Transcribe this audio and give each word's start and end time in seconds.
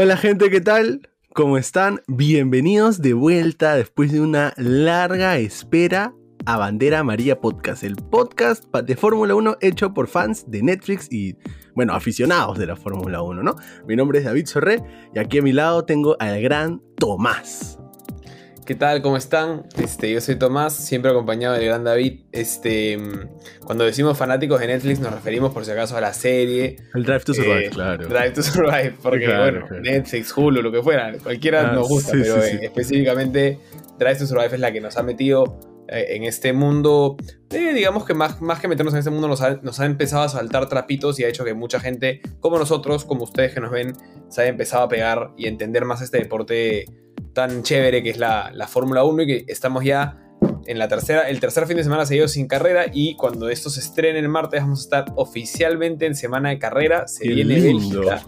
Hola 0.00 0.16
gente, 0.16 0.48
¿qué 0.48 0.60
tal? 0.60 1.10
¿Cómo 1.34 1.58
están? 1.58 2.02
Bienvenidos 2.06 3.02
de 3.02 3.14
vuelta 3.14 3.74
después 3.74 4.12
de 4.12 4.20
una 4.20 4.54
larga 4.56 5.38
espera 5.38 6.14
a 6.46 6.56
Bandera 6.56 7.02
María 7.02 7.40
Podcast, 7.40 7.82
el 7.82 7.96
podcast 7.96 8.72
de 8.72 8.94
Fórmula 8.94 9.34
1 9.34 9.56
hecho 9.60 9.94
por 9.94 10.06
fans 10.06 10.48
de 10.48 10.62
Netflix 10.62 11.08
y, 11.10 11.34
bueno, 11.74 11.94
aficionados 11.94 12.58
de 12.58 12.66
la 12.66 12.76
Fórmula 12.76 13.22
1, 13.22 13.42
¿no? 13.42 13.56
Mi 13.88 13.96
nombre 13.96 14.20
es 14.20 14.24
David 14.24 14.46
Sorré 14.46 14.80
y 15.16 15.18
aquí 15.18 15.38
a 15.38 15.42
mi 15.42 15.50
lado 15.50 15.84
tengo 15.84 16.16
al 16.20 16.40
gran 16.42 16.80
Tomás. 16.96 17.80
¿Qué 18.68 18.74
tal? 18.74 19.00
¿Cómo 19.00 19.16
están? 19.16 19.62
Este, 19.82 20.12
yo 20.12 20.20
soy 20.20 20.36
Tomás, 20.36 20.74
siempre 20.76 21.10
acompañado 21.10 21.54
del 21.54 21.64
gran 21.64 21.84
David. 21.84 22.24
Este, 22.32 22.98
cuando 23.64 23.84
decimos 23.84 24.18
fanáticos 24.18 24.60
de 24.60 24.66
Netflix 24.66 25.00
nos 25.00 25.10
referimos 25.10 25.54
por 25.54 25.64
si 25.64 25.70
acaso 25.70 25.96
a 25.96 26.02
la 26.02 26.12
serie. 26.12 26.76
El 26.92 27.04
Drive 27.04 27.20
to 27.20 27.32
Survive, 27.32 27.64
eh, 27.64 27.70
claro. 27.70 28.06
Drive 28.06 28.32
to 28.32 28.42
Survive, 28.42 28.92
porque 29.02 29.26
bueno, 29.26 29.66
Netflix, 29.80 30.36
Hulu, 30.36 30.60
lo 30.60 30.70
que 30.70 30.82
fuera, 30.82 31.14
cualquiera 31.16 31.70
ah, 31.70 31.72
nos 31.72 31.88
gusta, 31.88 32.12
pero 32.12 32.44
eh, 32.44 32.60
específicamente 32.62 33.58
Drive 33.98 34.16
to 34.16 34.26
Survive 34.26 34.56
es 34.56 34.60
la 34.60 34.70
que 34.70 34.82
nos 34.82 34.98
ha 34.98 35.02
metido 35.02 35.58
eh, 35.88 36.16
en 36.16 36.24
este 36.24 36.52
mundo, 36.52 37.16
digamos 37.48 38.04
que 38.04 38.12
más, 38.12 38.42
más 38.42 38.60
que 38.60 38.68
meternos 38.68 38.92
en 38.92 38.98
este 38.98 39.10
mundo 39.10 39.28
nos 39.28 39.40
ha, 39.40 39.54
nos 39.62 39.80
ha, 39.80 39.86
empezado 39.86 40.24
a 40.24 40.28
saltar 40.28 40.68
trapitos 40.68 41.18
y 41.18 41.24
ha 41.24 41.28
hecho 41.28 41.42
que 41.42 41.54
mucha 41.54 41.80
gente, 41.80 42.20
como 42.40 42.58
nosotros, 42.58 43.06
como 43.06 43.24
ustedes 43.24 43.54
que 43.54 43.60
nos 43.60 43.70
ven, 43.70 43.94
se 44.28 44.42
haya 44.42 44.50
empezado 44.50 44.82
a 44.82 44.88
pegar 44.90 45.30
y 45.38 45.46
entender 45.46 45.86
más 45.86 46.02
este 46.02 46.18
deporte 46.18 46.84
tan 47.38 47.62
chévere 47.62 48.02
que 48.02 48.10
es 48.10 48.18
la, 48.18 48.66
Fórmula 48.68 49.04
1 49.04 49.22
y 49.22 49.26
que 49.28 49.44
estamos 49.46 49.84
ya 49.84 50.16
en 50.66 50.76
la 50.76 50.88
tercera, 50.88 51.28
el 51.28 51.38
tercer 51.38 51.68
fin 51.68 51.76
de 51.76 51.84
semana 51.84 52.04
seguido 52.04 52.26
sin 52.26 52.48
carrera 52.48 52.86
y 52.92 53.14
cuando 53.14 53.48
esto 53.48 53.70
se 53.70 53.78
estrene 53.78 54.18
el 54.18 54.28
martes 54.28 54.60
vamos 54.60 54.80
a 54.80 54.82
estar 54.82 55.12
oficialmente 55.14 56.06
en 56.06 56.16
semana 56.16 56.48
de 56.48 56.58
carrera, 56.58 57.06
se 57.06 57.28
viene 57.28 57.60
Bélgica. 57.60 58.24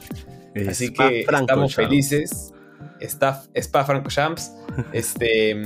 Así 0.69 0.93
que 0.93 1.23
estamos 1.23 1.75
felices. 1.75 2.55
Está 3.01 3.43
Spa 3.53 3.85
Franco 3.85 4.11
Champs. 4.11 4.53
Este, 4.93 5.61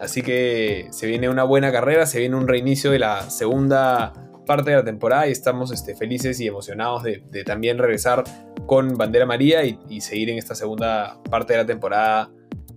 así 0.00 0.22
que 0.22 0.88
se 0.90 1.06
viene 1.06 1.28
una 1.28 1.44
buena 1.44 1.70
carrera, 1.70 2.06
se 2.06 2.20
viene 2.20 2.36
un 2.36 2.48
reinicio 2.48 2.90
de 2.90 3.00
la 3.00 3.28
segunda 3.28 4.14
parte 4.46 4.70
de 4.70 4.76
la 4.76 4.84
temporada 4.84 5.28
y 5.28 5.32
estamos 5.32 5.72
este, 5.72 5.94
felices 5.94 6.40
y 6.40 6.46
emocionados 6.46 7.02
de, 7.02 7.20
también 7.44 7.76
regresar 7.76 8.24
con 8.66 8.96
Bandera 8.96 9.26
María 9.26 9.62
y, 9.66 9.78
y 9.90 10.00
seguir 10.00 10.30
en 10.30 10.38
esta 10.38 10.54
segunda 10.54 11.22
parte 11.30 11.52
de 11.52 11.58
la 11.58 11.66
temporada 11.66 12.30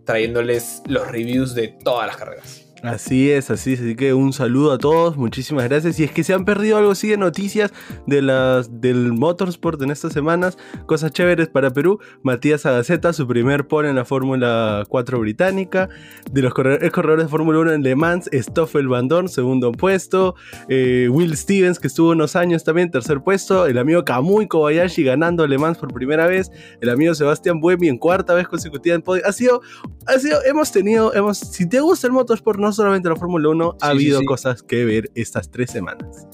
trayéndoles 0.06 0.82
los 0.88 1.08
reviews 1.08 1.56
de 1.56 1.68
todas 1.70 2.08
las 2.08 2.18
carreras. 2.18 2.71
Así 2.84 3.30
es, 3.30 3.52
así 3.52 3.74
es, 3.74 3.80
así 3.80 3.96
que 3.96 4.16
un 4.16 4.34
saludo 4.34 4.72
a 4.72 4.80
todos, 4.80 5.16
muchísimas 5.16 5.70
gracias. 5.70 6.00
Y 6.00 6.04
es 6.04 6.12
que 6.12 6.24
se 6.24 6.34
han 6.34 6.46
perdido 6.46 6.78
algo 6.78 6.94
de 6.96 7.18
noticias 7.18 7.72
de 8.08 8.24
las, 8.24 8.82
del 8.82 9.14
motorsport 9.14 9.80
en 9.84 9.92
estas 9.92 10.14
semanas, 10.14 10.58
cosas 10.88 11.12
chéveres 11.12 11.48
para 11.48 11.70
Perú. 11.70 12.00
Matías 12.24 12.66
Agaceta, 12.66 13.14
su 13.14 13.28
primer 13.28 13.68
pole 13.68 13.90
en 13.90 13.96
la 13.96 14.06
Fórmula 14.06 14.84
4 14.90 15.20
británica. 15.20 15.90
De 16.32 16.42
los 16.42 16.56
corredores, 16.56 16.92
corredores 16.92 17.26
de 17.26 17.30
Fórmula 17.30 17.60
1 17.60 17.74
en 17.74 17.84
Le 17.84 17.96
Mans, 17.96 18.30
Stoffel 18.34 18.88
Van 18.88 19.10
segundo 19.28 19.72
puesto. 19.74 20.34
Eh, 20.68 21.08
Will 21.12 21.38
Stevens, 21.38 21.80
que 21.80 21.88
estuvo 21.88 22.12
unos 22.12 22.36
años 22.36 22.64
también, 22.64 22.90
tercer 22.90 23.22
puesto. 23.22 23.68
El 23.68 23.78
amigo 23.78 24.04
Kamui 24.04 24.48
Kobayashi 24.48 25.04
ganando 25.04 25.46
Le 25.46 25.60
Mans 25.60 25.78
por 25.78 25.94
primera 25.94 26.26
vez. 26.26 26.50
El 26.82 26.90
amigo 26.90 27.14
Sebastián 27.14 27.60
Buemi 27.60 27.90
en 27.90 28.00
cuarta 28.00 28.34
vez 28.34 28.48
consecutiva 28.48 28.96
en 28.96 29.04
podio. 29.04 29.22
Ha 29.28 29.32
sido, 29.34 29.62
ha 30.08 30.18
sido, 30.18 30.44
hemos 30.46 30.72
tenido, 30.72 31.14
hemos, 31.14 31.38
si 31.38 31.70
te 31.70 31.80
gusta 31.80 32.08
el 32.08 32.14
motorsport, 32.14 32.60
no 32.60 32.71
solamente 32.74 33.10
la 33.10 33.16
Fórmula 33.16 33.50
1, 33.50 33.78
ha 33.82 33.88
habido 33.90 34.22
cosas 34.24 34.64
que 34.64 34.86
ver 34.86 35.12
estas 35.16 35.50
tres 35.50 35.72
semanas. 35.72 36.28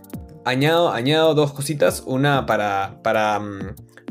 Añado, 0.45 0.91
añado 0.91 1.33
dos 1.33 1.51
cositas. 1.51 2.03
Una 2.05 2.45
para, 2.45 2.99
para 3.03 3.39
um, 3.39 3.59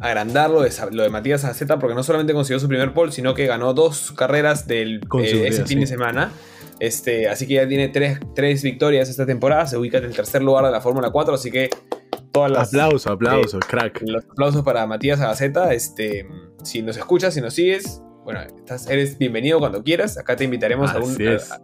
agrandar 0.00 0.50
lo 0.50 0.62
de, 0.62 0.70
lo 0.92 1.02
de 1.02 1.08
Matías 1.08 1.44
Azeta, 1.44 1.78
porque 1.78 1.94
no 1.94 2.02
solamente 2.02 2.34
consiguió 2.34 2.60
su 2.60 2.68
primer 2.68 2.92
pole, 2.92 3.12
sino 3.12 3.34
que 3.34 3.46
ganó 3.46 3.72
dos 3.72 4.12
carreras 4.12 4.66
del, 4.66 5.00
eh, 5.18 5.44
ese 5.46 5.64
fin 5.64 5.80
de 5.80 5.86
semana. 5.86 6.30
Este, 6.78 7.28
así 7.28 7.46
que 7.46 7.54
ya 7.54 7.66
tiene 7.66 7.88
tres, 7.88 8.18
tres, 8.34 8.62
victorias 8.62 9.08
esta 9.08 9.24
temporada. 9.24 9.66
Se 9.66 9.78
ubica 9.78 9.98
en 9.98 10.04
el 10.04 10.14
tercer 10.14 10.42
lugar 10.42 10.66
de 10.66 10.72
la 10.72 10.80
Fórmula 10.80 11.10
4. 11.10 11.34
Así 11.34 11.50
que 11.50 11.70
todas 12.32 12.50
las. 12.50 12.68
Aplausos, 12.68 13.06
aplausos, 13.06 13.54
eh, 13.54 13.66
crack. 13.66 14.02
Los 14.02 14.24
aplausos 14.24 14.62
para 14.62 14.86
Matías 14.86 15.20
Agaceta. 15.20 15.72
Este, 15.72 16.28
si 16.62 16.82
nos 16.82 16.98
escuchas, 16.98 17.32
si 17.32 17.40
nos 17.40 17.54
sigues, 17.54 18.02
bueno, 18.24 18.40
estás, 18.42 18.90
eres 18.90 19.16
bienvenido 19.16 19.58
cuando 19.58 19.82
quieras. 19.82 20.18
Acá 20.18 20.36
te 20.36 20.44
invitaremos 20.44 20.90
a, 20.90 20.98
un, 20.98 21.12
a, 21.12 21.60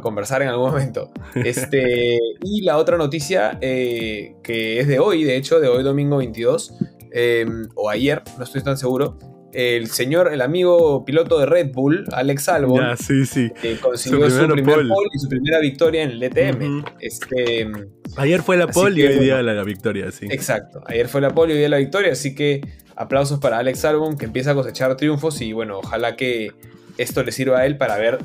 conversar 0.00 0.42
en 0.42 0.48
algún 0.48 0.70
momento. 0.70 1.10
Este, 1.34 2.18
y 2.42 2.62
la 2.62 2.78
otra 2.78 2.96
noticia, 2.96 3.58
eh, 3.60 4.36
que 4.42 4.80
es 4.80 4.88
de 4.88 4.98
hoy, 4.98 5.24
de 5.24 5.36
hecho, 5.36 5.60
de 5.60 5.68
hoy 5.68 5.82
domingo 5.82 6.18
22, 6.18 6.74
em, 7.12 7.68
o 7.74 7.90
ayer, 7.90 8.22
no 8.38 8.44
estoy 8.44 8.62
tan 8.62 8.78
seguro. 8.78 9.18
El 9.52 9.86
señor, 9.86 10.32
el 10.32 10.40
amigo 10.40 11.04
piloto 11.04 11.38
de 11.38 11.46
Red 11.46 11.72
Bull, 11.72 12.04
Alex 12.12 12.48
Albon, 12.48 12.96
sí, 12.96 13.24
sí. 13.24 13.52
que 13.60 13.76
consiguió 13.78 14.28
su, 14.28 14.48
primer 14.48 14.88
pole. 14.88 15.08
y 15.12 15.18
su 15.18 15.28
primera 15.28 15.60
victoria 15.60 16.02
en 16.02 16.10
el 16.10 16.20
DTM. 16.20 16.84
este, 17.00 17.60
em, 17.60 17.72
ayer 18.16 18.42
fue 18.42 18.56
la 18.56 18.66
pole 18.66 19.00
y 19.00 19.06
hoy 19.06 19.18
día 19.20 19.42
la, 19.42 19.62
victoria, 19.62 20.10
sí. 20.10 20.26
Exacto, 20.30 20.82
ayer 20.86 21.08
fue 21.08 21.20
la 21.20 21.30
pole 21.30 21.52
y 21.52 21.54
hoy 21.54 21.60
día 21.60 21.68
la 21.68 21.78
victoria, 21.78 22.12
así 22.12 22.34
que 22.34 22.62
aplausos 22.96 23.38
para 23.38 23.58
Alex 23.58 23.84
Albon 23.84 24.16
que 24.16 24.24
empieza 24.24 24.52
a 24.52 24.54
cosechar 24.54 24.96
triunfos 24.96 25.40
y 25.40 25.52
bueno, 25.52 25.78
ojalá 25.78 26.16
que 26.16 26.52
esto 26.98 27.22
le 27.22 27.32
sirva 27.32 27.60
a 27.60 27.66
él 27.66 27.76
para 27.76 27.96
ver 27.96 28.18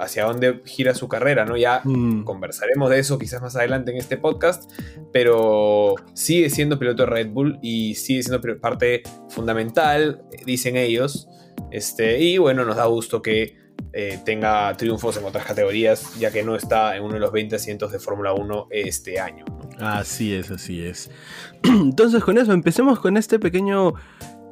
hacia 0.00 0.24
dónde 0.24 0.62
gira 0.64 0.94
su 0.94 1.08
carrera, 1.08 1.44
¿no? 1.44 1.56
Ya 1.56 1.82
mm. 1.84 2.24
conversaremos 2.24 2.90
de 2.90 2.98
eso 2.98 3.18
quizás 3.18 3.42
más 3.42 3.56
adelante 3.56 3.90
en 3.90 3.98
este 3.98 4.16
podcast, 4.16 4.70
pero 5.12 5.94
sigue 6.14 6.50
siendo 6.50 6.78
piloto 6.78 7.04
de 7.04 7.10
Red 7.10 7.30
Bull 7.30 7.58
y 7.62 7.94
sigue 7.94 8.22
siendo 8.22 8.40
parte 8.60 9.02
fundamental, 9.28 10.22
dicen 10.44 10.76
ellos. 10.76 11.28
Este, 11.70 12.20
y 12.20 12.38
bueno, 12.38 12.64
nos 12.64 12.76
da 12.76 12.86
gusto 12.86 13.22
que 13.22 13.60
eh, 13.92 14.20
tenga 14.24 14.76
triunfos 14.76 15.16
en 15.16 15.24
otras 15.24 15.44
categorías, 15.44 16.14
ya 16.18 16.30
que 16.30 16.42
no 16.42 16.54
está 16.54 16.96
en 16.96 17.02
uno 17.02 17.14
de 17.14 17.20
los 17.20 17.32
20 17.32 17.56
asientos 17.56 17.90
de 17.90 17.98
Fórmula 17.98 18.32
1 18.32 18.68
este 18.70 19.18
año. 19.18 19.44
Así 19.78 20.34
es, 20.34 20.50
así 20.50 20.84
es. 20.84 21.10
Entonces 21.62 22.22
con 22.22 22.38
eso, 22.38 22.52
empecemos 22.52 23.00
con 23.00 23.16
este 23.16 23.38
pequeño 23.38 23.94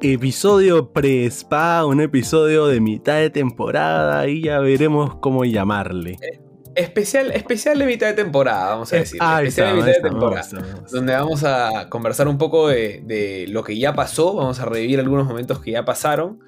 episodio 0.01 0.91
pre-spa, 0.93 1.85
un 1.85 2.01
episodio 2.01 2.67
de 2.67 2.79
mitad 2.79 3.17
de 3.17 3.29
temporada 3.29 4.27
y 4.27 4.43
ya 4.43 4.59
veremos 4.59 5.15
cómo 5.15 5.43
llamarle. 5.45 6.17
Eh, 6.21 6.39
especial, 6.75 7.31
especial 7.31 7.77
de 7.79 7.85
mitad 7.85 8.07
de 8.07 8.13
temporada, 8.13 8.69
vamos 8.69 8.93
a 8.93 8.97
decir. 8.97 9.19
especial 9.21 9.69
de 9.69 9.73
mitad 9.75 9.87
de 9.87 10.09
temporada. 10.09 10.47
donde 10.91 11.13
vamos 11.13 11.43
a 11.43 11.89
conversar 11.89 12.27
un 12.27 12.37
poco 12.37 12.69
de, 12.69 13.45
lo 13.49 13.63
que 13.63 13.77
ya 13.77 13.93
pasó, 13.93 14.35
vamos 14.35 14.59
a 14.59 14.65
revivir 14.65 14.99
algunos 14.99 15.27
momentos 15.27 15.59
que 15.59 15.71
ya 15.71 15.83
pasaron. 15.83 16.39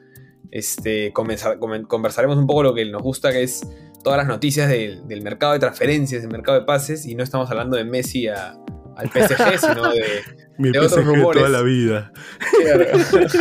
Este, 0.49 1.13
conversaremos 1.13 2.37
un 2.37 2.47
poco 2.47 2.63
lo 2.63 2.73
que 2.73 2.85
nos 2.85 3.01
gusta, 3.01 3.31
que 3.31 3.43
es 3.43 3.67
todas 4.03 4.17
las 4.17 4.27
noticias 4.27 4.69
del, 4.69 5.07
del 5.07 5.21
mercado 5.21 5.53
de 5.53 5.59
transferencias, 5.59 6.21
del 6.21 6.31
mercado 6.31 6.59
de 6.59 6.65
pases, 6.65 7.05
y 7.05 7.15
no 7.15 7.23
estamos 7.23 7.49
hablando 7.49 7.77
de 7.77 7.85
Messi 7.85 8.27
a, 8.27 8.57
al 9.01 9.09
PSG, 9.09 9.59
sino 9.67 9.91
de, 9.91 10.03
Mi 10.57 10.69
otros 10.69 11.05
rumores. 11.05 11.41
toda 11.41 11.49
la 11.49 11.61
vida. 11.61 12.11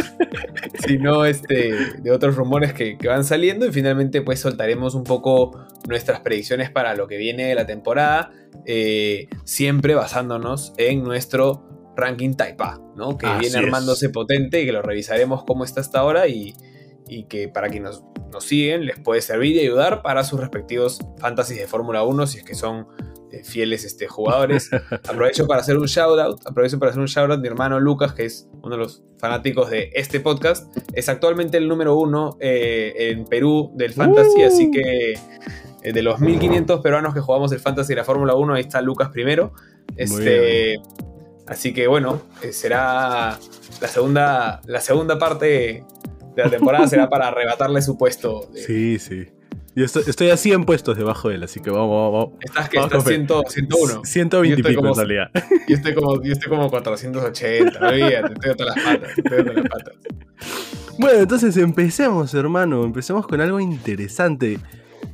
sino 0.87 1.25
este, 1.25 1.75
de 2.01 2.11
otros 2.11 2.37
rumores 2.37 2.73
que, 2.73 2.97
van 3.05 3.25
saliendo 3.25 3.67
y 3.67 3.73
finalmente 3.73 4.23
pues 4.23 4.41
soltaremos 4.41 4.95
un 4.95 5.05
poco 5.05 5.67
nuestras 5.89 6.21
predicciones 6.21 6.71
para 6.71 6.95
lo 6.95 7.07
que 7.07 7.17
viene 7.17 7.45
de 7.45 7.55
la 7.55 7.67
temporada, 7.67 8.33
eh, 8.67 9.29
siempre 9.45 9.95
basándonos 9.95 10.73
en 10.77 11.03
nuestro 11.03 11.93
ranking 11.97 12.35
Type 12.35 12.63
A, 12.63 12.81
¿no? 12.97 13.19
que 13.19 13.27
viene 13.39 13.59
armándose 13.59 14.09
potente 14.09 14.63
y 14.63 14.67
que 14.67 14.73
lo 14.73 14.83
revisaremos 14.83 15.45
cómo 15.45 15.65
está 15.65 15.81
hasta 15.81 16.01
ahora 16.01 16.29
y, 16.29 16.55
y 17.09 17.25
que 17.25 17.49
para 17.49 17.69
quienes 17.69 17.91
nos, 17.91 18.05
nos 18.33 18.45
siguen 18.45 18.87
les 18.87 18.99
puede 18.99 19.21
servir 19.21 19.57
y 19.57 19.61
ayudar 19.61 20.03
para 20.03 20.25
sus 20.25 20.41
respectivos 20.41 21.01
fantasies 21.19 21.59
de 21.59 21.67
Fórmula 21.67 22.05
1 22.05 22.27
si 22.27 22.39
es 22.39 22.45
que 22.45 22.55
son 22.55 22.87
fieles 23.45 23.85
este, 23.85 24.07
jugadores. 24.07 24.71
Aprovecho 25.09 25.47
para 25.47 25.61
hacer 25.61 25.77
un 25.77 25.87
shout 25.87 26.19
out. 26.19 26.41
Aprovecho 26.47 26.79
para 26.79 26.91
hacer 26.91 27.01
un 27.01 27.07
shout 27.07 27.31
out. 27.31 27.41
Mi 27.41 27.49
hermano 27.49 27.81
Lucas, 27.81 28.13
que 28.13 28.25
es 28.25 28.49
uno 28.63 28.77
de 28.77 28.83
los 28.83 29.03
fanáticos 29.19 29.71
de 29.71 29.91
este 29.95 30.21
podcast, 30.21 30.75
es 30.93 31.09
actualmente 31.09 31.59
el 31.59 31.69
número 31.69 31.97
uno 31.97 32.37
eh, 32.41 32.93
en 33.11 33.25
Perú 33.25 33.73
del 33.75 33.93
Fantasy. 33.93 34.43
Así 34.43 34.69
uh. 34.69 34.71
que 34.71 35.13
eh, 35.83 35.93
de 35.93 36.03
los 36.03 36.21
1500 36.21 36.81
peruanos 36.81 37.15
que 37.15 37.21
jugamos 37.21 37.53
el 37.53 37.61
Fantasy 37.61 37.93
y 37.93 37.97
la 37.97 38.05
Fórmula 38.05 38.35
1, 38.35 38.55
ahí 38.55 38.63
está 38.63 38.81
Lucas 38.81 39.11
primero. 39.11 39.53
Este, 39.97 40.81
así 41.47 41.73
que 41.75 41.87
bueno, 41.87 42.23
eh, 42.43 42.53
será 42.53 43.39
la 43.81 43.89
segunda, 43.89 44.61
la 44.67 44.81
segunda 44.81 45.19
parte 45.19 45.85
de 46.35 46.43
la 46.43 46.51
temporada 46.51 46.87
será 46.87 47.09
para 47.09 47.29
arrebatarle 47.29 47.83
su 47.83 47.97
puesto. 47.97 48.49
sí, 48.55 48.99
sí. 48.99 49.27
Yo 49.75 49.85
estoy, 49.85 50.31
a 50.31 50.37
100 50.37 50.65
puestos 50.65 50.97
debajo 50.97 51.29
de 51.29 51.37
él, 51.37 51.45
así 51.45 51.61
que 51.61 51.71
vamos, 51.71 52.13
vamos. 52.13 52.39
Estás 52.41 52.69
que 52.69 52.79
estás 52.79 53.05
101. 53.05 54.05
120 54.05 54.61
y 54.61 54.63
pico 54.63 54.89
en 54.89 54.95
realidad. 54.95 55.31
Yo 55.69 55.77
estoy 55.77 55.95
como, 55.95 56.23
yo 56.23 56.33
estoy 56.33 56.49
como 56.49 56.69
480, 56.69 57.79
olvídate, 57.79 58.33
estoy 58.35 58.57
todas 58.57 58.77
las 58.77 58.85
patas, 58.85 59.19
estoy 59.19 59.45
las 59.45 59.69
patas. 59.69 59.95
Bueno, 60.99 61.21
entonces 61.21 61.57
empecemos, 61.57 62.35
hermano. 62.35 62.85
Empecemos 62.85 63.27
con 63.27 63.41
algo 63.41 63.61
interesante. 63.61 64.59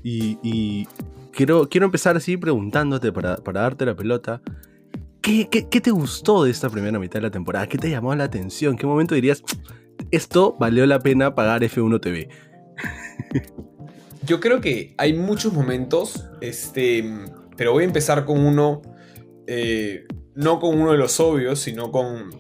Y, 0.03 0.87
quiero, 1.33 1.69
quiero 1.69 1.87
empezar 1.87 2.17
así 2.17 2.37
preguntándote 2.37 3.13
para, 3.13 3.37
para 3.37 3.61
darte 3.61 3.85
la 3.85 3.95
pelota. 3.95 4.41
¿Qué, 5.21 5.49
¿Qué, 5.51 5.69
qué, 5.69 5.81
te 5.81 5.91
gustó 5.91 6.45
de 6.45 6.51
esta 6.51 6.71
primera 6.71 6.99
mitad 6.99 7.21
de 7.21 7.23
la 7.23 7.31
temporada? 7.31 7.69
¿Qué 7.69 7.79
te 7.79 7.91
llamó 7.91 8.15
la 8.15 8.25
atención? 8.25 8.77
¿Qué 8.77 8.87
momento 8.87 9.15
dirías, 9.15 9.43
esto 10.11 10.57
valió 10.59 10.87
la 10.87 10.99
pena 11.01 11.35
pagar 11.35 11.63
F1 11.63 12.01
TV. 12.01 12.29
Yo 14.27 14.41
creo 14.41 14.61
que 14.61 14.95
hay 14.99 15.13
muchos 15.13 15.53
momentos, 15.53 16.25
este, 16.41 17.05
pero 17.57 17.73
voy 17.73 17.85
a 17.85 17.87
empezar 17.87 18.25
con 18.25 18.45
uno, 18.45 18.83
eh, 19.47 20.05
no 20.35 20.59
con 20.59 20.81
uno 20.81 20.91
de 20.91 20.99
los 20.99 21.21
obvios, 21.21 21.61
sino 21.61 21.93
con 21.93 22.31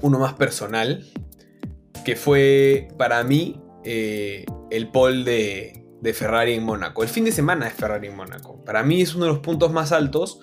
uno 0.00 0.18
más 0.18 0.34
personal, 0.34 1.06
que 2.04 2.16
fue 2.16 2.88
para 2.98 3.22
mí 3.22 3.62
eh, 3.84 4.44
el 4.72 4.90
pole 4.90 5.22
de, 5.22 5.86
de, 6.00 6.12
Ferrari 6.12 6.54
en 6.54 6.64
Mónaco. 6.64 7.04
El 7.04 7.08
fin 7.08 7.24
de 7.24 7.30
semana 7.30 7.68
es 7.68 7.74
Ferrari 7.74 8.08
en 8.08 8.16
Mónaco. 8.16 8.64
Para 8.64 8.82
mí 8.82 9.00
es 9.00 9.14
uno 9.14 9.26
de 9.26 9.30
los 9.30 9.40
puntos 9.40 9.72
más 9.72 9.92
altos. 9.92 10.40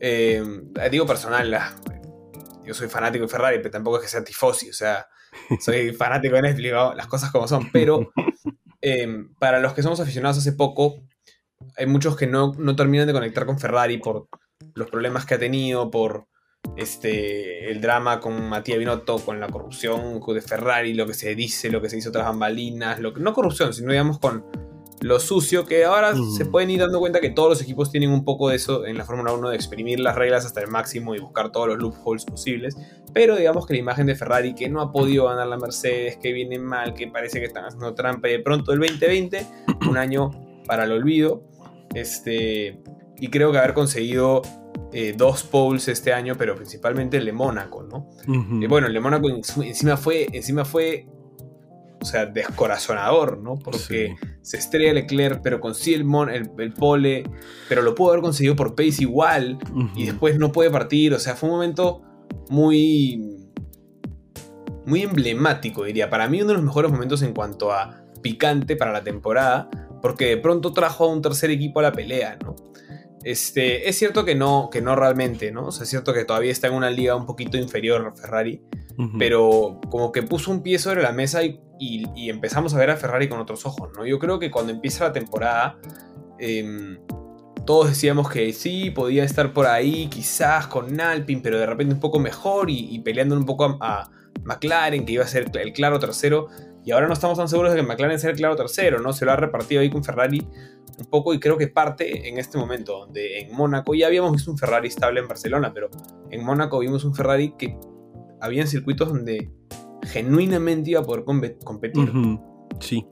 Eh, 0.00 0.42
digo 0.90 1.04
personal, 1.04 1.54
yo 2.64 2.72
soy 2.72 2.88
fanático 2.88 3.26
de 3.26 3.30
Ferrari, 3.30 3.58
pero 3.58 3.72
tampoco 3.72 3.98
es 3.98 4.04
que 4.04 4.08
sea 4.08 4.24
tifosi, 4.24 4.70
o 4.70 4.72
sea, 4.72 5.06
soy 5.60 5.92
fanático 5.94 6.36
de 6.36 6.42
Netflix, 6.42 6.72
las 6.96 7.06
cosas 7.08 7.30
como 7.30 7.46
son, 7.46 7.70
pero 7.70 8.10
Em, 8.80 9.34
para 9.38 9.60
los 9.60 9.72
que 9.72 9.82
somos 9.82 10.00
aficionados 10.00 10.38
hace 10.38 10.52
poco, 10.52 11.02
hay 11.76 11.86
muchos 11.86 12.16
que 12.16 12.26
no, 12.26 12.52
terminan 12.76 13.06
de 13.06 13.12
conectar 13.12 13.46
con 13.46 13.58
Ferrari 13.58 13.98
por 13.98 14.28
los 14.74 14.90
problemas 14.90 15.26
que 15.26 15.34
ha 15.34 15.38
tenido, 15.38 15.90
por 15.90 16.26
este, 16.76 17.70
el 17.70 17.80
drama 17.80 18.20
con 18.20 18.48
Matías 18.48 18.78
Binotto, 18.78 19.18
con 19.18 19.40
la 19.40 19.48
corrupción 19.48 20.20
de 20.20 20.42
Ferrari, 20.42 20.94
lo 20.94 21.06
que 21.06 21.14
se 21.14 21.34
dice, 21.34 21.70
lo 21.70 21.80
que 21.80 21.88
se 21.88 21.98
hizo 21.98 22.12
tras 22.12 22.26
bambalinas, 22.26 23.00
lo 23.00 23.14
que, 23.14 23.20
no 23.20 23.32
corrupción, 23.32 23.72
sino 23.72 23.92
digamos 23.92 24.18
con 24.18 24.44
lo 25.00 25.20
sucio, 25.20 25.66
que 25.66 25.84
ahora 25.84 26.14
se 26.36 26.46
pueden 26.46 26.70
ir 26.70 26.80
dando 26.80 26.98
cuenta 27.00 27.20
que 27.20 27.30
todos 27.30 27.50
los 27.50 27.62
equipos 27.62 27.90
tienen 27.90 28.10
un 28.10 28.24
poco 28.24 28.48
de 28.48 28.56
eso 28.56 28.86
en 28.86 28.96
la 28.96 29.04
Fórmula 29.04 29.32
1, 29.32 29.50
de 29.50 29.56
exprimir 29.56 30.00
las 30.00 30.14
reglas 30.16 30.46
hasta 30.46 30.60
el 30.60 30.68
máximo 30.68 31.14
y 31.14 31.20
buscar 31.20 31.52
todos 31.52 31.68
los 31.68 31.78
loopholes 31.78 32.24
posibles. 32.24 32.76
Pero 33.12 33.36
digamos 33.36 33.66
que 33.66 33.74
la 33.74 33.80
imagen 33.80 34.06
de 34.06 34.14
Ferrari 34.14 34.54
que 34.54 34.68
no 34.68 34.80
ha 34.80 34.92
podido 34.92 35.26
ganar 35.26 35.46
la 35.46 35.58
Mercedes, 35.58 36.16
que 36.16 36.32
viene 36.32 36.58
mal, 36.58 36.94
que 36.94 37.08
parece 37.08 37.40
que 37.40 37.46
están 37.46 37.64
haciendo 37.64 37.94
trampa 37.94 38.28
y 38.28 38.32
de 38.32 38.40
pronto 38.40 38.72
el 38.72 38.80
2020, 38.80 39.46
un 39.88 39.96
año 39.96 40.30
para 40.66 40.84
el 40.84 40.92
olvido. 40.92 41.42
Este, 41.94 42.82
y 43.18 43.28
creo 43.28 43.52
que 43.52 43.58
haber 43.58 43.74
conseguido 43.74 44.42
eh, 44.92 45.14
dos 45.16 45.42
poles 45.44 45.88
este 45.88 46.12
año, 46.12 46.36
pero 46.38 46.54
principalmente 46.54 47.16
el 47.18 47.26
de 47.26 47.32
Mónaco, 47.32 47.82
¿no? 47.82 48.10
y 48.26 48.66
bueno, 48.66 48.86
el 48.86 48.92
de 48.92 49.00
Mónaco 49.00 49.28
encima 49.28 49.96
fue, 49.96 50.26
encima 50.32 50.64
fue 50.64 51.06
o 52.00 52.04
sea, 52.04 52.26
descorazonador, 52.26 53.38
¿no? 53.38 53.56
Porque 53.56 54.16
se 54.42 54.56
estrella 54.56 54.92
Leclerc, 54.92 55.40
pero 55.42 55.60
consigue 55.60 55.96
el, 55.96 56.50
el, 56.58 56.72
pole, 56.72 57.24
pero 57.68 57.82
lo 57.82 57.94
pudo 57.94 58.10
haber 58.10 58.22
conseguido 58.22 58.54
por 58.54 58.74
pace 58.74 58.98
igual, 59.00 59.58
y 59.94 60.06
después 60.06 60.38
no 60.38 60.52
puede 60.52 60.70
partir, 60.70 61.14
o 61.14 61.18
sea, 61.18 61.34
fue 61.34 61.48
un 61.48 61.56
momento 61.56 62.02
muy... 62.48 63.32
Muy 64.84 65.02
emblemático, 65.02 65.82
diría. 65.82 66.08
Para 66.08 66.28
mí 66.28 66.40
uno 66.40 66.50
de 66.50 66.54
los 66.54 66.62
mejores 66.62 66.92
momentos 66.92 67.20
en 67.22 67.34
cuanto 67.34 67.72
a 67.72 68.04
picante 68.22 68.76
para 68.76 68.92
la 68.92 69.02
temporada, 69.02 69.68
porque 70.00 70.26
de 70.26 70.36
pronto 70.36 70.72
trajo 70.72 71.06
a 71.06 71.08
un 71.08 71.22
tercer 71.22 71.50
equipo 71.50 71.80
a 71.80 71.82
la 71.82 71.92
pelea, 71.92 72.38
¿no? 72.40 72.54
Este, 73.24 73.88
es 73.88 73.98
cierto 73.98 74.24
que 74.24 74.36
no, 74.36 74.68
que 74.70 74.80
no 74.80 74.94
realmente, 74.94 75.50
¿no? 75.50 75.66
O 75.66 75.72
sea, 75.72 75.82
es 75.82 75.90
cierto 75.90 76.14
que 76.14 76.24
todavía 76.24 76.52
está 76.52 76.68
en 76.68 76.74
una 76.74 76.90
liga 76.90 77.16
un 77.16 77.26
poquito 77.26 77.56
inferior 77.56 78.14
pero 79.18 79.80
como 79.90 80.12
que 80.12 80.22
puso 80.22 80.50
un 80.50 80.62
pie 80.62 80.78
sobre 80.78 81.02
la 81.02 81.12
mesa 81.12 81.42
y, 81.44 81.60
empezamos 82.30 82.74
a 82.74 82.78
ver 82.78 82.90
a 82.90 82.96
Ferrari 82.96 83.28
con 83.28 83.38
otros 83.38 83.66
ojos, 83.66 83.90
¿no? 83.96 84.06
Yo 84.06 84.18
creo 84.18 84.38
que 84.38 84.50
cuando 84.50 84.72
empieza 84.72 85.04
la 85.04 85.12
temporada, 85.12 85.78
em, 86.38 86.98
todos 87.66 87.88
decíamos 87.88 88.30
que 88.30 88.52
sí, 88.52 88.90
podía 88.90 89.24
estar 89.24 89.52
por 89.52 89.66
ahí, 89.66 90.08
quizás 90.08 90.66
con 90.68 90.98
Alpine, 91.00 91.40
pero 91.42 91.58
de 91.58 91.66
repente 91.66 91.94
un 91.94 92.00
poco 92.00 92.18
mejor 92.18 92.70
y, 92.70 92.98
peleando 93.00 93.36
un 93.36 93.44
poco 93.44 93.76
a, 93.80 94.10
McLaren, 94.44 95.04
que 95.04 95.12
iba 95.12 95.24
a 95.24 95.28
ser 95.28 95.50
el 95.58 95.72
claro 95.72 95.98
tercero. 95.98 96.48
Y 96.84 96.92
ahora 96.92 97.08
no 97.08 97.14
estamos 97.14 97.36
tan 97.36 97.48
seguros 97.48 97.72
de 97.72 97.80
que 97.80 97.86
McLaren 97.86 98.18
sea 98.20 98.30
el 98.30 98.36
claro 98.36 98.54
tercero, 98.54 99.00
¿no? 99.00 99.12
Se 99.12 99.24
lo 99.24 99.32
ha 99.32 99.36
repartido 99.36 99.80
ahí 99.80 99.90
con 99.90 100.04
Ferrari 100.04 100.46
un 100.98 101.06
poco 101.06 101.34
y 101.34 101.40
creo 101.40 101.58
que 101.58 101.68
parte 101.68 102.28
en 102.28 102.38
este 102.38 102.58
momento, 102.58 103.00
donde 103.00 103.40
en 103.40 103.54
Mónaco 103.54 103.94
ya 103.94 104.06
habíamos 104.06 104.32
visto 104.32 104.50
un 104.50 104.58
Ferrari 104.58 104.88
estable 104.88 105.20
en 105.20 105.28
Barcelona, 105.28 105.72
pero 105.74 105.90
en 106.30 106.44
Mónaco 106.44 106.78
vimos 106.78 107.04
un 107.04 107.14
Ferrari 107.14 107.54
que 107.58 107.76
había 108.40 108.66
circuitos 108.66 109.08
donde 109.08 109.50
genuinamente 110.02 110.90
iba 110.90 111.00
a 111.00 111.04
poder 111.04 111.24
competir. 111.24 112.10
Sí. 112.80 113.06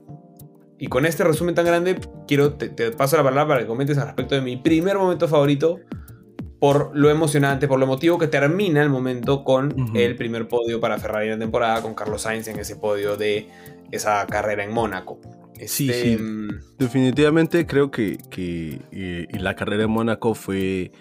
Y 0.77 0.87
con 0.87 1.05
este 1.05 1.23
resumen 1.23 1.55
tan 1.55 1.65
grande, 1.65 1.97
quiero 2.27 2.53
te, 2.53 2.91
paso 2.91 3.17
la 3.17 3.23
palabra 3.23 3.47
para 3.47 3.61
que 3.61 3.67
comentes 3.67 3.97
al 3.97 4.07
respecto 4.07 4.35
de 4.35 4.41
mi 4.41 4.57
primer 4.57 4.97
momento 4.97 5.27
favorito, 5.27 5.79
por 6.59 6.91
lo 6.95 7.09
emocionante, 7.09 7.67
por 7.67 7.79
lo 7.79 7.85
emotivo 7.85 8.17
que 8.17 8.27
termina 8.27 8.81
el 8.81 8.89
momento 8.89 9.43
con 9.43 9.73
el 9.93 10.15
primer 10.15 10.47
podio 10.47 10.79
para 10.79 10.97
Ferrari 10.97 11.27
en 11.27 11.33
la 11.33 11.39
temporada, 11.39 11.81
con 11.81 11.93
Carlos 11.93 12.23
Sainz 12.23 12.47
en 12.47 12.59
ese 12.59 12.75
podio 12.75 13.15
de 13.15 13.47
esa 13.91 14.25
carrera 14.27 14.63
en 14.63 14.73
Mónaco. 14.73 15.19
Sí, 15.59 15.67
sí. 15.67 15.89
Este, 15.89 16.17
mm, 16.17 16.59
Definitivamente 16.77 17.65
creo 17.65 17.89
que, 17.91 18.17
que 18.29 18.81
eh, 18.91 19.27
la 19.39 19.55
carrera 19.55 19.83
en 19.83 19.91
Mónaco 19.91 20.33
fue 20.33 20.91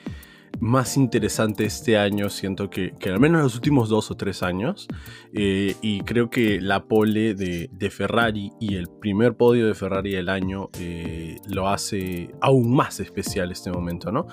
más 0.61 0.97
interesante 0.97 1.65
este 1.65 1.97
año, 1.97 2.29
siento 2.31 2.71
que, 2.71 2.93
que 2.99 3.11
al 3.11 3.21
menos 3.21 3.43
los 3.43 3.55
últimos 3.55 3.89
dos 3.89 4.11
o 4.11 4.17
tres 4.17 4.43
años. 4.43 4.89
Eh, 5.33 5.75
y 5.83 6.01
creo 6.01 6.31
que 6.31 6.61
la 6.61 6.85
pole 6.85 7.35
de, 7.35 7.69
Ferrari 7.91 8.53
y 8.61 8.77
el 8.77 8.89
primer 8.89 9.37
podio 9.37 9.67
de 9.67 9.75
Ferrari 9.75 10.13
del 10.13 10.29
año 10.29 10.71
eh, 10.79 11.37
lo 11.49 11.69
hace 11.69 12.35
aún 12.41 12.75
más 12.75 12.99
especial 13.01 13.53
este 13.53 13.71
momento, 13.71 14.11
¿no? 14.11 14.27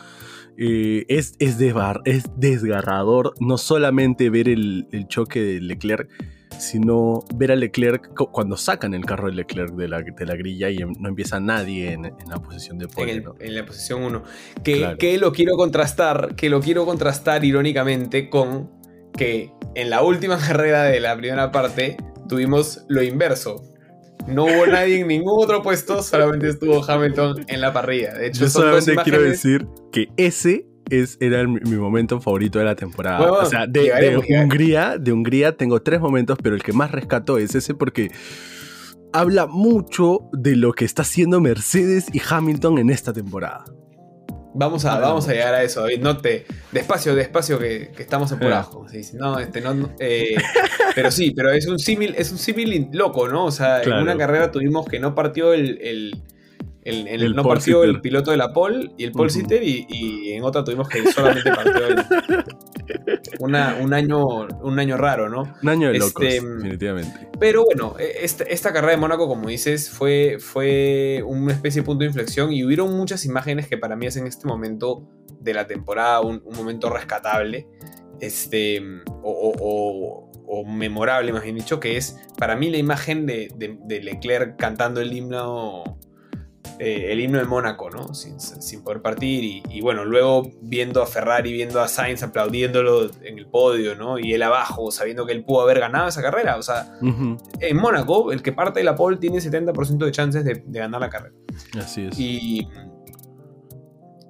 Eh, 0.58 1.06
es, 1.08 1.34
es, 1.40 1.58
es, 2.06 2.24
desgarrador 2.38 3.34
no 3.40 3.58
solamente 3.58 4.30
ver 4.30 4.50
el, 4.50 4.88
el 4.92 5.08
choque 5.08 5.42
de 5.42 5.62
Leclerc, 5.62 6.10
sino 6.58 7.24
ver 7.36 7.52
a 7.52 7.56
Leclerc 7.56 8.14
cuando 8.14 8.58
sacan 8.58 8.94
el 8.94 9.06
carro 9.06 9.28
de 9.28 9.34
Leclerc 9.34 9.74
de 9.74 9.88
la, 9.88 10.02
de 10.02 10.26
la 10.26 10.36
grilla 10.36 10.70
y 10.70 10.78
em, 10.78 10.94
no 11.00 11.10
empieza 11.10 11.40
nadie 11.40 11.94
en, 11.94 12.04
la 12.04 12.38
posición 12.38 12.78
de 12.78 12.88
pole. 12.88 13.24
En, 13.40 13.56
la 13.56 13.66
posición 13.66 14.04
1. 14.04 14.24
Que, 14.64 14.96
que, 15.00 15.18
lo 15.18 15.32
quiero 15.32 15.56
contrastar, 15.56 16.36
que 16.36 16.50
lo 16.50 16.62
quiero 16.62 16.86
contrastar 16.86 17.44
irónicamente 17.46 18.30
con 18.30 18.70
que 19.18 19.52
en 19.76 19.90
la 19.90 20.04
última 20.04 20.38
carrera 20.48 20.84
de 20.84 21.00
la 21.00 21.16
primera 21.16 21.52
parte 21.52 21.98
tuvimos 22.28 22.86
lo 22.88 23.02
inverso. 23.04 23.64
No 24.28 24.46
hubo 24.46 24.68
nadie 24.68 25.00
en 25.00 25.08
ningún 25.08 25.44
otro 25.44 25.64
puesto, 25.64 26.04
solamente 26.04 26.48
estuvo 26.50 26.84
Hamilton 26.84 27.44
en 27.48 27.60
la 27.60 27.74
parrilla. 27.74 28.14
De 28.14 28.28
hecho, 28.28 28.42
Yo 28.42 28.50
solamente 28.50 28.96
quiero 29.04 29.22
decir 29.22 29.68
que 29.92 30.10
ese 30.16 30.71
es, 30.92 31.18
era 31.20 31.48
mi, 31.48 31.60
momento 31.60 32.20
favorito 32.22 32.60
de 32.60 32.66
la 32.66 32.76
temporada. 32.76 33.32
o 33.32 33.46
sea, 33.46 33.66
de, 33.68 34.18
Hungría, 34.18 34.98
de 34.98 35.12
Hungría 35.12 35.56
tengo 35.56 35.82
tres 35.82 36.00
momentos, 36.00 36.38
pero 36.42 36.56
el 36.56 36.64
que 36.64 36.74
más 36.74 36.92
rescato 36.92 37.38
es 37.38 37.56
ese 37.56 37.74
porque 37.74 38.12
habla 39.14 39.48
mucho 39.48 40.30
de 40.32 40.56
lo 40.56 40.74
que 40.74 40.86
está 40.86 41.02
haciendo 41.02 41.40
Mercedes 41.42 42.06
y 42.14 42.22
Hamilton 42.28 42.80
en 42.80 42.90
esta 42.90 43.14
temporada. 43.14 43.66
Vamos 44.54 44.84
a, 44.84 45.00
vamos 45.00 45.30
a 45.30 45.32
llegar 45.32 45.54
a 45.54 45.64
eso, 45.64 45.82
David. 45.82 46.02
No 46.02 46.18
te. 46.18 46.46
Despacio, 46.72 47.16
despacio, 47.16 47.58
que, 47.58 47.92
estamos 47.98 48.32
apurados. 48.34 48.70
No, 49.14 49.40
este, 49.40 49.62
no, 49.62 49.90
eh, 50.00 50.36
pero 50.96 51.10
sí, 51.10 51.32
pero 51.32 51.52
es 51.52 51.68
un 51.68 51.80
símil, 51.80 52.16
es 52.18 52.32
un 52.32 52.38
símil 52.38 52.90
loco, 52.92 53.30
¿no? 53.30 53.46
O 53.46 53.52
sea, 53.52 53.82
en 53.82 53.94
una 53.94 54.18
carrera 54.18 54.52
tuvimos 54.52 54.86
que 54.88 55.00
no 55.00 55.16
partió 55.16 55.54
el 55.54 55.80
el, 55.82 56.22
no 56.84 57.44
partió 57.44 57.84
el 57.84 58.02
piloto 58.02 58.32
de 58.32 58.38
la 58.38 58.54
pole 58.54 58.92
y 58.98 59.04
el 59.04 59.12
pole 59.12 59.30
sitter 59.30 59.64
y, 59.64 60.32
en 60.32 60.44
otra 60.44 60.64
tuvimos 60.64 60.88
que 60.90 61.06
solamente 61.12 61.52
partió 61.52 61.88
el, 61.88 62.06
un, 63.40 63.56
año, 63.94 64.48
un 64.62 64.80
año 64.80 64.98
raro, 64.98 65.30
¿no? 65.30 65.54
Un 65.62 65.70
año 65.70 65.92
de 65.92 66.00
locos, 66.00 66.24
este, 66.26 66.46
definitivamente. 66.46 67.30
Pero 67.40 67.66
bueno, 67.66 67.96
e, 68.00 68.24
esta, 68.24 68.74
carrera 68.74 68.94
de 68.94 68.98
Mónaco, 68.98 69.28
como 69.28 69.50
dices, 69.50 69.90
fue, 69.90 70.38
fue 70.40 71.24
una 71.26 71.54
especie 71.54 71.82
de 71.82 71.86
punto 71.86 72.00
de 72.00 72.08
inflexión 72.08 72.52
y 72.52 72.64
hubieron 72.64 72.96
muchas 72.96 73.26
imágenes 73.26 73.68
que 73.68 73.78
para 73.78 73.96
mí 73.96 74.08
hacen 74.08 74.26
este 74.26 74.48
momento 74.48 75.08
de 75.40 75.54
la 75.54 75.68
temporada 75.68 76.22
un, 76.22 76.44
momento 76.56 76.90
rescatable 76.90 77.68
este, 78.20 78.82
o, 79.24 80.28
memorable, 80.68 81.32
más 81.32 81.44
bien 81.44 81.56
dicho, 81.56 81.80
que 81.80 81.98
es 81.98 82.18
para 82.38 82.56
mí 82.56 82.70
la 82.70 82.78
imagen 82.78 83.26
de, 83.26 83.50
de 83.56 84.02
Leclerc 84.02 84.58
cantando 84.58 85.00
el 85.00 85.14
himno 85.14 85.98
eh, 86.80 87.12
el 87.12 87.20
himno 87.20 87.38
de 87.38 87.46
Mónaco, 87.46 87.90
¿no? 87.90 88.14
Sin, 88.14 88.84
poder 88.84 89.02
partir. 89.02 89.64
Y, 89.70 89.82
bueno, 89.82 90.06
luego 90.06 90.50
viendo 90.62 91.02
a 91.02 91.06
Ferrari, 91.06 91.54
viendo 91.54 91.82
a 91.82 91.88
Sainz 91.88 92.24
aplaudiéndolo 92.24 93.10
en 93.22 93.38
el 93.38 93.48
podio, 93.48 93.96
¿no? 93.96 94.18
Y 94.18 94.34
él 94.34 94.44
abajo, 94.44 94.92
sabiendo 94.92 95.26
que 95.26 95.34
él 95.34 95.44
pudo 95.44 95.62
haber 95.62 95.80
ganado 95.80 96.08
esa 96.08 96.22
carrera. 96.22 96.58
O 96.58 96.64
sea, 96.64 96.98
en 97.60 97.78
Mónaco, 97.78 98.32
el 98.32 98.42
que 98.42 98.52
parte 98.52 98.80
de 98.80 98.84
la 98.84 98.96
pole 98.96 99.18
tiene 99.18 99.38
70% 99.38 99.98
de 99.98 100.12
chances 100.12 100.44
de, 100.44 100.64
ganar 100.68 101.02
la 101.02 101.10
carrera. 101.10 101.36
Así 101.78 102.06
es. 102.06 102.20
Y, 102.20 102.68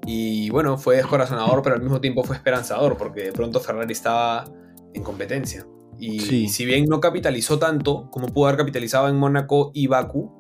y 0.06 0.50
bueno, 0.50 0.78
fue 0.78 0.98
descorazonador, 0.98 1.62
pero 1.62 1.76
al 1.76 1.82
mismo 1.82 2.02
tiempo 2.02 2.24
fue 2.24 2.36
esperanzador, 2.36 2.98
porque 2.98 3.24
de 3.24 3.32
pronto 3.32 3.60
Ferrari 3.60 3.94
estaba 3.94 4.46
en 4.94 5.04
competencia. 5.04 5.66
Y 6.02 6.50
si 6.50 6.66
bien 6.66 6.86
no 6.86 7.00
capitalizó 7.00 7.60
tanto 7.60 8.10
como 8.10 8.28
pudo 8.28 8.48
haber 8.48 8.58
capitalizado 8.58 9.08
en 9.08 9.18
Mónaco 9.18 9.70
y 9.74 9.86
Baku, 9.86 10.32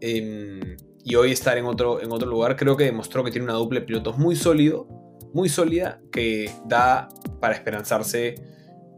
eh, 0.00 0.76
y 1.04 1.14
hoy 1.14 1.32
estar 1.32 1.56
en 1.58 1.64
otro, 1.66 2.00
en 2.02 2.12
otro 2.12 2.28
lugar, 2.28 2.56
creo 2.56 2.76
que 2.76 2.84
demostró 2.84 3.24
que 3.24 3.30
tiene 3.30 3.44
una 3.44 3.54
dupla 3.54 3.80
de 3.80 3.86
pilotos 3.86 4.18
muy 4.18 4.36
sólido, 4.36 4.86
muy 5.32 5.48
sólida, 5.48 6.00
que 6.12 6.50
da 6.66 7.08
para 7.40 7.54
esperanzarse 7.54 8.34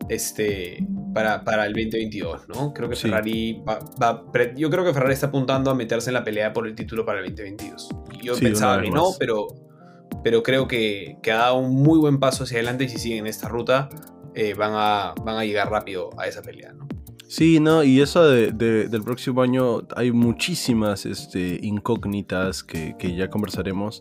este, 0.08 0.84
para, 1.14 1.44
para, 1.44 1.66
el 1.66 1.72
2022, 1.72 2.48
¿no? 2.48 2.72
Creo 2.72 2.88
que 2.88 2.96
Ferrari 2.96 3.62
va, 3.68 4.24
Yo 4.56 4.70
creo 4.70 4.84
que 4.84 4.92
Ferrari 4.92 5.14
está 5.14 5.26
apuntando 5.28 5.70
a 5.70 5.74
meterse 5.74 6.10
en 6.10 6.14
la 6.14 6.24
pelea 6.24 6.52
por 6.52 6.66
el 6.66 6.74
título 6.74 7.04
para 7.04 7.20
el 7.20 7.26
2022. 7.26 7.88
Yo 8.22 8.36
pensaba 8.36 8.80
que 8.80 8.90
no, 8.90 9.10
pero, 9.18 9.46
pero 10.24 10.42
creo 10.42 10.66
que, 10.66 11.18
que, 11.22 11.32
ha 11.32 11.36
dado 11.36 11.58
un 11.58 11.74
muy 11.74 11.98
buen 11.98 12.18
paso 12.18 12.44
hacia 12.44 12.56
adelante 12.56 12.84
y 12.84 12.88
si 12.88 12.98
siguen 12.98 13.26
esta 13.26 13.48
ruta 13.48 13.88
eh, 14.34 14.54
van, 14.54 14.72
a, 14.74 15.14
van 15.24 15.36
a 15.36 15.44
llegar 15.44 15.70
rápido 15.70 16.10
a 16.18 16.26
esa 16.26 16.42
pelea, 16.42 16.72
¿no? 16.72 16.88
Sí, 17.30 17.60
no, 17.60 17.84
y 17.84 18.00
eso 18.00 18.28
de, 18.28 18.50
del 18.50 19.02
próximo 19.04 19.40
año 19.40 19.86
hay 19.94 20.10
muchísimas 20.10 21.06
este, 21.06 21.60
incógnitas 21.62 22.64
que, 22.64 22.96
que 22.98 23.14
ya 23.14 23.30
conversaremos 23.30 24.00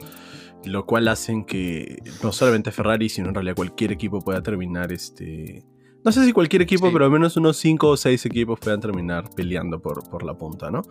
lo 0.66 0.88
cual 0.88 1.08
hacen 1.08 1.46
que 1.46 2.02
no 2.24 2.32
solamente 2.32 2.72
Ferrari, 2.72 3.08
sino 3.08 3.30
en 3.30 3.36
realidad 3.36 3.56
cualquier 3.56 3.92
equipo 3.92 4.20
pueda 4.20 4.42
terminar 4.42 4.92
este... 4.92 5.64
No 6.04 6.12
sé 6.12 6.26
si 6.26 6.34
cualquier 6.34 6.64
equipo, 6.64 6.92
pero 6.92 7.06
al 7.06 7.12
menos 7.12 7.38
unos 7.38 7.58
5 7.58 7.88
o 7.88 7.98
6 7.98 8.26
equipos 8.26 8.60
puedan 8.60 8.80
terminar 8.80 9.30
peleando 9.36 9.80
por, 9.80 10.10
por 10.10 10.24
la 10.24 10.34
punta, 10.34 10.72
¿no? 10.72 10.82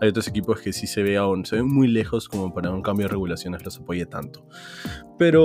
Hay 0.00 0.08
otros 0.08 0.26
equipos 0.26 0.60
que 0.60 0.72
sí 0.72 0.88
se 0.88 1.04
ve 1.04 1.16
aún, 1.16 1.46
se 1.46 1.56
ven 1.56 1.68
muy 1.68 1.86
lejos 1.86 2.28
como 2.28 2.52
para 2.52 2.72
un 2.72 2.82
cambio 2.82 3.06
de 3.06 3.12
regulaciones 3.12 3.64
los 3.64 3.78
apoye 3.78 4.04
tanto. 4.04 4.44
Pero... 5.16 5.44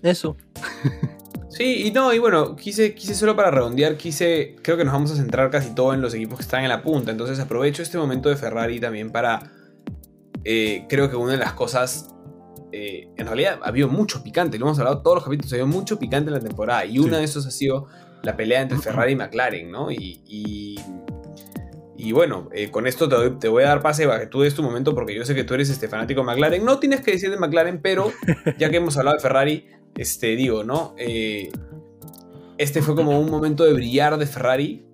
Eso. 0.00 0.38
Sí, 1.62 1.86
y 1.86 1.92
no, 1.92 2.12
y 2.12 2.18
bueno, 2.18 2.56
quise, 2.56 2.92
quise 2.92 3.14
solo 3.14 3.36
para 3.36 3.52
redondear, 3.52 3.96
quise, 3.96 4.56
creo 4.62 4.76
que 4.76 4.84
nos 4.84 4.92
vamos 4.92 5.12
a 5.12 5.14
centrar 5.14 5.48
casi 5.48 5.72
todo 5.76 5.94
en 5.94 6.00
los 6.00 6.12
equipos 6.12 6.38
que 6.38 6.42
están 6.42 6.64
en 6.64 6.68
la 6.68 6.82
punta, 6.82 7.12
entonces 7.12 7.38
aprovecho 7.38 7.82
este 7.84 7.98
momento 7.98 8.28
de 8.28 8.34
Ferrari 8.34 8.80
también 8.80 9.12
para, 9.12 9.52
eh, 10.42 10.86
creo 10.88 11.08
que 11.08 11.14
una 11.14 11.34
de 11.34 11.38
las 11.38 11.52
cosas 11.52 12.16
eh, 12.72 13.06
en 13.16 13.26
realidad 13.28 13.60
ha 13.62 13.68
habido 13.68 13.86
mucho 13.86 14.24
picante, 14.24 14.58
lo 14.58 14.66
hemos 14.66 14.80
hablado 14.80 15.02
todos 15.02 15.18
los 15.18 15.24
capítulos, 15.24 15.52
ha 15.52 15.54
habido 15.54 15.68
mucho 15.68 16.00
picante 16.00 16.30
en 16.30 16.34
la 16.34 16.40
temporada 16.40 16.84
y 16.84 16.98
una 16.98 17.18
de 17.18 17.24
esos 17.26 17.46
ha 17.46 17.52
sido 17.52 17.86
la 18.24 18.36
pelea 18.36 18.62
entre 18.62 18.78
Ferrari 18.78 19.12
y 19.12 19.16
McLaren, 19.16 19.70
¿no? 19.70 19.92
Y, 19.92 20.20
y, 21.96 22.10
bueno, 22.10 22.48
eh, 22.52 22.72
con 22.72 22.88
esto 22.88 23.08
te, 23.38 23.46
voy 23.46 23.62
a 23.62 23.68
dar 23.68 23.82
pase 23.82 24.08
para 24.08 24.18
que 24.18 24.26
tú 24.26 24.40
des 24.40 24.52
tu 24.56 24.64
momento 24.64 24.96
porque 24.96 25.14
yo 25.14 25.24
sé 25.24 25.36
que 25.36 25.44
tú 25.44 25.54
eres 25.54 25.70
este 25.70 25.86
fanático 25.86 26.22
de 26.22 26.26
McLaren. 26.26 26.64
No 26.64 26.80
tienes 26.80 27.02
que 27.02 27.12
decir 27.12 27.30
de 27.30 27.36
McLaren, 27.36 27.80
pero 27.80 28.10
ya 28.58 28.70
que 28.70 28.78
hemos 28.78 28.96
hablado 28.96 29.16
de 29.16 29.22
Ferrari, 29.22 29.68
este, 29.96 30.36
digo, 30.36 30.64
¿no? 30.64 30.94
Eh, 30.98 31.50
este 32.58 32.82
fue 32.82 32.94
como 32.94 33.18
un 33.18 33.30
momento 33.30 33.64
de 33.64 33.72
brillar 33.72 34.18
de 34.18 34.26
Ferrari. 34.26 34.84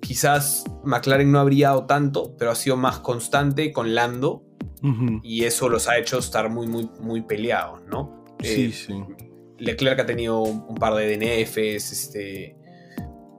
Quizás 0.00 0.64
McLaren 0.84 1.30
no 1.32 1.40
ha 1.40 1.44
brillado 1.44 1.86
tanto, 1.86 2.36
pero 2.38 2.50
ha 2.50 2.54
sido 2.54 2.76
más 2.76 2.98
constante 3.00 3.72
con 3.72 3.94
Lando 3.94 4.44
y 5.22 5.44
eso 5.44 5.68
los 5.68 5.88
ha 5.88 5.98
hecho 5.98 6.18
estar 6.18 6.48
muy, 6.48 6.68
muy, 6.68 6.88
muy 7.00 7.22
peleados, 7.22 7.80
¿no? 7.90 8.24
Sí, 8.40 8.66
eh, 8.66 8.72
sí. 8.72 8.94
Leclerc 9.58 9.98
ha 9.98 10.06
tenido 10.06 10.40
un 10.40 10.76
par 10.76 10.94
de 10.94 11.16
DNFs, 11.16 11.90
este, 11.90 12.56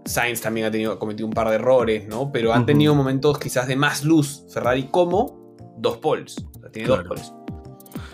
Sainz 0.07 0.41
también 0.41 0.67
ha, 0.67 0.71
tenido, 0.71 0.97
cometido 0.97 1.27
un 1.27 1.33
par 1.33 1.49
de 1.49 1.55
errores, 1.55 2.07
¿no? 2.07 2.31
Pero 2.31 2.53
han 2.53 2.65
tenido 2.65 2.95
momentos 2.95 3.37
quizás 3.39 3.67
de 3.67 3.75
más 3.75 4.03
luz 4.03 4.45
Ferrari 4.51 4.87
como 4.89 5.55
dos 5.77 5.97
poles. 5.97 6.35
tiene 6.71 6.87
dos 6.87 7.03
poles. 7.03 7.33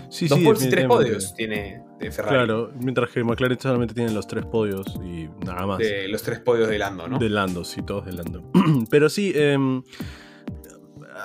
Sí, 0.09 0.27
dos 0.27 0.39
poles 0.39 0.63
y 0.63 0.69
tres 0.69 0.85
podios 0.85 1.33
tiene 1.33 1.81
Ferrari. 2.11 2.35
Claro, 2.35 2.71
mientras 2.79 3.09
que 3.11 3.23
McLaren 3.23 3.59
solamente 3.59 3.93
tiene 3.93 4.11
los 4.11 4.27
tres 4.27 4.45
podios 4.45 4.87
y 5.03 5.29
nada 5.45 5.65
más. 5.65 5.79
De 5.79 6.07
los 6.07 6.23
tres 6.23 6.39
podios 6.39 6.69
de 6.69 6.77
Lando, 6.77 7.07
¿no? 7.07 7.19
De 7.19 7.29
Lando, 7.29 7.63
sí, 7.63 7.81
todos 7.81 8.05
de 8.05 8.13
Lando. 8.13 8.43
Pero 8.89 9.09
sí, 9.09 9.31
eh, 9.35 9.57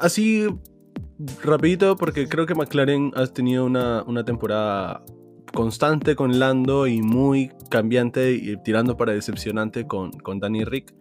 así 0.01 0.47
rapidito 1.43 1.97
porque 1.97 2.29
creo 2.29 2.47
que 2.47 2.55
McLaren 2.55 3.13
ha 3.17 3.27
tenido 3.27 3.65
una, 3.65 4.25
temporada 4.25 5.03
constante 5.53 6.15
con 6.15 6.39
Lando 6.39 6.87
y 6.87 7.03
muy 7.03 7.51
cambiante 7.71 8.33
y 8.33 8.57
tirando 8.63 8.97
para 8.97 9.13
decepcionante 9.13 9.87
con, 9.87 10.13
con 10.13 10.39
Danny 10.39 10.65
Rick. 10.65 10.95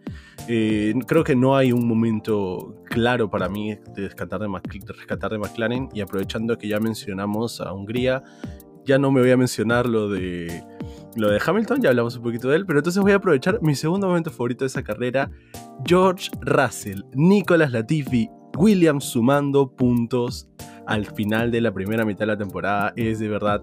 Eh, 0.48 0.94
creo 1.06 1.24
que 1.24 1.36
no 1.36 1.56
hay 1.56 1.72
un 1.72 1.86
momento 1.86 2.82
claro 2.84 3.30
para 3.30 3.48
mí 3.48 3.76
de 3.94 4.04
rescatar 4.04 4.40
de, 4.40 4.48
rescatar 4.86 5.30
de 5.30 5.38
McLaren 5.38 5.88
y 5.92 6.00
aprovechando 6.00 6.56
que 6.56 6.68
ya 6.68 6.80
mencionamos 6.80 7.60
a 7.60 7.72
Hungría, 7.72 8.22
ya 8.88 8.98
no 8.98 9.12
me 9.12 9.20
voy 9.20 9.30
a 9.30 9.36
mencionar 9.36 9.86
lo 9.86 10.08
de 10.08 10.64
lo 11.14 11.30
de 11.30 11.40
Hamilton, 11.44 11.82
ya 11.82 11.90
hablamos 11.90 12.16
un 12.16 12.22
poquito 12.22 12.48
de 12.48 12.56
él, 12.56 12.66
pero 12.66 12.78
entonces 12.78 13.02
voy 13.02 13.12
a 13.12 13.16
aprovechar 13.16 13.60
mi 13.60 13.74
segundo 13.74 14.06
momento 14.06 14.30
favorito 14.30 14.64
de 14.64 14.68
esa 14.68 14.82
carrera, 14.82 15.30
George 15.84 16.30
Russell, 16.40 17.02
Nicolas 17.12 17.72
Latifi 17.72 18.30
Williams 18.56 19.04
sumando 19.04 19.70
puntos 19.74 20.48
al 20.86 21.06
final 21.06 21.50
de 21.50 21.60
la 21.60 21.72
primera 21.72 22.04
mitad 22.04 22.20
de 22.20 22.26
la 22.26 22.38
temporada 22.38 22.92
es 22.96 23.18
de 23.18 23.28
verdad 23.28 23.60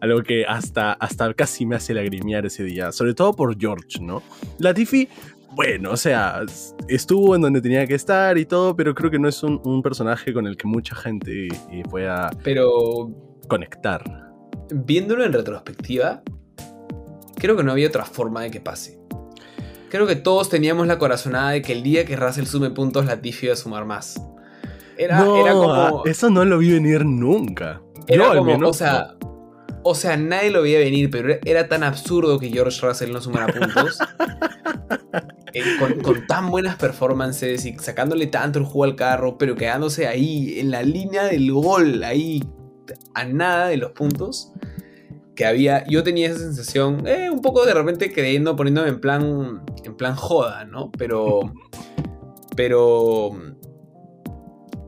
algo 0.00 0.22
que 0.22 0.44
hasta, 0.46 0.92
hasta 0.92 1.34
casi 1.34 1.66
me 1.66 1.74
hace 1.74 1.92
lagrimear 1.92 2.46
ese 2.46 2.62
día, 2.62 2.92
sobre 2.92 3.14
todo 3.14 3.32
por 3.34 3.58
George, 3.58 4.00
¿no? 4.00 4.22
Latifi, 4.58 5.08
bueno, 5.56 5.90
o 5.90 5.96
sea, 5.96 6.42
estuvo 6.86 7.34
en 7.34 7.42
donde 7.42 7.60
tenía 7.60 7.84
que 7.84 7.94
estar 7.94 8.38
y 8.38 8.44
todo, 8.44 8.76
pero 8.76 8.94
creo 8.94 9.10
que 9.10 9.18
no 9.18 9.26
es 9.28 9.42
un, 9.42 9.82
personaje 9.82 10.32
con 10.32 10.46
el 10.46 10.56
que 10.56 10.68
mucha 10.68 10.94
gente 10.94 11.48
eh, 11.48 11.82
pueda 11.90 12.30
pero, 12.44 13.10
conectar. 13.48 14.27
Viéndolo 14.70 15.24
en 15.24 15.32
retrospectiva, 15.32 16.22
creo 17.36 17.56
que 17.56 17.62
no 17.62 17.72
había 17.72 17.88
otra 17.88 18.04
forma 18.04 18.42
de 18.42 18.50
que 18.50 18.60
pase. 18.60 18.98
Creo 19.90 20.06
que 20.06 20.16
todos 20.16 20.50
teníamos 20.50 20.86
la 20.86 20.98
corazonada 20.98 21.50
de 21.50 21.62
que 21.62 21.72
el 21.72 21.82
día 21.82 22.04
que 22.04 22.16
Russell 22.16 22.44
sume 22.44 22.70
puntos, 22.70 23.06
Latifi 23.06 23.46
iba 23.46 23.54
a 23.54 23.56
sumar 23.56 23.86
más. 23.86 24.20
Era, 24.98 25.24
como. 25.24 25.72
Ah, 25.72 26.02
eso 26.04 26.28
no 26.28 26.44
lo 26.44 26.58
vi 26.58 26.72
venir 26.72 27.04
nunca. 27.04 27.80
Era 28.06 28.34
como, 28.34 28.68
o 28.68 28.72
sea, 28.72 29.16
o 29.82 29.94
sea, 29.94 30.16
nadie 30.16 30.50
lo 30.50 30.62
veía 30.62 30.78
venir, 30.78 31.10
pero 31.10 31.34
era 31.44 31.68
tan 31.68 31.82
absurdo 31.82 32.38
que 32.38 32.50
George 32.50 32.86
Russell 32.86 33.12
no 33.12 33.20
sumara 33.20 33.46
puntos. 33.52 33.98
Eh, 35.54 35.62
con, 36.02 36.26
tan 36.26 36.50
buenas 36.50 36.76
performances 36.76 37.64
y 37.64 37.74
sacándole 37.78 38.26
tanto 38.26 38.58
el 38.58 38.66
juego 38.66 38.84
al 38.84 38.96
carro, 38.96 39.38
pero 39.38 39.56
quedándose 39.56 40.06
ahí 40.06 40.60
en 40.60 40.70
la 40.70 40.82
línea 40.82 41.24
del 41.24 41.50
gol, 41.50 42.04
ahí 42.04 42.44
a 43.14 43.24
nada 43.24 43.68
de 43.68 43.76
los 43.76 43.92
puntos. 43.92 44.52
Que 45.34 45.46
había, 45.46 45.86
yo 45.86 46.02
tenía 46.02 46.28
esa 46.28 46.38
sensación, 46.38 47.06
eh, 47.06 47.30
un 47.30 47.40
poco 47.40 47.64
de 47.64 47.72
repente 47.72 48.12
creyendo, 48.12 48.56
poniéndome 48.56 48.88
en 48.88 49.00
plan, 49.00 49.62
en 49.84 49.96
plan 49.96 50.16
joda, 50.16 50.64
¿no? 50.64 50.90
Pero, 50.90 51.54
pero 52.56 53.30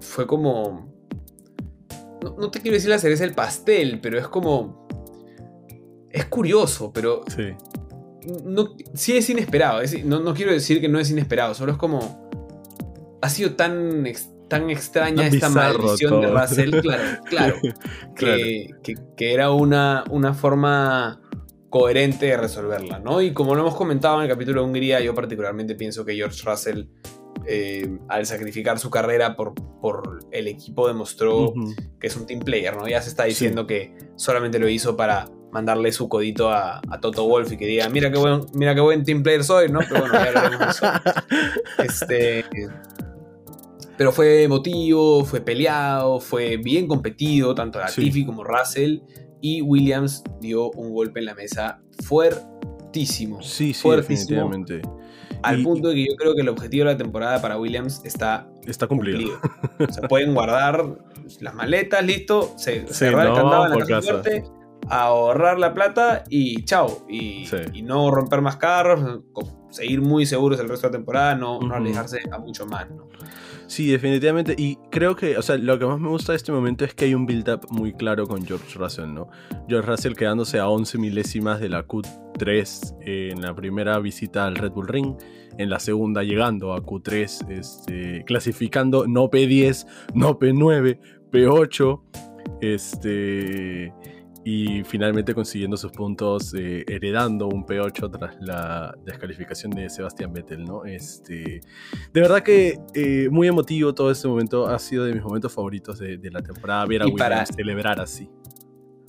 fue 0.00 0.26
como... 0.26 0.90
No, 2.36 2.50
te 2.50 2.60
quiero 2.60 2.74
decir 2.74 2.90
la 2.90 2.98
cereza 2.98 3.24
del 3.24 3.34
pastel, 3.34 4.00
pero 4.00 4.18
es 4.18 4.26
como... 4.26 4.88
Es 6.10 6.24
curioso, 6.24 6.92
pero... 6.92 7.22
Sí. 7.28 7.54
No, 8.44 8.74
sí 8.92 9.16
es 9.16 9.30
inesperado. 9.30 9.80
no, 10.04 10.34
quiero 10.34 10.52
decir 10.52 10.80
que 10.80 10.88
no 10.88 10.98
es 10.98 11.10
inesperado, 11.10 11.54
solo 11.54 11.72
es 11.72 11.78
como... 11.78 12.28
Ha 13.22 13.28
sido 13.28 13.54
tan, 13.54 14.04
tan 14.50 14.68
extraña 14.68 15.28
esta 15.28 15.48
maldición 15.48 16.20
de 16.20 16.26
Russell, 16.26 16.80
claro, 16.82 17.04
claro, 17.24 17.54
que, 18.16 18.68
que, 19.16 19.32
era 19.32 19.52
una, 19.52 20.04
una 20.10 20.34
forma 20.34 21.22
coherente 21.70 22.26
de 22.26 22.36
resolverla, 22.36 22.98
¿no? 22.98 23.22
Y 23.22 23.32
como 23.32 23.54
lo 23.54 23.62
hemos 23.62 23.76
comentado 23.76 24.16
en 24.16 24.24
el 24.24 24.28
capítulo 24.28 24.60
de 24.60 24.66
Hungría, 24.66 25.00
yo 25.00 25.14
particularmente 25.14 25.76
pienso 25.76 26.04
que 26.04 26.16
George 26.16 26.42
Russell 26.44 26.86
eh, 27.46 27.98
al 28.08 28.26
sacrificar 28.26 28.78
su 28.78 28.90
carrera 28.90 29.36
por, 29.36 29.54
por 29.80 30.18
el 30.32 30.48
equipo 30.48 30.88
demostró 30.88 31.54
que 31.98 32.08
es 32.08 32.16
un 32.16 32.26
team 32.26 32.40
player, 32.40 32.76
¿no? 32.76 32.88
Ya 32.88 33.00
se 33.00 33.08
está 33.08 33.24
diciendo 33.24 33.66
que 33.68 33.96
solamente 34.16 34.58
lo 34.58 34.68
hizo 34.68 34.96
para 34.96 35.26
mandarle 35.52 35.92
su 35.92 36.08
codito 36.08 36.50
a, 36.50 36.80
Toto 37.00 37.26
Wolf 37.26 37.52
y 37.52 37.56
que 37.56 37.66
diga, 37.66 37.88
mira 37.88 38.10
qué 38.10 38.18
buen, 38.18 38.42
mira 38.52 38.74
qué 38.74 38.80
buen 38.80 39.04
team 39.04 39.22
player 39.22 39.44
soy, 39.44 39.68
¿no? 39.68 39.78
Pero 39.88 40.02
bueno, 40.02 40.12
ya 40.12 40.70
eso. 40.70 40.86
Este, 41.78 42.44
pero 44.00 44.12
fue 44.12 44.44
emotivo, 44.44 45.26
fue 45.26 45.42
peleado, 45.42 46.20
fue 46.20 46.56
bien 46.56 46.88
competido, 46.88 47.54
tanto 47.54 47.78
Latifi 47.78 48.24
como 48.24 48.42
Russell. 48.44 49.00
Y 49.42 49.60
Williams 49.60 50.24
dio 50.40 50.70
un 50.70 50.94
golpe 50.94 51.20
en 51.20 51.26
la 51.26 51.34
mesa 51.34 51.82
fuertísimo. 52.02 53.42
Sí, 53.42 53.74
sí, 53.74 53.90
definitivamente. 53.90 54.80
Al 55.42 55.62
punto 55.62 55.88
de 55.88 55.96
que 55.96 56.06
yo 56.08 56.16
creo 56.16 56.34
que 56.34 56.40
el 56.40 56.48
objetivo 56.48 56.86
de 56.86 56.92
la 56.92 56.96
temporada 56.96 57.42
para 57.42 57.58
Williams 57.58 58.00
está, 58.06 58.50
está 58.66 58.86
cumplido. 58.86 59.38
o 59.78 59.92
sea, 59.92 60.08
pueden 60.08 60.32
guardar 60.32 60.82
las 61.40 61.54
maletas, 61.54 62.02
listo, 62.02 62.54
se, 62.56 62.86
cerrar 62.86 63.26
el 63.26 63.34
candado 63.34 63.66
en 63.66 63.80
la 63.80 63.84
casa 63.84 64.12
fuerte, 64.12 64.44
ahorrar 64.88 65.58
la 65.58 65.74
plata 65.74 66.24
y 66.30 66.64
chao. 66.64 67.04
Y, 67.06 67.44
no 67.82 68.10
romper 68.10 68.40
más 68.40 68.56
carros, 68.56 69.20
seguir 69.68 70.00
muy 70.00 70.24
seguros 70.24 70.58
el 70.58 70.70
resto 70.70 70.86
de 70.86 70.92
la 70.92 70.98
temporada, 70.98 71.34
no, 71.34 71.60
no 71.60 71.74
alejarse 71.74 72.20
a 72.32 72.38
mucho 72.38 72.64
más. 72.64 72.88
¿no? 72.88 73.10
Sí, 73.70 73.86
definitivamente. 73.86 74.56
Y 74.58 74.78
creo 74.90 75.14
que, 75.14 75.38
o 75.38 75.42
sea, 75.42 75.56
lo 75.56 75.78
que 75.78 75.86
más 75.86 76.00
me 76.00 76.08
gusta 76.08 76.32
de 76.32 76.36
este 76.38 76.50
momento 76.50 76.84
es 76.84 76.92
que 76.92 77.04
hay 77.04 77.14
un 77.14 77.24
build-up 77.24 77.68
muy 77.70 77.92
claro 77.92 78.26
con 78.26 78.44
George 78.44 78.76
Russell, 78.76 79.14
¿no? 79.14 79.28
George 79.68 79.88
Russell 79.88 80.14
quedándose 80.14 80.58
a 80.58 80.68
11 80.68 80.98
milésimas 80.98 81.60
de 81.60 81.68
la 81.68 81.86
Q3 81.86 82.96
en 83.02 83.40
la 83.40 83.54
primera 83.54 84.00
visita 84.00 84.46
al 84.46 84.56
Red 84.56 84.72
Bull 84.72 84.88
Ring, 84.88 85.14
en 85.56 85.70
la 85.70 85.78
segunda 85.78 86.24
llegando 86.24 86.72
a 86.72 86.82
Q3, 86.82 87.48
este, 87.48 88.24
clasificando 88.26 89.06
no 89.06 89.30
P10, 89.30 89.86
no 90.14 90.36
P9, 90.36 90.98
P8, 91.30 92.00
este... 92.62 93.92
y 94.44 94.82
finalmente 94.84 95.34
consiguiendo 95.34 95.76
sus 95.76 95.92
puntos, 95.92 96.54
eh, 96.54 96.84
heredando 96.88 97.46
un 97.46 97.66
P8 97.66 98.10
tras 98.10 98.36
la 98.40 98.94
descalificación 99.04 99.70
de 99.72 99.90
Sebastián 99.90 100.32
Vettel, 100.32 100.64
¿no? 100.64 100.84
Este, 100.84 101.60
de 102.12 102.20
verdad 102.20 102.42
que 102.42 102.78
eh, 102.94 103.28
muy 103.30 103.48
emotivo 103.48 103.94
todo 103.94 104.10
este 104.10 104.28
momento, 104.28 104.66
ha 104.66 104.78
sido 104.78 105.04
de 105.04 105.12
mis 105.12 105.22
momentos 105.22 105.52
favoritos 105.52 105.98
de, 105.98 106.18
la 106.30 106.42
temporada, 106.42 106.86
ver 106.86 107.02
a 107.02 107.06
Williams 107.06 107.50
celebrar 107.54 108.00
así. 108.00 108.30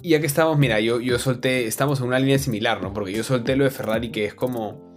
Y 0.01 0.09
ya 0.09 0.19
que 0.19 0.25
estamos, 0.25 0.57
mira, 0.57 0.79
yo, 0.79 0.99
yo 0.99 1.19
solté, 1.19 1.67
estamos 1.67 1.99
en 2.01 2.07
una 2.07 2.19
línea 2.19 2.39
similar, 2.39 2.81
¿no? 2.81 2.91
Porque 2.91 3.13
yo 3.13 3.23
solté 3.23 3.55
lo 3.55 3.63
de 3.63 3.69
Ferrari 3.69 4.11
que 4.11 4.25
es 4.25 4.33
como 4.33 4.90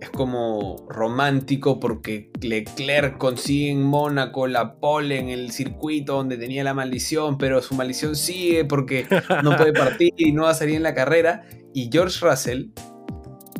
es 0.00 0.10
como 0.10 0.86
romántico 0.88 1.80
porque 1.80 2.30
Leclerc 2.40 3.18
consigue 3.18 3.70
en 3.70 3.82
Mónaco 3.82 4.46
la 4.46 4.76
pole 4.76 5.18
en 5.18 5.28
el 5.28 5.50
circuito 5.50 6.14
donde 6.14 6.36
tenía 6.36 6.62
la 6.62 6.74
maldición, 6.74 7.38
pero 7.38 7.62
su 7.62 7.74
maldición 7.74 8.14
sigue 8.14 8.64
porque 8.64 9.06
no 9.42 9.56
puede 9.56 9.72
partir 9.74 10.14
y 10.16 10.32
no 10.32 10.44
va 10.44 10.50
a 10.50 10.54
salir 10.54 10.76
en 10.76 10.82
la 10.82 10.94
carrera. 10.94 11.44
Y 11.74 11.90
George 11.92 12.18
Russell, 12.24 12.66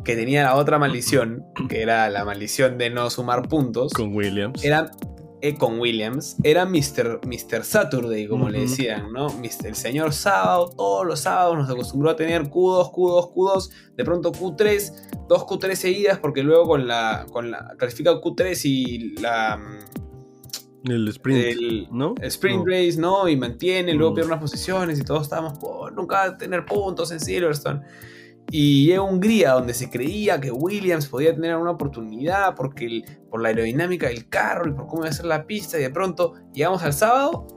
que 0.03 0.15
tenía 0.15 0.43
la 0.43 0.55
otra 0.55 0.79
maldición, 0.79 1.43
que 1.67 1.81
era 1.81 2.09
la 2.09 2.23
maldición 2.23 2.77
de 2.77 2.89
no 2.89 3.09
sumar 3.09 3.47
puntos, 3.47 3.93
con 3.93 4.15
Williams, 4.15 4.63
era 4.63 4.91
con 5.57 5.79
Williams, 5.79 6.35
era 6.43 6.65
Mr. 6.65 7.21
Mr. 7.25 7.63
Saturday, 7.63 8.27
como 8.27 8.49
le 8.49 8.61
decían, 8.61 9.11
¿no? 9.13 9.27
el 9.41 9.75
señor 9.75 10.13
sábado, 10.13 10.69
todos 10.75 11.05
los 11.05 11.21
sábados 11.21 11.57
nos 11.57 11.69
acostumbró 11.69 12.09
a 12.09 12.15
tener 12.15 12.43
Q2, 12.43 12.91
Q2, 12.91 13.33
Q2, 13.33 13.69
de 13.95 14.03
pronto 14.03 14.31
Q3, 14.31 15.27
dos 15.27 15.43
Q3 15.43 15.75
seguidas, 15.75 16.19
porque 16.19 16.43
luego 16.43 16.67
con 16.67 16.87
la, 16.87 17.25
con 17.31 17.51
la 17.51 17.75
clasifica 17.77 18.11
Q3 18.11 18.65
y 18.65 19.15
la... 19.21 19.57
Mm, 19.57 20.89
el 20.91 21.07
sprint, 21.09 21.89
¿no? 21.91 22.15
sprint 22.21 22.65
race, 22.65 22.97
¿no? 22.97 23.27
Y 23.27 23.35
mantiene, 23.35 23.93
luego 23.93 24.13
pierde 24.13 24.29
unas 24.29 24.41
posiciones 24.41 24.99
y 24.99 25.03
todos 25.03 25.23
estábamos, 25.23 25.57
por 25.57 25.91
nunca 25.93 26.15
va 26.15 26.23
a 26.23 26.37
tener 26.37 26.65
puntos 26.65 27.11
en 27.11 27.19
Silverstone. 27.19 27.81
Y 28.51 28.87
llega 28.87 29.01
Hungría, 29.01 29.51
donde 29.51 29.73
se 29.73 29.89
creía 29.89 30.41
que 30.41 30.51
Williams 30.51 31.07
podía 31.07 31.33
tener 31.35 31.55
una 31.55 31.71
oportunidad 31.71 32.55
porque 32.55 33.03
por 33.29 33.41
la 33.41 33.49
aerodinámica 33.49 34.07
del 34.07 34.27
carro 34.27 34.69
y 34.69 34.73
por 34.73 34.87
cómo 34.87 35.03
iba 35.03 35.09
a 35.09 35.13
ser 35.13 35.25
la 35.25 35.45
pista. 35.45 35.77
Y 35.79 35.83
de 35.83 35.89
pronto 35.89 36.33
llegamos 36.53 36.83
al 36.83 36.93
sábado 36.93 37.47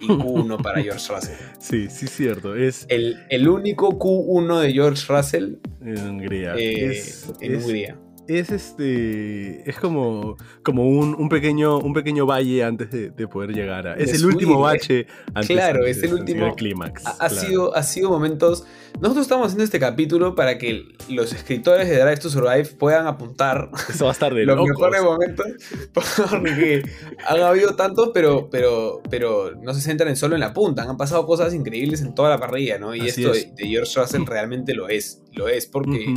y 0.00 0.06
Q1 0.08 0.62
para 0.62 0.82
George 0.82 1.14
Russell. 1.14 1.36
Sí, 1.58 1.88
sí, 1.88 2.06
cierto. 2.06 2.54
Es 2.54 2.86
el, 2.88 3.24
el 3.30 3.48
único 3.48 3.98
Q1 3.98 4.60
de 4.60 4.72
George 4.72 5.04
Russell 5.08 5.56
en 5.80 5.98
Hungría. 5.98 6.54
Eh, 6.56 7.02
en 7.40 7.56
Hungría 7.56 8.01
es 8.28 8.50
este 8.50 9.68
es 9.68 9.78
como, 9.78 10.36
como 10.62 10.88
un, 10.88 11.28
pequeño, 11.28 11.78
un 11.78 11.92
pequeño 11.92 12.26
valle 12.26 12.64
antes 12.64 12.90
de, 12.90 13.28
poder 13.28 13.52
llegar 13.52 13.86
a. 13.86 13.94
Es 13.94 14.14
el 14.14 14.26
último 14.26 14.60
bache 14.60 15.06
antes 15.34 15.46
Claro, 15.46 15.86
es 15.86 16.02
el 16.02 16.14
último. 16.14 16.54
clímax. 16.54 17.04
Ha, 17.06 17.28
sido, 17.28 17.74
ha 17.74 17.82
sido 17.82 18.10
momentos. 18.10 18.64
Nosotros 19.00 19.24
estamos 19.24 19.46
haciendo 19.46 19.64
este 19.64 19.80
capítulo 19.80 20.34
para 20.34 20.58
que 20.58 20.84
los 21.08 21.32
escritores 21.32 21.88
de 21.88 21.98
Drive 21.98 22.18
to 22.18 22.30
Survive 22.30 22.66
puedan 22.78 23.06
apuntar. 23.06 23.70
Eso 23.88 24.04
va 24.04 24.10
a 24.10 24.12
estar 24.12 24.34
de 24.34 24.44
Los 24.46 24.68
mejores 24.68 25.02
momentos. 25.02 25.46
Porque 25.92 26.82
han 27.26 27.40
habido 27.40 27.74
tantos, 27.74 28.10
pero, 28.12 28.48
pero, 28.50 29.02
pero 29.10 29.54
no 29.62 29.72
se 29.74 29.80
centran 29.80 30.10
en 30.10 30.16
solo 30.16 30.34
en 30.34 30.40
la 30.40 30.52
punta. 30.52 30.82
Han 30.82 30.96
pasado 30.96 31.26
cosas 31.26 31.54
increíbles 31.54 32.02
en 32.02 32.14
toda 32.14 32.30
la 32.30 32.38
parrilla, 32.38 32.78
¿no? 32.78 32.94
Y 32.94 33.06
esto 33.06 33.32
de, 33.32 33.52
George 33.56 33.98
Russell 33.98 34.26
realmente 34.26 34.74
lo 34.74 34.88
es. 34.88 35.22
Lo 35.32 35.48
es 35.48 35.66
porque 35.66 36.14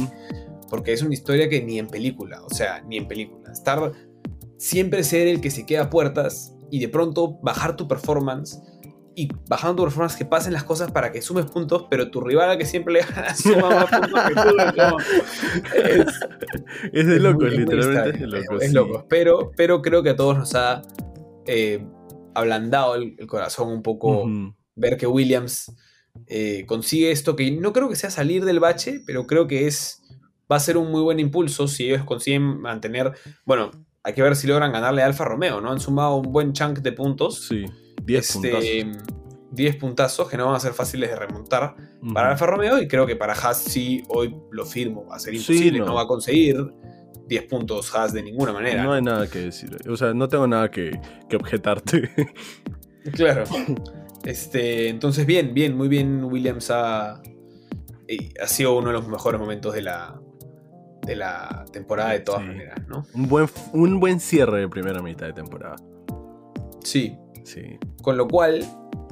porque 0.70 0.94
es 0.94 1.02
una 1.02 1.14
historia 1.14 1.50
que 1.50 1.62
ni 1.62 1.80
en 1.80 1.88
película, 1.88 2.44
o 2.44 2.50
sea, 2.50 2.82
ni 2.82 2.98
en 2.98 3.08
película. 3.08 3.52
Estar 3.52 3.92
siempre 4.58 5.04
ser 5.04 5.28
el 5.28 5.42
que 5.42 5.52
se 5.52 5.66
queda 5.66 5.84
a 5.84 5.90
puertas 5.90 6.56
y 6.72 6.80
de 6.80 6.90
pronto 6.90 7.40
bajar 7.42 7.76
tu 7.76 7.88
performance 7.88 8.60
y 9.16 9.30
bajando 9.48 9.76
tu 9.78 9.84
performance 9.84 10.18
que 10.18 10.26
pasen 10.26 10.54
las 10.54 10.64
cosas 10.64 10.92
para 10.92 11.12
que 11.12 11.22
sumes 11.22 11.46
puntos, 11.46 11.86
pero 11.90 12.12
tu 12.12 12.22
rival 12.22 12.50
a 12.50 12.58
que 12.58 12.66
siempre 12.66 12.94
le 12.94 13.02
gana 13.02 13.34
suma 13.36 13.70
más 13.70 13.90
puntos 13.90 14.24
que 14.24 14.82
tú. 14.82 16.08
es, 16.92 17.08
de 17.08 17.20
loco, 17.20 17.46
literalmente 17.46 18.10
es 18.10 18.20
de 18.20 18.28
loco. 18.28 18.60
Es, 18.60 18.74
loco, 18.74 19.06
pero, 19.10 19.52
pero 19.56 19.82
creo 19.82 20.04
que 20.04 20.10
a 20.12 20.16
todos 20.16 20.38
nos 20.38 20.54
ha 20.56 20.82
eh, 21.46 21.86
ablandado 22.34 22.96
el, 22.96 23.16
corazón 23.28 23.70
un 23.70 23.82
poco 23.82 24.26
ver 24.76 24.98
que 24.98 25.08
Williams 25.08 25.74
eh, 26.28 26.66
consigue 26.68 27.12
esto, 27.12 27.36
que 27.36 27.52
no 27.52 27.72
creo 27.72 27.90
que 27.90 27.96
sea 27.96 28.10
salir 28.10 28.44
del 28.44 28.60
bache, 28.60 29.02
pero 29.06 29.28
creo 29.28 29.48
que 29.48 29.68
es 29.68 30.02
va 30.52 30.58
a 30.58 30.60
ser 30.60 30.78
un 30.78 30.92
muy 30.92 31.02
buen 31.02 31.20
impulso 31.20 31.68
si 31.68 31.86
ellos 31.86 32.04
consiguen 32.04 32.60
mantener. 32.62 33.14
Bueno, 33.46 33.72
hay 34.04 34.14
que 34.14 34.22
ver 34.22 34.36
si 34.36 34.48
logran 34.48 34.72
ganarle 34.72 35.02
a 35.02 35.08
Alfa 35.08 35.26
Romeo, 35.26 35.62
¿no? 35.62 35.72
Han 35.72 35.80
sumado 35.80 36.18
un 36.18 36.32
buen 36.32 36.54
chunk 36.54 36.80
de 36.80 36.92
puntos. 36.92 37.48
Sí, 37.48 37.66
10 38.04 38.36
este, 38.36 38.52
puntazos. 38.52 39.16
10 39.52 39.76
puntazos 39.78 40.30
que 40.30 40.38
no 40.38 40.46
van 40.48 40.56
a 40.56 40.60
ser 40.60 40.74
fáciles 40.74 41.10
de 41.10 41.16
remontar 41.16 41.76
para 42.14 42.32
Alfa 42.32 42.46
Romeo 42.46 42.80
y 42.82 42.88
creo 42.88 43.08
que 43.08 43.16
para 43.16 43.34
Haas 43.34 43.64
sí 43.64 44.04
hoy 44.10 44.36
lo 44.52 44.66
firmo, 44.66 45.08
va 45.08 45.16
a 45.16 45.20
ser 45.20 45.34
imposible, 45.34 45.80
no. 45.80 45.96
va 45.96 46.02
a 46.02 46.08
conseguir 46.08 46.58
10 47.28 47.44
puntos 47.46 47.96
Haas 47.96 48.14
de 48.14 48.22
ninguna 48.22 48.54
manera. 48.54 48.84
No 48.84 48.94
hay 48.94 49.02
nada 49.02 49.28
que 49.28 49.40
decir, 49.40 49.76
o 49.90 49.96
sea, 49.96 50.14
no 50.14 50.28
tengo 50.28 50.46
nada 50.46 50.70
que, 50.70 51.00
que 51.30 51.36
objetarte. 51.36 52.10
claro. 53.14 53.44
Este, 54.26 54.90
entonces 54.90 55.28
bien, 55.28 55.54
bien, 55.54 55.78
muy 55.78 55.88
bien 55.88 56.24
Williams 56.24 56.72
ha, 56.72 57.22
ha 58.42 58.48
sido 58.48 58.76
uno 58.76 58.88
de 58.88 58.94
los 58.94 59.08
mejores 59.08 59.40
momentos 59.40 59.76
de 59.76 59.84
la, 59.84 60.20
de 61.06 61.16
la 61.16 61.66
temporada 61.72 62.12
de 62.12 62.20
todas 62.20 62.44
maneras, 62.44 62.80
¿no? 62.88 63.06
Un 63.14 63.28
buen, 63.28 63.48
un 63.74 64.00
buen 64.00 64.20
cierre 64.20 64.60
de 64.60 64.68
primera 64.68 65.02
mitad 65.02 65.28
de 65.28 65.34
temporada. 65.34 65.76
Sí. 66.84 67.18
Sí. 67.44 67.78
Con 68.02 68.18
lo 68.18 68.28
cual, 68.28 68.66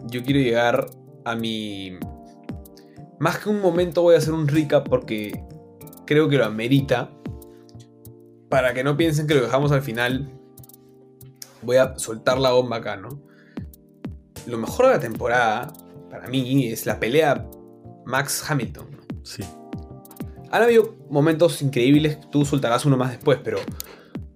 yo 0.07 0.23
quiero 0.23 0.39
llegar 0.39 0.85
a 1.25 1.35
mi. 1.35 1.97
Más 3.19 3.37
que 3.37 3.49
un 3.49 3.61
momento, 3.61 4.01
voy 4.01 4.15
a 4.15 4.17
hacer 4.17 4.33
un 4.33 4.47
recap 4.47 4.87
porque 4.89 5.43
creo 6.05 6.27
que 6.29 6.37
lo 6.37 6.45
amerita. 6.45 7.11
Para 8.49 8.73
que 8.73 8.83
no 8.83 8.95
piensen 8.95 9.25
que 9.25 9.33
lo 9.33 9.41
dejamos 9.41 9.71
al 9.71 9.81
final, 9.81 10.31
voy 11.63 11.77
a 11.77 11.97
soltar 11.97 12.37
la 12.37 12.51
bomba 12.51 12.77
acá, 12.77 12.97
¿no? 12.97 13.21
Lo 14.45 14.57
mejor 14.57 14.87
de 14.87 14.91
la 14.93 14.99
temporada, 14.99 15.73
para 16.11 16.27
mí, 16.27 16.67
es 16.67 16.85
la 16.85 16.99
pelea 16.99 17.47
Max 18.05 18.45
Hamilton. 18.47 18.87
Sí. 19.23 19.43
Han 20.53 20.61
habido 20.61 20.95
momentos 21.09 21.63
increíbles, 21.63 22.19
tú 22.29 22.45
soltarás 22.45 22.85
uno 22.85 22.95
más 22.95 23.09
después, 23.09 23.39
pero 23.43 23.57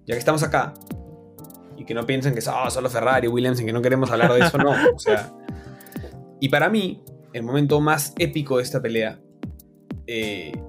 ya 0.04 0.14
que 0.14 0.18
estamos 0.18 0.42
acá, 0.42 0.74
y 1.76 1.84
que 1.84 1.94
no 1.94 2.04
piensen 2.06 2.34
que 2.34 2.40
oh, 2.40 2.70
solo 2.72 2.90
Ferrari, 2.90 3.28
Williams, 3.28 3.60
y 3.60 3.64
que 3.64 3.72
no 3.72 3.80
queremos 3.80 4.10
hablar 4.10 4.34
de 4.34 4.40
eso, 4.40 4.58
no. 4.58 4.72
O 4.96 4.98
sea, 4.98 5.32
y 6.40 6.48
para 6.48 6.70
mí, 6.70 7.04
el 7.32 7.44
momento 7.44 7.80
más 7.80 8.14
épico 8.18 8.56
de 8.56 8.64
esta 8.64 8.82
pelea 8.82 9.20
eh, 10.08 10.60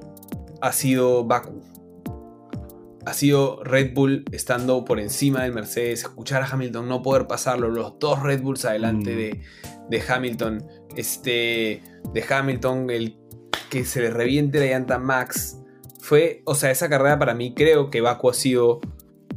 ha 0.61 0.71
sido 0.71 1.25
Baku. 1.25 1.63
Ha 3.07 3.13
sido 3.13 3.63
Red 3.63 3.95
Bull 3.95 4.25
estando 4.31 4.85
por 4.85 4.99
encima 4.99 5.41
del 5.41 5.53
Mercedes, 5.53 6.01
escuchar 6.01 6.43
a 6.43 6.45
Hamilton 6.45 6.87
no 6.87 7.01
poder 7.01 7.25
pasarlo, 7.25 7.69
los 7.69 7.97
dos 7.97 8.21
Red 8.21 8.43
Bulls 8.43 8.65
adelante 8.65 9.13
mm. 9.13 9.17
de, 9.17 9.41
de, 9.89 10.03
Hamilton, 10.07 10.63
este, 10.95 11.81
de 12.13 12.25
Hamilton, 12.29 12.91
el 12.91 13.17
que 13.69 13.85
se 13.85 14.01
le 14.01 14.09
reviente 14.09 14.59
la 14.59 14.65
llanta 14.65 14.97
Max. 14.97 15.57
Fue, 15.99 16.41
o 16.45 16.55
sea, 16.55 16.71
esa 16.71 16.89
carrera 16.89 17.19
para 17.19 17.33
mí 17.33 17.53
creo 17.53 17.89
que 17.89 18.01
Baku 18.01 18.29
ha 18.29 18.33
sido, 18.33 18.81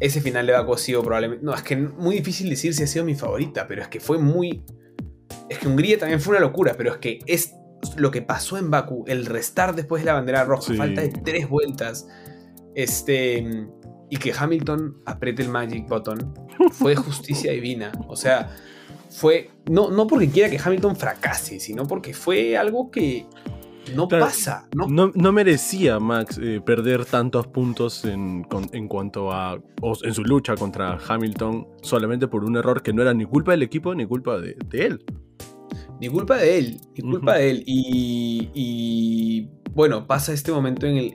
ese 0.01 0.21
final 0.21 0.47
de 0.47 0.53
Baku 0.53 0.75
ha 0.75 0.79
sido 0.79 1.03
probablemente, 1.03 1.45
no, 1.45 1.55
es 1.55 1.63
que 1.63 1.77
muy 1.77 2.17
difícil 2.17 2.49
decir 2.49 2.75
si 2.75 2.83
ha 2.83 2.87
sido 2.87 3.05
mi 3.05 3.15
favorita, 3.15 3.67
pero 3.69 3.83
es 3.83 3.89
que 3.89 4.01
fue 4.01 4.19
muy, 4.19 4.65
es 5.49 5.59
que 5.59 5.69
Hungría 5.69 5.99
también 5.99 6.21
fue 6.21 6.37
una 6.37 6.41
locura, 6.41 6.75
pero 6.77 6.93
es 6.93 6.99
que 6.99 7.19
es 7.27 7.55
lo 7.97 8.11
que 8.11 8.23
pasó 8.23 8.59
en 8.59 8.71
Baku, 8.71 9.05
el 9.07 9.27
restar 9.27 9.75
después 9.75 10.03
de 10.03 10.07
la 10.07 10.15
bandera 10.15 10.45
roja, 10.45 10.73
falta 10.75 11.03
de 11.03 11.09
tres 11.09 11.49
vueltas, 11.49 12.07
este, 12.75 13.67
y 14.09 14.17
que 14.17 14.33
Hamilton 14.33 15.03
apriete 15.05 15.43
el 15.43 15.49
magic 15.49 15.89
button, 15.89 16.33
fue 16.71 16.95
justicia 16.95 17.53
divina, 17.53 17.93
o 18.09 18.17
sea, 18.17 18.57
fue, 19.11 19.51
no, 19.71 19.91
no 19.91 20.07
porque 20.07 20.31
quiera 20.31 20.49
que 20.49 20.61
Hamilton 20.63 20.97
fracase, 20.97 21.61
sino 21.61 21.87
porque 21.87 22.15
fue 22.15 22.57
algo 22.57 22.91
que 22.91 23.27
no 23.95 24.09
pasa. 24.09 24.69
No, 24.75 25.11
no, 25.15 25.33
merecía 25.33 25.99
Max 25.99 26.39
eh, 26.43 26.61
perder 26.65 27.05
tantos 27.05 27.47
puntos 27.47 28.05
en, 28.05 28.45
cuanto 28.89 29.33
a. 29.33 29.61
en 30.03 30.15
su 30.15 30.23
lucha 30.23 30.55
contra 30.57 30.99
Hamilton 31.07 31.67
solamente 31.83 32.29
por 32.29 32.45
un 32.45 32.57
error 32.57 32.83
que 32.83 32.93
no 32.93 33.03
era 33.03 33.13
ni 33.13 33.25
culpa 33.25 33.53
del 33.53 33.63
equipo 33.63 33.95
ni 33.95 34.07
culpa 34.07 34.39
de, 34.39 34.57
él. 34.73 35.05
Ni 36.01 36.09
culpa 36.09 36.37
de 36.37 36.59
él, 36.59 36.81
ni 36.97 37.11
culpa 37.11 37.35
de 37.35 37.51
él. 37.51 37.63
Y, 37.67 38.51
y, 38.55 39.49
bueno, 39.73 40.07
pasa 40.07 40.33
este 40.33 40.53
momento 40.53 40.87
en 40.87 40.97
el. 40.97 41.13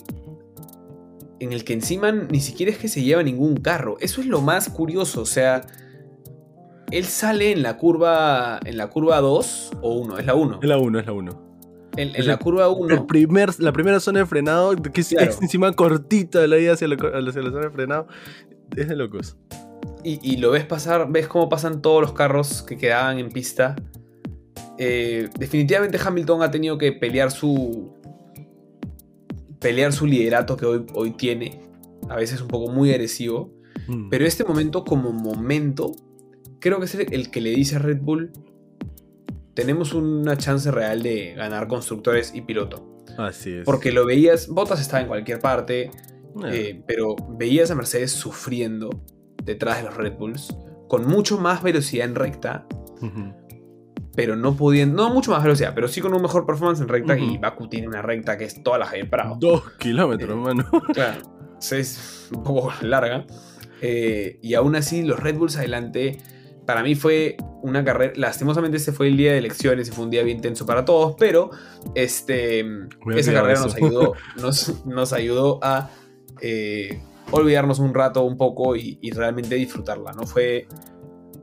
En 1.40 1.54
el 1.54 1.64
que 1.64 1.74
encima 1.74 2.12
ni 2.12 2.40
siquiera 2.40 2.72
es 2.72 2.80
que 2.80 2.88
se 2.88 3.04
lleva 3.04 3.22
ningún 3.22 3.58
carro. 3.58 3.98
Eso 4.00 4.22
es 4.22 4.28
lo 4.28 4.42
más 4.42 4.70
curioso. 4.70 5.22
O 5.22 5.26
sea. 5.26 5.66
Él 6.90 7.04
sale 7.04 7.52
en 7.52 7.64
la 7.64 7.78
curva. 7.78 8.60
En 8.64 8.78
la 8.78 8.88
curva 8.88 9.20
2 9.20 9.72
o 9.82 9.94
1. 9.94 10.18
Es 10.20 10.26
la 10.26 10.36
1. 10.36 10.60
Es 10.62 10.70
la 10.70 10.78
1, 10.78 11.00
es 11.00 11.06
la 11.06 11.14
1. 11.14 11.47
En, 11.98 12.28
la 12.28 12.38
curva 12.38 12.70
1. 12.70 13.08
primer, 13.08 13.60
la 13.60 13.74
primera 13.74 14.00
zona 14.00 14.20
de 14.20 14.26
frenado, 14.26 14.76
que 14.76 15.02
es, 15.02 15.12
encima 15.42 15.74
cortita 15.74 16.40
de 16.40 16.48
la 16.48 16.60
ida 16.60 16.74
hacia 16.74 16.88
la, 16.88 16.98
zona 16.98 17.62
de 17.62 17.72
frenado. 17.72 18.08
Es 18.76 18.88
de 18.88 18.96
locos. 18.96 19.36
Y, 20.04 20.38
lo 20.38 20.52
ves 20.52 20.64
pasar, 20.66 21.12
ves 21.12 21.28
cómo 21.28 21.50
pasan 21.50 21.82
todos 21.82 22.02
los 22.02 22.14
carros 22.14 22.62
que 22.64 22.78
quedaban 22.78 23.20
en 23.20 23.30
pista. 23.30 23.76
eh, 24.78 25.28
definitivamente 25.38 26.00
Hamilton 26.04 26.44
ha 26.44 26.52
tenido 26.52 26.78
que 26.78 26.94
pelear 26.94 27.32
su. 27.32 27.94
pelear 29.60 29.92
su 29.92 30.06
liderato 30.06 30.56
que 30.56 30.66
hoy, 30.66 30.86
hoy 30.94 31.12
tiene. 31.12 31.62
A 32.10 32.16
veces 32.16 32.42
un 32.42 32.48
poco 32.48 32.72
muy 32.72 32.92
agresivo. 32.92 33.52
Mm. 33.88 34.10
Pero 34.10 34.26
este 34.26 34.44
momento, 34.44 34.84
como 34.84 35.12
momento, 35.12 35.92
creo 36.60 36.80
que 36.80 36.86
es 36.86 36.96
el, 36.96 37.32
que 37.32 37.42
le 37.42 37.52
dice 37.52 37.78
a 37.78 37.80
Red 37.80 38.02
Bull: 38.02 38.32
tenemos 39.58 39.96
una 39.96 40.38
chance 40.38 40.70
real 40.70 41.02
de 41.02 41.34
ganar 41.34 41.68
constructores 41.68 42.32
y 42.36 42.42
piloto. 42.42 43.04
Así 43.18 43.54
es. 43.54 43.66
Porque 43.66 43.92
lo 43.92 44.06
veías, 44.06 44.48
Bottas 44.50 44.80
estaba 44.80 45.02
en 45.02 45.08
cualquier 45.08 45.40
parte, 45.40 45.90
eh, 46.46 46.84
pero 46.86 47.16
veías 47.30 47.72
a 47.72 47.76
Mercedes 47.76 48.12
sufriendo 48.12 49.04
detrás 49.44 49.78
de 49.78 49.86
los 49.86 49.98
Red 49.98 50.14
Bulls, 50.14 50.56
con 50.88 51.08
mucho 51.08 51.40
más 51.40 51.64
velocidad 51.64 52.06
en 52.06 52.14
recta, 52.14 52.68
pero 54.16 54.36
no 54.36 54.56
pudiendo, 54.56 54.96
no 54.96 55.12
mucho 55.12 55.32
más 55.32 55.42
velocidad, 55.42 55.74
pero 55.74 55.88
sí 55.88 56.02
con 56.02 56.14
un 56.14 56.22
mejor 56.22 56.46
performance 56.46 56.80
en 56.80 56.88
recta, 56.88 57.18
y 57.18 57.40
Baku 57.40 57.68
tiene 57.68 57.88
una 57.88 58.04
recta 58.04 58.38
que 58.38 58.44
es 58.44 58.62
toda 58.62 58.78
la 58.78 58.86
Javier 58.86 59.10
Prado. 59.10 59.38
Dos 59.40 59.72
kilómetros, 59.80 60.30
eh, 60.30 60.36
mano. 60.36 60.70
Claro, 60.94 61.24
es 61.72 62.30
un 62.32 62.44
poco 62.44 62.72
larga. 62.82 63.26
Eh, 63.82 64.38
y 64.44 64.54
aún 64.54 64.76
así, 64.76 65.02
los 65.02 65.20
Red 65.20 65.36
Bulls 65.36 65.58
adelante, 65.58 66.20
para 66.68 66.84
mí 66.84 66.96
fue 66.96 67.38
una 67.64 67.84
carrera. 67.84 68.14
Lastimosamente, 68.18 68.76
este 68.76 68.92
fue 68.92 69.08
el 69.08 69.16
día 69.16 69.32
de 69.32 69.38
elecciones 69.38 69.88
y 69.88 69.92
fue 69.92 70.04
un 70.04 70.12
día 70.12 70.22
bien 70.22 70.42
tenso 70.42 70.66
para 70.66 70.84
todos, 70.84 71.16
pero 71.18 71.50
este, 71.96 72.60
esa 73.16 73.34
carrera 73.34 73.62
nos 73.62 73.74
ayudó, 73.74 74.14
nos, 74.86 75.14
ayudó 75.14 75.60
a 75.64 75.90
eh, 76.42 77.02
olvidarnos 77.32 77.80
un 77.80 77.94
rato, 77.94 78.22
un 78.24 78.38
poco 78.38 78.76
y, 78.76 79.00
realmente 79.12 79.56
disfrutarla, 79.56 80.12
¿no? 80.12 80.28
Fue. 80.28 80.68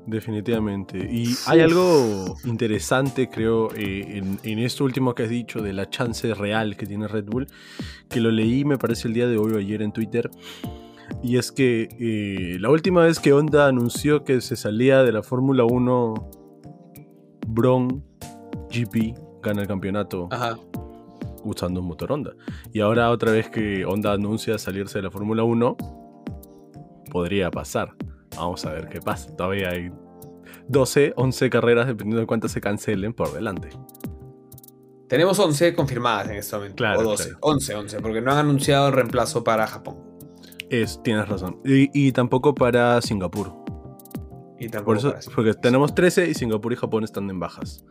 Definitivamente. 0.07 0.99
Y 0.99 1.35
hay 1.47 1.61
algo 1.61 2.37
interesante, 2.45 3.31
creo, 3.31 3.75
eh, 3.75 4.23
en, 4.43 4.59
esto 4.59 4.85
último 4.85 5.15
que 5.15 5.23
has 5.23 5.31
dicho 5.31 5.63
de 5.63 5.73
la 5.73 5.89
chance 5.89 6.35
real 6.35 6.77
que 6.77 6.85
tiene 6.85 7.09
Red 7.09 7.25
Bull, 7.25 7.47
que 8.11 8.21
lo 8.21 8.31
leí, 8.31 8.67
me 8.67 8.77
parece, 8.77 9.09
el 9.09 9.15
día 9.15 9.27
de 9.27 9.39
hoy 9.39 9.53
o 9.55 9.57
ayer 9.57 9.81
en 9.81 9.93
Twitter. 9.93 10.31
Y 11.23 11.39
es 11.39 11.53
que 11.53 11.89
eh, 11.99 12.59
la 12.61 12.71
última 12.71 13.03
vez 13.03 13.19
que 13.19 13.33
Honda 13.33 13.67
anunció 13.67 14.25
que 14.25 14.41
se 14.41 14.57
salía 14.57 15.03
de 15.03 15.13
la 15.13 15.23
Fórmula 15.23 15.65
1, 15.65 16.15
Bron 17.49 18.05
GP 18.71 19.15
gana 19.43 19.63
el 19.63 19.69
campeonato 19.69 20.29
usando 21.45 21.81
un 21.81 21.87
motor 21.87 22.13
Honda. 22.13 22.35
Y 22.73 22.81
ahora 22.81 23.11
otra 23.11 23.33
vez 23.33 23.51
que 23.51 23.85
Honda 23.85 24.13
anuncia 24.13 24.59
salirse 24.59 24.99
de 24.99 25.03
la 25.03 25.11
Fórmula 25.11 25.45
1, 25.45 25.77
podría 27.11 27.51
pasar. 27.51 27.95
Vamos 28.37 28.65
a 28.65 28.73
ver 28.73 28.89
qué 28.89 29.01
pasa. 29.01 29.35
Todavía 29.37 29.71
hay 29.71 29.93
12, 30.69 31.13
11 31.17 31.51
carreras, 31.51 31.87
dependiendo 31.87 32.21
de 32.21 32.27
cuántas 32.27 32.53
se 32.53 32.61
cancelen, 32.61 33.13
por 33.13 33.33
delante. 33.33 33.69
Tenemos 35.09 35.39
11 35.39 35.75
confirmadas 35.75 36.31
en 36.31 36.37
este 36.37 36.57
momento. 36.57 36.77
Claro, 36.77 37.01
o 37.01 37.03
12. 37.05 37.35
11, 37.41 37.75
11, 37.75 38.01
porque 38.01 38.21
no 38.21 38.33
han 38.33 38.39
anunciado 38.39 38.89
el 38.89 38.95
reemplazo 38.95 39.45
para 39.45 39.67
Japón. 39.67 40.14
Es, 40.83 41.03
tienes 41.03 41.29
razón. 41.29 41.59
Y, 41.65 42.13
tampoco 42.13 42.55
para 42.55 43.01
Singapur. 43.01 43.53
Y 44.59 44.69
tampoco 44.69 44.85
Por 44.85 44.97
eso, 44.97 45.15
Porque 45.35 45.55
tenemos 45.55 45.95
13 45.95 46.31
y 46.31 46.35
Singapur 46.35 46.73
y 46.73 46.77
Japón 46.77 47.05
están 47.05 47.29
en 47.31 47.39
bajas. 47.39 47.85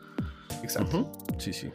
Exacto. 0.63 1.11
Sí, 1.37 1.53
sí. 1.53 1.69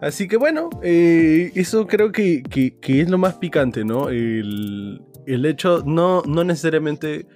Así 0.00 0.26
que 0.26 0.36
bueno, 0.36 0.70
eh, 0.82 1.52
eso 1.54 1.86
creo 1.86 2.12
que, 2.12 2.42
es 2.82 3.10
lo 3.10 3.18
más 3.18 3.34
picante, 3.34 3.84
¿no? 3.84 4.08
El, 4.08 5.00
hecho, 5.26 5.82
no, 5.86 6.22
no 6.26 6.44
necesariamente 6.44 7.26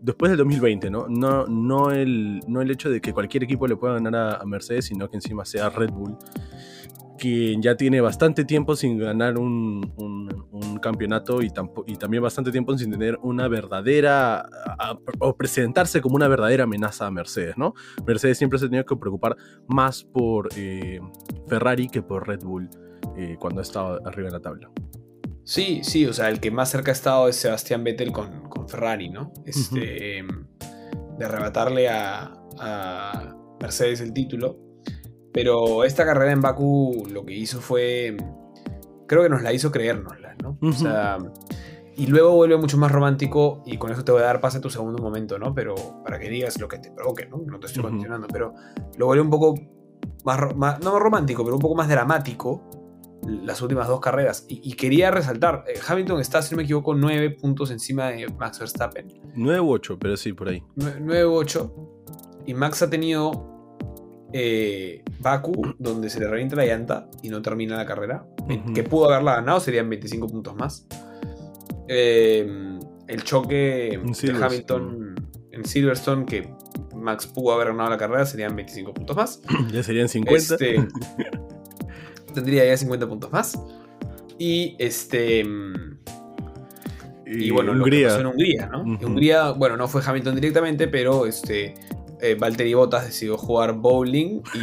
después 0.00 0.30
del 0.30 0.38
2020, 0.38 0.90
¿no? 0.90 1.06
No, 1.08 1.46
no, 1.46 1.90
el, 1.90 2.40
no 2.46 2.62
el 2.62 2.70
hecho 2.70 2.90
de 2.90 3.00
que 3.00 3.12
cualquier 3.12 3.44
equipo 3.44 3.66
le 3.66 3.76
pueda 3.76 3.94
ganar 3.94 4.14
a, 4.14 4.36
a 4.36 4.44
Mercedes, 4.44 4.86
sino 4.86 5.08
que 5.08 5.16
encima 5.16 5.44
sea 5.44 5.70
Red 5.70 5.90
Bull 5.90 6.16
quien 7.18 7.62
ya 7.62 7.76
tiene 7.76 8.00
bastante 8.00 8.44
tiempo 8.44 8.76
sin 8.76 8.98
ganar 8.98 9.38
un, 9.38 9.82
campeonato 10.82 11.40
y, 11.40 11.50
y, 11.86 11.96
también 11.96 12.22
bastante 12.22 12.50
tiempo 12.50 12.76
sin 12.76 12.90
tener 12.90 13.18
una 13.22 13.48
verdadera, 13.48 14.46
o 15.18 15.34
presentarse 15.34 16.02
como 16.02 16.16
una 16.16 16.28
verdadera 16.28 16.64
amenaza 16.64 17.06
a 17.06 17.10
Mercedes, 17.10 17.56
¿no? 17.56 17.74
Mercedes 18.06 18.36
siempre 18.36 18.58
se 18.58 18.66
ha 18.66 18.68
tenido 18.68 18.84
que 18.84 18.96
preocupar 18.96 19.36
más 19.66 20.04
por 20.04 20.48
eh, 20.56 21.00
Ferrari 21.48 21.88
que 21.88 22.02
por 22.02 22.28
Red 22.28 22.40
Bull 22.40 22.68
eh, 23.16 23.36
cuando 23.38 23.60
ha 23.60 23.62
estado 23.62 24.06
arriba 24.06 24.28
en 24.28 24.34
la 24.34 24.40
tabla. 24.40 24.70
Sí, 25.44 25.80
sí, 25.82 26.06
o 26.06 26.12
sea, 26.12 26.28
el 26.28 26.40
que 26.40 26.50
más 26.50 26.70
cerca 26.70 26.90
ha 26.90 26.94
estado 26.94 27.28
es 27.28 27.36
Sebastián 27.36 27.84
Vettel 27.84 28.12
con, 28.12 28.68
Ferrari, 28.68 29.10
¿no? 29.10 29.32
Este, 29.44 30.24
De 31.18 31.24
arrebatarle 31.24 31.88
a, 31.88 32.32
a 32.58 33.36
Mercedes 33.60 34.00
el 34.00 34.12
título. 34.12 34.58
Pero 35.34 35.82
esta 35.82 36.06
carrera 36.06 36.30
en 36.30 36.40
Baku 36.40 37.08
lo 37.10 37.26
que 37.26 37.34
hizo 37.34 37.60
fue. 37.60 38.16
Creo 39.06 39.24
que 39.24 39.28
nos 39.28 39.42
la 39.42 39.52
hizo 39.52 39.70
creérnosla, 39.70 40.36
¿no? 40.42 40.56
O 40.62 40.72
sea. 40.72 41.18
Y 41.96 42.06
luego 42.06 42.34
vuelve 42.34 42.56
mucho 42.56 42.76
más 42.76 42.90
romántico, 42.90 43.62
y 43.66 43.76
con 43.76 43.92
eso 43.92 44.04
te 44.04 44.10
voy 44.10 44.22
a 44.22 44.24
dar 44.24 44.40
pase 44.40 44.58
a 44.58 44.60
tu 44.60 44.70
segundo 44.70 45.00
momento, 45.00 45.38
¿no? 45.38 45.54
Pero 45.54 45.74
para 46.02 46.18
que 46.18 46.28
digas 46.28 46.60
lo 46.60 46.66
que 46.66 46.78
te 46.78 46.90
provoque, 46.90 47.26
¿no? 47.26 47.42
No 47.46 47.60
te 47.60 47.66
estoy 47.66 47.84
uh 47.84 48.26
pero 48.32 48.54
lo 48.96 49.06
vuelve 49.06 49.22
un 49.22 49.30
poco 49.30 49.54
más, 50.24 50.56
más, 50.56 50.80
no 50.80 50.98
romántico, 50.98 51.44
pero 51.44 51.54
un 51.54 51.62
poco 51.62 51.76
más 51.76 51.88
dramático 51.88 52.68
las 53.26 53.62
últimas 53.62 53.86
dos 53.86 54.00
carreras. 54.00 54.44
Y, 54.48 54.74
quería 54.74 55.10
resaltar, 55.10 55.64
eh, 55.68 55.78
Hamilton 55.86 56.20
está, 56.20 56.42
si 56.42 56.52
no 56.52 56.58
me 56.58 56.64
equivoco, 56.64 56.94
nueve 56.94 57.30
puntos 57.30 57.70
encima 57.70 58.08
de 58.08 58.28
Max 58.28 58.58
Verstappen. 58.58 59.06
Nueve 59.34 59.60
u 59.60 59.70
ocho, 59.70 59.98
pero 59.98 60.16
sí, 60.16 60.32
por 60.32 60.48
ahí. 60.48 60.62
Nueve 60.74 61.26
u 61.26 61.34
ocho. 61.34 61.72
Y 62.44 62.54
Max 62.54 62.82
ha 62.82 62.90
tenido 62.90 63.53
eh, 64.36 65.04
Baku, 65.20 65.76
donde 65.78 66.10
se 66.10 66.18
le 66.18 66.26
revienta 66.26 66.56
la 66.56 66.66
llanta 66.66 67.08
y 67.22 67.28
no 67.28 67.40
termina 67.40 67.76
la 67.76 67.86
carrera, 67.86 68.26
que 68.74 68.82
pudo 68.82 69.08
haberla 69.08 69.36
ganado, 69.36 69.60
serían 69.60 69.88
25 69.88 70.26
puntos 70.26 70.56
más. 70.56 70.88
Eh, 71.86 72.44
el 73.06 73.22
choque 73.22 74.00
de 74.02 74.44
Hamilton 74.44 75.14
en 75.52 75.64
Silverstone, 75.64 76.26
que 76.26 76.52
Max 76.96 77.28
pudo 77.28 77.52
haber 77.52 77.68
ganado 77.68 77.90
la 77.90 77.96
carrera, 77.96 78.26
serían 78.26 78.56
25 78.56 78.92
puntos 78.92 79.16
más. 79.16 79.40
Ya 79.72 79.84
serían 79.84 80.08
50. 80.08 80.54
Este, 80.54 80.84
tendría 82.34 82.64
ya 82.64 82.76
50 82.76 83.06
puntos 83.06 83.30
más. 83.30 83.56
Y 84.36 84.74
este. 84.80 85.46
Y, 87.24 87.50
bueno, 87.50 87.70
Hungría. 87.70 87.76
lo 87.76 87.84
que 87.84 88.04
pasó 88.04 88.20
en 88.20 88.26
Hungría, 88.26 88.66
¿no? 88.66 88.82
Hungría, 88.82 89.50
bueno, 89.52 89.76
no 89.76 89.86
fue 89.86 90.02
Hamilton 90.04 90.34
directamente, 90.34 90.88
pero 90.88 91.24
este 91.24 91.74
eh, 92.24 92.36
Valtteri 92.36 92.72
Bottas 92.72 93.04
decidió 93.04 93.36
jugar 93.36 93.74
bowling 93.74 94.40
y. 94.54 94.60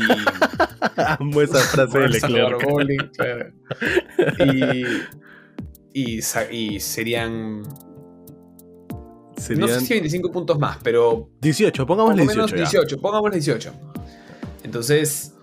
Amo 1.19 1.41
esa 1.41 1.60
frase 1.60 2.00
de 2.00 2.10
Leclerc. 2.10 2.67
Bowling, 2.67 2.97
claro. 3.15 3.52
y, 5.93 5.93
y, 5.93 6.21
serían. 6.80 7.62
No 7.62 7.67
sé 9.67 9.82
si 9.82 9.93
25 9.93 10.32
puntos 10.32 10.58
más, 10.58 10.80
pero. 10.82 11.30
18, 11.41 11.86
pongámosle 11.86 12.24
18. 12.24 12.56
18, 12.56 13.00
pongámosle 13.00 13.38
18. 13.38 13.71
Entonces, 14.63 15.36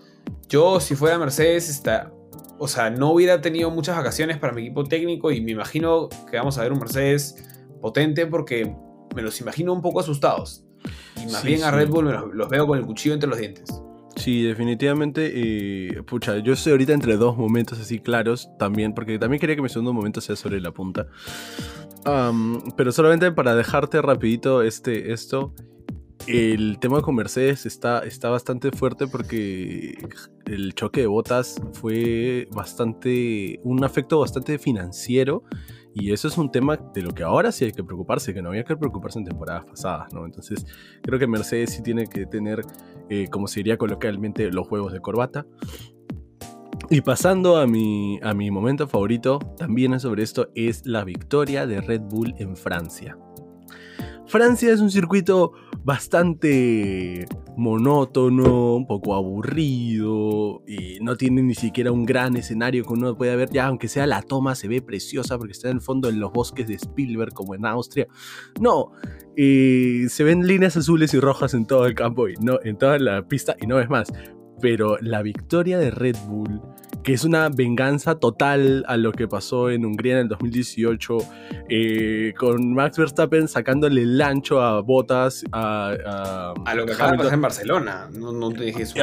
yo 0.49 0.81
si 0.81 0.95
fuera 0.95 1.17
Mercedes, 1.17 1.69
está, 1.69 2.11
o 2.57 2.67
sea, 2.67 2.89
no 2.89 3.11
hubiera 3.11 3.39
tenido 3.39 3.71
muchas 3.71 3.95
vacaciones 3.95 4.37
para 4.37 4.51
mi 4.51 4.63
equipo 4.63 4.83
técnico 4.83 5.31
y 5.31 5.39
me 5.39 5.51
imagino 5.51 6.09
que 6.29 6.35
vamos 6.35 6.57
a 6.57 6.63
ver 6.63 6.73
un 6.73 6.79
Mercedes 6.79 7.47
potente 7.81 8.27
porque 8.27 8.75
me 9.15 9.21
los 9.21 9.39
imagino 9.39 9.71
un 9.71 9.81
poco 9.81 10.01
asustados. 10.01 10.65
Y 11.17 11.31
más 11.31 11.43
bien 11.43 11.63
a 11.63 11.71
Red 11.71 11.89
Bull 11.89 12.09
los, 12.33 12.49
veo 12.49 12.67
con 12.67 12.77
el 12.77 12.85
cuchillo 12.85 13.13
entre 13.13 13.29
los 13.29 13.39
dientes. 13.39 13.69
Sí, 14.15 14.43
definitivamente. 14.43 15.31
Eh, 15.33 16.03
pucha, 16.03 16.37
yo 16.39 16.53
estoy 16.53 16.71
ahorita 16.71 16.93
entre 16.93 17.17
dos 17.17 17.37
momentos 17.37 17.79
así 17.79 17.99
claros 17.99 18.49
también, 18.57 18.93
porque 18.93 19.17
también 19.17 19.39
quería 19.39 19.55
que 19.55 19.61
mi 19.61 19.69
segundo 19.69 19.93
momento 19.93 20.21
sea 20.21 20.35
sobre 20.35 20.59
la 20.59 20.71
punta. 20.71 21.07
pero 22.75 22.91
solamente 22.91 23.31
para 23.31 23.55
dejarte 23.55 24.01
rapidito 24.01 24.61
este, 24.61 25.13
esto, 25.13 25.53
el 26.27 26.77
tema 26.79 27.01
con 27.01 27.15
Mercedes 27.15 27.65
está, 27.65 27.99
está 27.99 28.29
bastante 28.29 28.71
fuerte 28.71 29.07
porque 29.07 29.97
el 30.45 30.75
choque 30.75 31.01
de 31.01 31.07
botas 31.07 31.61
fue 31.73 32.47
bastante, 32.51 33.59
un 33.63 33.83
efecto 33.83 34.19
bastante 34.19 34.59
financiero 34.59 35.43
y 35.99 36.13
eso 36.13 36.27
es 36.27 36.37
un 36.37 36.49
tema 36.49 36.77
de 36.77 37.01
lo 37.01 37.11
que 37.11 37.23
ahora 37.23 37.51
sí 37.51 37.65
hay 37.65 37.71
que 37.71 37.83
preocuparse, 37.83 38.33
que 38.33 38.41
no 38.41 38.49
había 38.49 38.63
que 38.63 38.75
preocuparse 38.75 39.19
en 39.19 39.25
temporadas 39.25 39.65
pasadas, 39.65 40.13
¿no? 40.13 40.25
Entonces, 40.25 40.65
creo 41.01 41.19
que 41.19 41.27
Mercedes 41.27 41.73
sí 41.73 41.83
tiene 41.83 42.07
que 42.07 42.25
tener, 42.25 42.61
eh, 43.09 43.27
como 43.29 43.47
se 43.47 43.59
diría 43.59 43.77
coloquialmente, 43.77 44.51
los 44.51 44.67
juegos 44.67 44.93
de 44.93 45.01
corbata. 45.01 45.45
Y 46.89 47.01
pasando 47.01 47.57
a 47.57 47.67
mi, 47.67 48.19
a 48.23 48.33
mi 48.33 48.49
momento 48.49 48.87
favorito, 48.87 49.39
también 49.57 49.99
sobre 49.99 50.23
esto, 50.23 50.49
es 50.55 50.85
la 50.85 51.03
victoria 51.03 51.67
de 51.67 51.81
Red 51.81 52.01
Bull 52.01 52.33
en 52.37 52.55
Francia. 52.55 53.17
Francia 54.29 54.71
es 54.71 54.79
un 54.79 54.91
circuito 54.91 55.53
bastante 55.83 57.25
monótono, 57.57 58.75
un 58.75 58.85
poco 58.85 59.15
aburrido, 59.15 60.61
y 60.67 60.99
no 61.01 61.15
tiene 61.15 61.41
ni 61.41 61.55
siquiera 61.55 61.91
un 61.91 62.05
gran 62.05 62.37
escenario 62.37 62.85
que 62.85 62.93
uno 62.93 63.17
pueda 63.17 63.35
ver, 63.35 63.49
ya 63.49 63.65
aunque 63.65 63.87
sea 63.87 64.05
la 64.05 64.21
toma 64.21 64.53
se 64.53 64.67
ve 64.67 64.83
preciosa 64.83 65.39
porque 65.39 65.53
está 65.53 65.69
en 65.69 65.77
el 65.77 65.81
fondo 65.81 66.09
en 66.09 66.19
los 66.19 66.31
bosques 66.31 66.67
de 66.67 66.75
Spielberg 66.75 67.33
como 67.33 67.55
en 67.55 67.65
Austria. 67.65 68.05
No, 68.61 68.91
se 69.35 70.23
ven 70.23 70.45
líneas 70.45 70.77
azules 70.77 71.11
y 71.15 71.19
rojas 71.19 71.55
en 71.55 71.65
todo 71.65 71.87
el 71.87 71.95
campo 71.95 72.29
y 72.29 72.35
no 72.35 72.59
en 72.63 72.77
toda 72.77 72.99
la 72.99 73.27
pista 73.27 73.55
y 73.59 73.65
no 73.65 73.79
es 73.79 73.89
más. 73.89 74.13
pero 74.61 74.97
la 74.99 75.21
victoria 75.21 75.79
de 75.79 75.91
Red 75.91 76.17
Bull 76.27 76.61
que 77.03 77.13
es 77.13 77.23
una 77.23 77.49
venganza 77.49 78.15
total 78.15 78.83
a 78.87 78.97
lo 78.97 79.11
que 79.11 79.27
pasó 79.27 79.69
en 79.69 79.85
Hungría 79.85 80.13
en 80.13 80.19
el 80.19 80.27
2018, 80.27 81.17
eh, 81.69 82.33
con 82.37 82.73
Max 82.73 82.97
Verstappen 82.97 83.47
sacándole 83.47 84.01
el 84.01 84.21
ancho 84.21 84.61
a 84.61 84.81
Botas, 84.81 85.43
a, 85.51 86.53
a, 86.65 86.75
lo 86.75 86.85
que 86.85 86.93
acaba 86.93 87.11
de 87.11 87.17
pasar 87.17 87.33
en 87.33 87.41
Barcelona. 87.41 88.09
No, 88.13 88.51
te 88.51 88.65
dije 88.65 88.83
eso. 88.83 88.95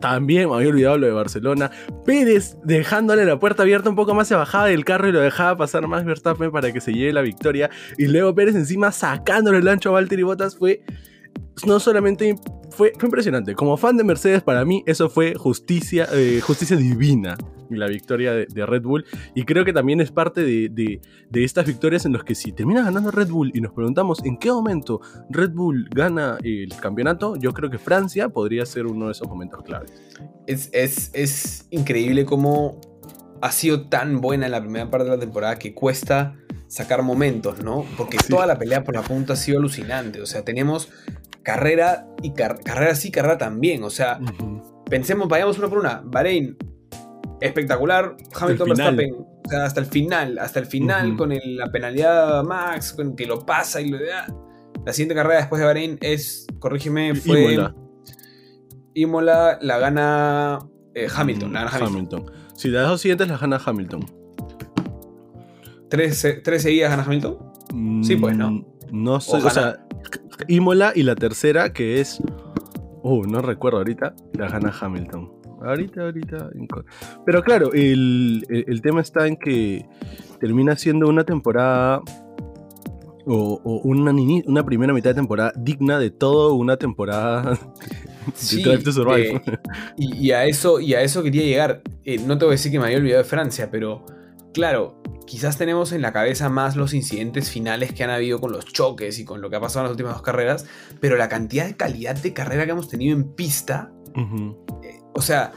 también 0.00 0.48
me 0.48 0.56
había 0.56 0.68
olvidado 0.68 0.98
lo 0.98 1.06
de 1.06 1.12
Barcelona. 1.12 1.70
Pérez 2.04 2.56
dejándole 2.64 3.24
la 3.24 3.38
puerta 3.38 3.62
abierta 3.62 3.90
un 3.90 3.96
poco 3.96 4.14
más, 4.14 4.28
se 4.28 4.34
bajaba 4.34 4.66
del 4.66 4.84
carro 4.84 5.08
y 5.08 5.12
lo 5.12 5.20
dejaba 5.20 5.56
pasar 5.56 5.86
Max 5.86 6.04
Verstappen 6.04 6.50
para 6.50 6.72
que 6.72 6.80
se 6.80 6.92
lleve 6.92 7.12
la 7.12 7.22
victoria. 7.22 7.70
Y 7.98 8.06
luego 8.06 8.34
Pérez 8.34 8.54
encima 8.54 8.92
sacándole 8.92 9.58
el 9.58 9.68
ancho 9.68 9.90
a 9.90 9.92
Valtteri 9.92 10.22
Botas 10.22 10.56
fue 10.56 10.82
no 11.64 11.80
solamente 11.80 12.36
fue, 12.70 12.92
fue, 12.98 13.06
impresionante. 13.06 13.54
Como 13.54 13.76
fan 13.76 13.96
de 13.96 14.04
Mercedes, 14.04 14.42
para 14.42 14.64
mí 14.64 14.82
eso 14.86 15.08
fue 15.08 15.34
justicia, 15.34 16.06
eh, 16.12 16.40
justicia 16.42 16.76
divina. 16.76 17.36
La 17.68 17.88
victoria 17.88 18.32
de, 18.32 18.66
Red 18.66 18.82
Bull. 18.82 19.04
Y 19.34 19.44
creo 19.44 19.64
que 19.64 19.72
también 19.72 20.00
es 20.00 20.12
parte 20.12 20.42
de, 20.42 20.68
de, 20.68 21.44
estas 21.44 21.66
victorias 21.66 22.06
en 22.06 22.12
las 22.12 22.22
que 22.22 22.36
si 22.36 22.52
termina 22.52 22.84
ganando 22.84 23.10
Red 23.10 23.28
Bull 23.28 23.50
y 23.54 23.60
nos 23.60 23.72
preguntamos 23.72 24.24
en 24.24 24.38
qué 24.38 24.52
momento 24.52 25.00
Red 25.30 25.50
Bull 25.50 25.88
gana 25.92 26.38
el 26.44 26.72
campeonato, 26.80 27.34
yo 27.36 27.52
creo 27.52 27.68
que 27.68 27.78
Francia 27.78 28.28
podría 28.28 28.64
ser 28.66 28.86
uno 28.86 29.06
de 29.06 29.12
esos 29.12 29.26
momentos 29.26 29.62
claves. 29.64 29.92
Es, 30.46 30.70
es, 30.72 31.10
es 31.12 31.66
increíble 31.70 32.24
cómo 32.24 32.80
ha 33.40 33.50
sido 33.50 33.88
tan 33.88 34.20
buena 34.20 34.46
en 34.46 34.52
la 34.52 34.60
primera 34.60 34.88
parte 34.88 35.06
de 35.06 35.16
la 35.16 35.20
temporada 35.20 35.58
que 35.58 35.74
cuesta 35.74 36.36
sacar 36.68 37.02
momentos, 37.02 37.62
¿no? 37.62 37.84
Porque 37.96 38.18
toda 38.18 38.46
la 38.46 38.58
pelea 38.58 38.84
por 38.84 38.94
la 38.94 39.02
punta 39.02 39.34
ha 39.34 39.36
sido 39.36 39.58
alucinante. 39.58 40.20
O 40.20 40.26
sea, 40.26 40.44
teníamos 40.44 40.88
carrera 41.42 42.08
y 42.22 42.32
carrera 42.32 42.94
sí, 42.94 43.10
carrera 43.10 43.38
también. 43.38 43.82
O 43.84 43.90
sea, 43.90 44.18
pensemos, 44.88 45.28
vayamos 45.28 45.58
una 45.58 45.68
por 45.68 45.78
una. 45.78 46.02
Bahrein, 46.04 46.56
espectacular. 47.40 48.16
Hamilton 48.38 48.68
Verstappen, 48.68 49.14
o 49.14 49.48
sea, 49.48 49.64
hasta 49.64 49.80
el 49.80 49.86
final, 49.86 50.38
hasta 50.38 50.58
el 50.60 50.66
final 50.66 51.16
con 51.16 51.32
la 51.32 51.70
penalidad 51.70 52.42
Max, 52.42 52.92
con 52.92 53.14
que 53.14 53.26
lo 53.26 53.44
pasa 53.46 53.80
y 53.80 53.88
lo 53.88 53.98
da. 54.04 54.26
La 54.84 54.92
siguiente 54.92 55.14
carrera 55.14 55.40
después 55.40 55.60
de 55.60 55.66
Bahrein 55.66 55.98
es, 56.00 56.46
corrígeme, 56.58 57.14
fue. 57.14 57.52
Imola. 57.52 57.74
Imola 58.94 59.58
la 59.60 59.78
gana 59.78 60.58
eh, 60.94 61.08
Hamilton. 61.14 61.52
La 61.52 61.64
gana 61.64 61.86
Hamilton. 61.86 62.30
Sí, 62.54 62.68
las 62.68 62.88
dos 62.88 63.00
siguientes 63.00 63.28
las 63.28 63.40
gana 63.40 63.60
Hamilton. 63.64 64.15
¿Tres, 65.88 66.40
tres 66.42 66.62
seguidas 66.62 66.90
gana 66.90 67.04
Hamilton? 67.04 67.38
sí, 68.02 68.16
pues 68.16 68.36
no. 68.36 68.50
Mm, 68.50 68.64
no 68.90 69.20
sé, 69.20 69.36
o 69.36 69.50
sea, 69.50 69.86
Imola 70.48 70.92
y 70.94 71.02
la 71.02 71.14
tercera, 71.14 71.72
que 71.72 72.00
es. 72.00 72.20
Uh, 73.02 73.24
no 73.24 73.40
recuerdo 73.40 73.78
ahorita, 73.78 74.14
la 74.34 74.48
gana 74.48 74.74
Hamilton. 74.78 75.30
Ahorita, 75.62 76.02
ahorita. 76.02 76.50
Pero 77.24 77.42
claro, 77.42 77.72
el, 77.72 78.80
tema 78.82 79.00
está 79.00 79.26
en 79.26 79.36
que 79.36 79.86
termina 80.40 80.76
siendo 80.76 81.08
una 81.08 81.24
temporada 81.24 82.00
o, 83.26 83.80
una, 83.84 84.12
una, 84.12 84.64
primera 84.64 84.92
mitad 84.92 85.10
de 85.10 85.14
temporada 85.14 85.52
digna 85.56 85.98
de 85.98 86.10
toda 86.10 86.52
una 86.52 86.76
temporada 86.76 87.42
de 88.52 88.62
Drive 88.62 88.82
to 88.84 88.92
Survive. 88.92 89.42
y, 89.96 90.30
a 90.30 90.44
eso, 90.44 90.78
y 90.78 90.94
a 90.94 91.02
eso 91.02 91.22
quería 91.22 91.42
llegar. 91.42 91.82
Eh, 92.04 92.18
no 92.18 92.38
te 92.38 92.44
voy 92.44 92.52
a 92.52 92.56
decir 92.56 92.70
que 92.70 92.78
me 92.78 92.86
había 92.86 92.98
olvidado 92.98 93.22
de 93.22 93.28
Francia, 93.28 93.68
pero 93.70 94.04
claro, 94.56 94.96
quizás 95.26 95.58
tenemos 95.58 95.92
en 95.92 96.00
la 96.00 96.14
cabeza 96.14 96.48
más 96.48 96.76
los 96.76 96.94
incidentes 96.94 97.50
finales 97.50 97.92
que 97.92 98.04
han 98.04 98.08
habido 98.08 98.40
con 98.40 98.52
los 98.52 98.64
choques 98.64 99.18
y 99.18 99.24
con 99.26 99.42
lo 99.42 99.50
que 99.50 99.56
ha 99.56 99.60
pasado 99.60 99.80
en 99.80 99.84
las 99.84 99.90
últimas 99.90 100.14
dos 100.14 100.22
carreras, 100.22 100.64
pero 100.98 101.18
la 101.18 101.28
cantidad 101.28 101.66
de 101.66 101.76
calidad 101.76 102.16
de 102.16 102.32
carrera 102.32 102.64
que 102.64 102.70
hemos 102.70 102.88
tenido 102.88 103.14
en 103.14 103.34
pista, 103.34 103.92
eh, 104.82 105.02
o 105.12 105.20
sea, 105.20 105.52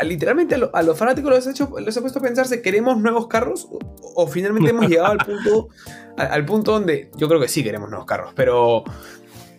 literalmente 0.00 0.54
a, 0.54 0.82
los 0.82 0.98
fanáticos 0.98 1.30
los, 1.30 1.46
hecho, 1.46 1.70
los 1.78 1.94
ha 1.94 2.00
puesto 2.00 2.20
a 2.20 2.22
pensarse, 2.22 2.62
¿queremos 2.62 2.96
nuevos 2.96 3.26
carros? 3.26 3.68
O, 4.14 4.26
finalmente 4.26 4.70
hemos 4.70 4.88
llegado 4.88 5.12
al 5.12 5.18
punto, 5.18 5.68
al, 6.16 6.46
punto 6.46 6.72
donde 6.72 7.10
yo 7.18 7.28
creo 7.28 7.38
que 7.38 7.48
sí 7.48 7.62
queremos 7.62 7.90
nuevos 7.90 8.06
carros, 8.06 8.32
pero... 8.34 8.82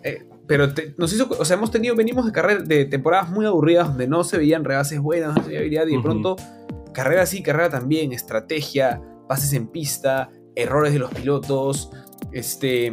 Eh, 0.02 0.26
pero 0.48 0.70
nos 0.96 1.14
hizo, 1.14 1.28
o 1.38 1.46
sea, 1.46 1.58
hemos 1.58 1.70
tenido, 1.70 1.96
venimos 1.96 2.26
de 2.26 2.32
carreras, 2.32 2.68
de 2.68 2.86
temporadas 2.86 3.30
muy 3.30 3.46
aburridas 3.46 3.90
donde 3.90 4.08
no 4.08 4.24
se 4.24 4.38
veían 4.38 4.64
rebases 4.64 5.00
buenas, 5.00 5.36
no 5.36 5.44
se 5.44 5.50
veía 5.50 5.60
habilidad 5.60 5.88
y 5.88 5.98
de 5.98 6.02
pronto 6.02 6.38
carrera 6.98 7.28
sí, 7.28 7.44
carrera 7.44 7.70
también, 7.70 8.12
estrategia, 8.12 9.00
pases 9.28 9.54
en 9.54 9.68
pista, 9.68 10.32
errores 10.56 10.94
de 10.94 10.98
los 10.98 11.14
pilotos. 11.14 11.92
Este, 12.32 12.92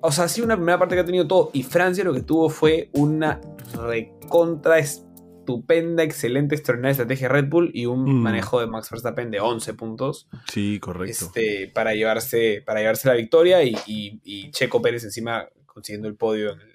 o 0.00 0.10
sea, 0.10 0.28
sí 0.28 0.40
una 0.40 0.56
primera 0.56 0.78
parte 0.78 0.94
que 0.94 1.02
ha 1.02 1.04
tenido 1.04 1.26
todo. 1.26 1.50
Y 1.52 1.62
Francia 1.62 2.04
lo 2.04 2.14
que 2.14 2.22
tuvo 2.22 2.48
fue 2.48 2.88
una 2.94 3.42
recontra 3.74 4.78
estupenda, 4.78 6.02
excelente, 6.02 6.54
extraordinaria 6.54 6.92
estrategia 6.92 7.28
Red 7.28 7.50
Bull 7.50 7.70
y 7.74 7.84
un 7.84 8.04
mm. 8.04 8.22
manejo 8.22 8.60
de 8.60 8.66
Max 8.66 8.88
Verstappen 8.90 9.30
de 9.30 9.40
11 9.40 9.74
puntos. 9.74 10.26
Sí, 10.50 10.80
correcto. 10.80 11.26
Este, 11.26 11.68
para, 11.68 11.92
llevarse, 11.92 12.62
para 12.64 12.80
llevarse 12.80 13.08
la 13.08 13.14
victoria 13.14 13.62
y, 13.62 13.76
y 13.86 14.50
Checo 14.52 14.80
Pérez 14.80 15.04
encima 15.04 15.46
consiguiendo 15.66 16.08
el 16.08 16.16
podio 16.16 16.52
en 16.52 16.62
el 16.62 16.73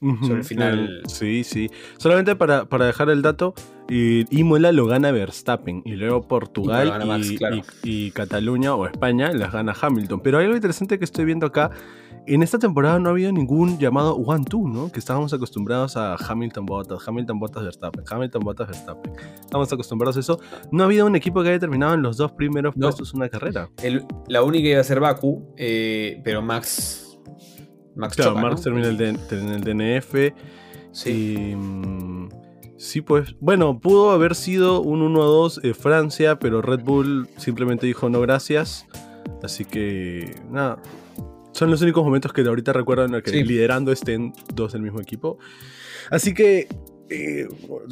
sobre 0.00 0.38
el 0.38 0.44
final. 0.44 1.02
Sí, 1.06 1.44
sí. 1.44 1.70
Solamente 1.98 2.36
para, 2.36 2.64
dejar 2.64 3.10
el 3.10 3.22
dato, 3.22 3.54
Imola 3.88 4.72
lo 4.72 4.86
gana 4.86 5.10
Verstappen 5.10 5.82
y 5.84 5.92
luego 5.92 6.26
Portugal 6.26 7.22
y, 7.82 8.10
Cataluña 8.10 8.74
o 8.74 8.86
España 8.86 9.32
las 9.32 9.52
gana 9.52 9.74
Hamilton. 9.80 10.20
Pero 10.20 10.38
hay 10.38 10.44
algo 10.44 10.56
interesante 10.56 10.98
que 10.98 11.04
estoy 11.04 11.24
viendo 11.24 11.46
acá. 11.46 11.70
En 12.28 12.42
esta 12.42 12.58
temporada 12.58 12.98
no 12.98 13.08
ha 13.08 13.12
habido 13.12 13.30
ningún 13.30 13.78
llamado 13.78 14.16
one-two, 14.16 14.66
¿no? 14.66 14.90
Que 14.90 14.98
estábamos 14.98 15.32
acostumbrados 15.32 15.96
a 15.96 16.16
Hamilton 16.16 16.66
Bottas, 16.66 17.06
Hamilton 17.06 17.38
Bottas 17.38 17.62
Verstappen, 17.62 18.04
Hamilton 18.10 18.42
Bottas 18.42 18.66
Verstappen. 18.66 19.12
Estamos 19.38 19.72
acostumbrados 19.72 20.16
a 20.16 20.20
eso. 20.20 20.40
No 20.72 20.82
ha 20.82 20.86
habido 20.86 21.06
un 21.06 21.14
equipo 21.14 21.44
que 21.44 21.50
haya 21.50 21.60
terminado 21.60 21.94
en 21.94 22.02
los 22.02 22.16
dos 22.16 22.32
primeros 22.32 22.74
puestos 22.74 23.14
una 23.14 23.28
carrera. 23.28 23.70
la 24.26 24.42
única 24.42 24.68
iba 24.68 24.80
a 24.80 24.84
ser 24.84 24.98
Baku, 24.98 25.54
eh, 25.56 26.20
pero 26.24 26.42
Max 26.42 27.05
Max 27.96 28.14
claro, 28.14 28.36
Max 28.36 28.62
termina 28.62 28.88
el 28.88 29.00
en 29.00 29.48
el 29.48 29.60
DNF. 29.62 30.34
Sí. 30.92 31.54
Mm, 31.56 32.28
sí, 32.76 33.00
pues. 33.00 33.34
Bueno, 33.40 33.80
pudo 33.80 34.10
haber 34.10 34.34
sido 34.34 34.82
un 34.82 35.00
1-2 35.14 35.60
eh, 35.64 35.74
Francia, 35.74 36.38
pero 36.38 36.62
Red 36.62 36.80
Bull 36.80 37.28
simplemente 37.36 37.86
dijo 37.86 38.08
no 38.08 38.20
gracias. 38.20 38.86
Así 39.42 39.64
que, 39.64 40.36
nada. 40.50 40.78
Son 41.52 41.70
los 41.70 41.80
únicos 41.80 42.04
momentos 42.04 42.32
que 42.32 42.42
ahorita 42.42 42.72
recuerdan 42.74 43.20
que 43.22 43.32
liderando 43.42 43.90
estén 43.90 44.34
dos 44.54 44.74
del 44.74 44.82
mismo 44.82 45.00
equipo. 45.00 45.38
Así 46.10 46.34
que 46.34 46.68
eh, 47.08 47.48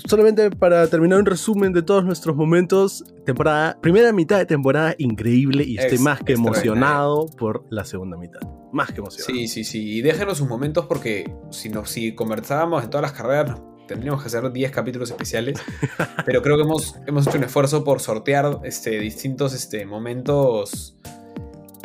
solamente 0.07 0.51
para 0.51 0.87
terminar 0.89 1.19
un 1.21 1.27
resumen 1.27 1.73
de 1.73 1.83
todos 1.83 2.05
nuestros 2.05 2.37
momentos, 2.37 3.05
temporada, 3.25 3.79
primera 3.81 4.13
mitad 4.13 4.39
de 4.39 4.47
temporada 4.47 4.95
increíble 4.99 5.65
y 5.65 5.79
estoy 5.79 5.99
más 5.99 6.21
que 6.23 6.35
emocionado 6.35 7.27
por 7.39 7.65
la 7.71 7.85
segunda 7.85 8.17
mitad. 8.17 8.41
Más 8.75 8.91
que 8.91 8.99
emocionado. 8.99 9.33
Sí, 9.33 9.47
sí, 9.47 9.63
sí. 9.63 9.99
Y 9.99 10.03
déjenos 10.03 10.39
sus 10.39 10.49
momentos 10.49 10.87
porque 10.87 11.33
si, 11.51 11.69
nos, 11.69 11.89
si 11.91 12.13
conversábamos 12.17 12.83
en 12.83 12.91
todas 12.91 13.03
las 13.03 13.13
carreras, 13.13 13.61
tendríamos 13.87 14.21
que 14.21 14.27
hacer 14.27 14.51
10 14.51 14.73
capítulos 14.73 15.11
especiales. 15.11 15.61
pero 16.27 16.43
creo 16.43 16.57
que 16.57 16.65
hemos, 16.65 16.97
hemos 17.07 17.25
hecho 17.25 17.39
un 17.39 17.45
esfuerzo 17.45 17.85
por 17.85 18.01
sortear 18.01 18.59
este, 18.65 18.99
distintos 18.99 19.55
este, 19.55 19.87
momentos. 19.87 20.97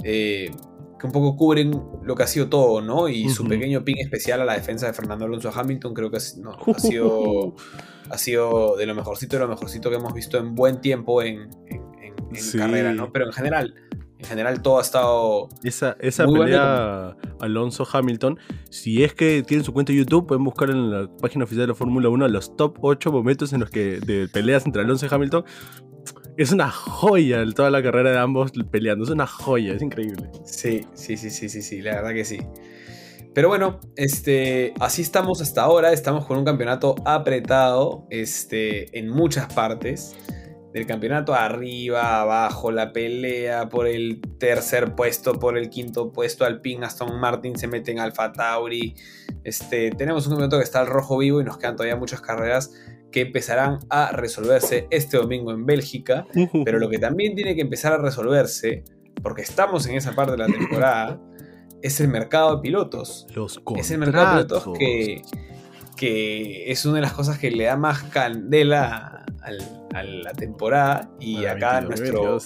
Eh, 0.04 0.50
que 1.00 1.06
un 1.06 1.14
poco 1.14 1.38
cubren 1.38 1.72
lo 2.04 2.16
que 2.16 2.24
ha 2.24 2.28
sido 2.28 2.50
todo, 2.50 2.82
¿no? 2.82 3.08
Y 3.08 3.30
su 3.30 3.48
pequeño 3.48 3.86
ping 3.86 3.98
especial 4.00 4.42
a 4.42 4.46
la 4.46 4.56
defensa 4.56 4.88
de 4.88 4.94
Fernando 4.94 5.26
Alonso 5.26 5.52
Hamilton 5.54 5.94
creo 5.94 6.12
que 6.12 6.18
ha, 6.18 6.20
sido, 6.20 7.56
ha 8.10 8.18
sido 8.18 8.76
de 8.76 8.86
lo 8.86 8.96
mejorcito 8.96 9.38
de 9.38 9.44
lo 9.44 9.48
mejorcito 9.48 9.90
que 9.90 9.96
hemos 9.96 10.14
visto 10.14 10.38
en 10.38 10.56
buen 10.56 10.82
tiempo 10.82 11.22
en, 11.22 11.52
carrera, 12.58 12.92
¿no? 12.94 13.12
Pero 13.14 13.28
en 13.28 13.32
general, 13.32 13.74
en 14.20 14.26
general 14.26 14.62
todo 14.62 14.80
ha 14.80 14.82
estado. 14.82 15.50
Esa, 15.64 15.96
esa 16.00 16.26
pelea 16.28 17.16
Alonso-Hamilton, 17.40 18.38
si 18.70 19.04
es 19.04 19.14
que 19.14 19.44
tienen 19.44 19.64
su 19.64 19.74
cuenta 19.74 19.94
de 19.94 20.00
YouTube, 20.00 20.28
pueden 20.28 20.44
buscar 20.44 20.70
en 20.70 20.92
la 20.92 21.10
página 21.22 21.46
oficial 21.46 21.64
de 21.64 21.68
la 21.68 21.76
Fórmula 21.76 22.10
1 22.10 22.28
los 22.28 22.56
top 22.56 22.78
8 22.82 23.12
momentos 23.12 23.54
en 23.54 23.62
los 23.62 23.70
que 23.70 24.00
de 24.00 24.28
peleas 24.28 24.66
entre 24.66 24.82
Alonso 24.82 25.06
y 25.06 25.10
Hamilton 25.12 25.46
es 26.38 26.54
una 26.54 26.72
joya 26.72 27.44
toda 27.54 27.70
la 27.70 27.84
carrera 27.84 28.12
de 28.12 28.18
ambos 28.18 28.54
peleando. 28.72 29.04
Es 29.04 29.10
una 29.10 29.28
joya, 29.28 29.74
es 29.74 29.82
increíble. 29.82 30.30
Sí, 30.46 30.86
sí, 30.94 31.18
sí, 31.18 31.30
sí, 31.30 31.50
sí, 31.50 31.62
sí, 31.62 31.82
la 31.82 31.96
verdad 31.96 32.14
que 32.14 32.24
sí. 32.24 32.40
Pero 33.34 33.50
bueno, 33.50 33.80
este, 33.98 34.74
así 34.80 35.02
estamos 35.02 35.42
hasta 35.42 35.64
ahora. 35.64 35.92
Estamos 35.92 36.26
con 36.26 36.38
un 36.38 36.46
campeonato 36.46 36.96
apretado 37.06 38.08
este, 38.10 38.98
en 38.98 39.10
muchas 39.10 39.54
partes 39.54 40.16
del 40.80 40.88
campeonato, 40.88 41.36
arriba, 41.36 42.22
abajo, 42.22 42.72
la 42.72 42.94
pelea 42.94 43.68
por 43.68 43.88
el 43.88 44.22
tercer 44.38 44.96
puesto, 44.96 45.34
por 45.34 45.58
el 45.58 45.70
quinto 45.70 46.12
puesto, 46.12 46.46
Alpine, 46.46 46.86
Aston 46.86 47.20
Martin 47.20 47.58
se 47.58 47.68
mete 47.68 47.92
en 47.92 48.00
Alfa 48.00 48.32
Tauri. 48.32 48.96
Este, 49.44 49.92
tenemos 49.92 50.26
un 50.26 50.32
campeonato 50.32 50.58
que 50.58 50.64
está 50.64 50.80
al 50.80 50.88
rojo 50.88 51.18
vivo 51.18 51.42
y 51.42 51.44
nos 51.44 51.58
quedan 51.58 51.76
todavía 51.76 51.98
muchas 51.98 52.22
carreras 52.22 52.72
que 53.12 53.22
empezarán 53.22 53.80
a 53.90 54.12
resolverse 54.12 54.88
este 54.90 55.18
domingo 55.18 55.52
en 55.52 55.66
Bélgica, 55.66 56.26
pero 56.64 56.80
lo 56.80 56.90
que 56.90 56.98
también 56.98 57.36
tiene 57.36 57.56
que 57.56 57.62
empezar 57.62 57.94
a 57.94 57.98
resolverse, 57.98 58.84
porque 59.22 59.42
estamos 59.42 59.86
en 59.88 59.96
esa 59.96 60.14
parte 60.16 60.34
de 60.34 60.38
la 60.38 60.48
temporada, 60.48 61.20
es 61.82 62.00
el 62.00 62.08
mercado 62.08 62.56
de 62.56 62.62
pilotos. 62.62 63.28
Los 63.36 63.62
Es 63.76 63.92
el 63.92 63.98
mercado 63.98 64.38
de 64.38 64.46
pilotos 64.46 64.78
que, 64.78 65.22
que 66.00 66.72
es 66.72 66.86
una 66.86 66.96
de 66.96 67.02
las 67.02 67.12
cosas 67.12 67.38
que 67.38 67.52
le 67.52 67.66
da 67.66 67.76
más 67.76 68.04
candela 68.04 69.26
a 69.94 70.04
la 70.04 70.32
temporada. 70.32 71.12
Y 71.20 71.46
acá 71.46 71.82
nuestro, 71.82 72.38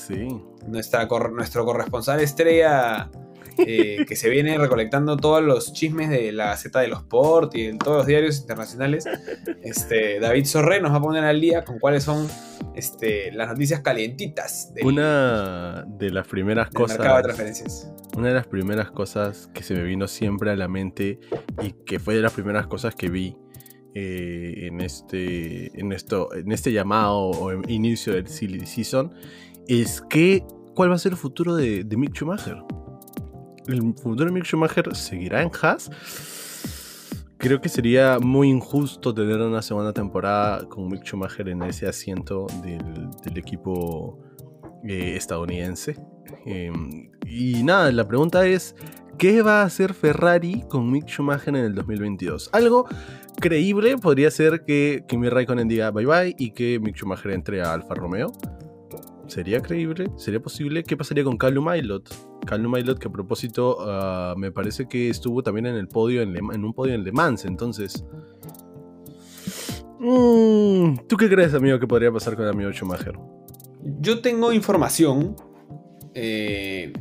nuestra, 0.67 1.05
nuestro 1.05 1.63
corresponsal 1.63 2.19
estrella 2.19 3.11
eh, 3.57 4.05
que 4.07 4.15
se 4.15 4.29
viene 4.29 4.57
recolectando 4.57 5.17
todos 5.17 5.43
los 5.43 5.73
chismes 5.73 6.09
de 6.09 6.31
la 6.31 6.47
Gaceta 6.47 6.79
de 6.79 6.87
los 6.87 6.99
Sport 6.99 7.55
y 7.55 7.67
de 7.67 7.77
todos 7.77 7.97
los 7.97 8.07
diarios 8.07 8.39
internacionales. 8.39 9.05
Este, 9.61 10.19
David 10.19 10.45
Sorre 10.45 10.81
nos 10.81 10.91
va 10.91 10.97
a 10.97 11.01
poner 11.01 11.23
al 11.23 11.39
día 11.39 11.63
con 11.63 11.79
cuáles 11.79 12.03
son 12.03 12.27
este, 12.75 13.31
las 13.31 13.49
noticias 13.49 13.81
calientitas. 13.81 14.73
una 14.83 15.85
de 15.87 16.09
las 16.09 16.27
primeras 16.27 16.69
cosas. 16.69 16.99
Una 18.15 18.27
de 18.27 18.33
las 18.33 18.47
primeras 18.47 18.91
cosas 18.91 19.49
que 19.53 19.63
se 19.63 19.73
me 19.73 19.83
vino 19.83 20.07
siempre 20.07 20.51
a 20.51 20.55
la 20.55 20.67
mente 20.67 21.19
y 21.61 21.71
que 21.71 21.99
fue 21.99 22.15
de 22.15 22.21
las 22.21 22.33
primeras 22.33 22.67
cosas 22.67 22.93
que 22.93 23.09
vi 23.09 23.35
eh, 23.95 24.67
en, 24.67 24.81
este, 24.81 25.79
en, 25.79 25.91
esto, 25.91 26.33
en 26.33 26.51
este 26.51 26.71
llamado 26.71 27.29
o 27.29 27.53
inicio 27.67 28.13
del 28.13 28.27
Season 28.27 29.13
es 29.67 30.01
que 30.09 30.43
cuál 30.75 30.89
va 30.89 30.95
a 30.95 30.97
ser 30.97 31.11
el 31.11 31.17
futuro 31.17 31.55
de, 31.55 31.83
de 31.83 31.97
Mick 31.97 32.13
Schumacher 32.15 32.57
el 33.67 33.93
futuro 33.93 34.31
Mick 34.31 34.45
Schumacher 34.45 34.95
seguirá 34.95 35.41
en 35.41 35.51
Haas. 35.61 35.89
Creo 37.37 37.59
que 37.59 37.67
sería 37.67 38.19
muy 38.19 38.49
injusto 38.49 39.13
tener 39.13 39.41
una 39.41 39.61
segunda 39.61 39.91
temporada 39.91 40.67
con 40.69 40.87
Mick 40.87 41.03
Schumacher 41.03 41.49
en 41.49 41.63
ese 41.63 41.87
asiento 41.87 42.47
del, 42.63 43.37
equipo 43.37 44.17
eh, 44.87 45.15
estadounidense. 45.17 45.97
Em, 46.45 47.11
y 47.25 47.63
nada, 47.63 47.91
la 47.91 48.07
pregunta 48.07 48.45
es, 48.45 48.75
¿qué 49.17 49.41
va 49.41 49.61
a 49.61 49.65
hacer 49.65 49.93
Ferrari 49.93 50.63
con 50.69 50.89
Mick 50.89 51.07
Schumacher 51.07 51.49
en 51.49 51.65
el 51.65 51.75
2022? 51.75 52.49
Algo 52.53 52.87
creíble 53.41 53.97
podría 53.97 54.31
ser 54.31 54.63
que 54.63 55.03
Kimi 55.07 55.27
Raikkonen 55.27 55.67
diga 55.67 55.91
bye 55.91 56.05
bye 56.05 56.35
y 56.37 56.51
que 56.51 56.79
Mick 56.79 56.95
Schumacher 56.95 57.31
entre 57.31 57.61
a 57.61 57.73
Alfa 57.73 57.93
Romeo. 57.93 58.31
¿Sería 59.33 59.61
creíble? 59.61 60.11
¿Sería 60.15 60.39
posible? 60.39 60.83
¿Qué 60.83 60.95
pasaría 60.95 61.23
con 61.23 61.37
Calum 61.37 61.67
Aylot? 61.69 62.07
Calum 62.45 62.75
Aylot 62.75 62.99
que 62.99 63.07
a 63.07 63.11
propósito 63.11 63.77
ah, 63.79 64.35
me 64.37 64.51
parece 64.51 64.87
que 64.87 65.09
estuvo 65.09 65.41
también 65.41 65.65
en 65.65 65.73
el 65.75 65.87
podio, 65.87 66.21
en, 66.21 66.63
un 66.63 66.73
podio 66.75 66.93
en 66.93 67.03
Le 67.03 67.11
Mans, 67.11 67.45
entonces... 67.45 68.05
Mm, 69.97 71.07
¿Tú 71.07 71.17
qué 71.17 71.27
crees, 71.29 71.55
amigo, 71.55 71.79
que 71.79 71.87
podría 71.87 72.11
pasar 72.11 72.35
con 72.35 72.45
el 72.45 72.51
amigo 72.51 72.71
Schumacher? 72.71 73.17
Yo 73.81 74.21
tengo 74.21 74.53
información. 74.53 75.35
Eh, 76.13 76.93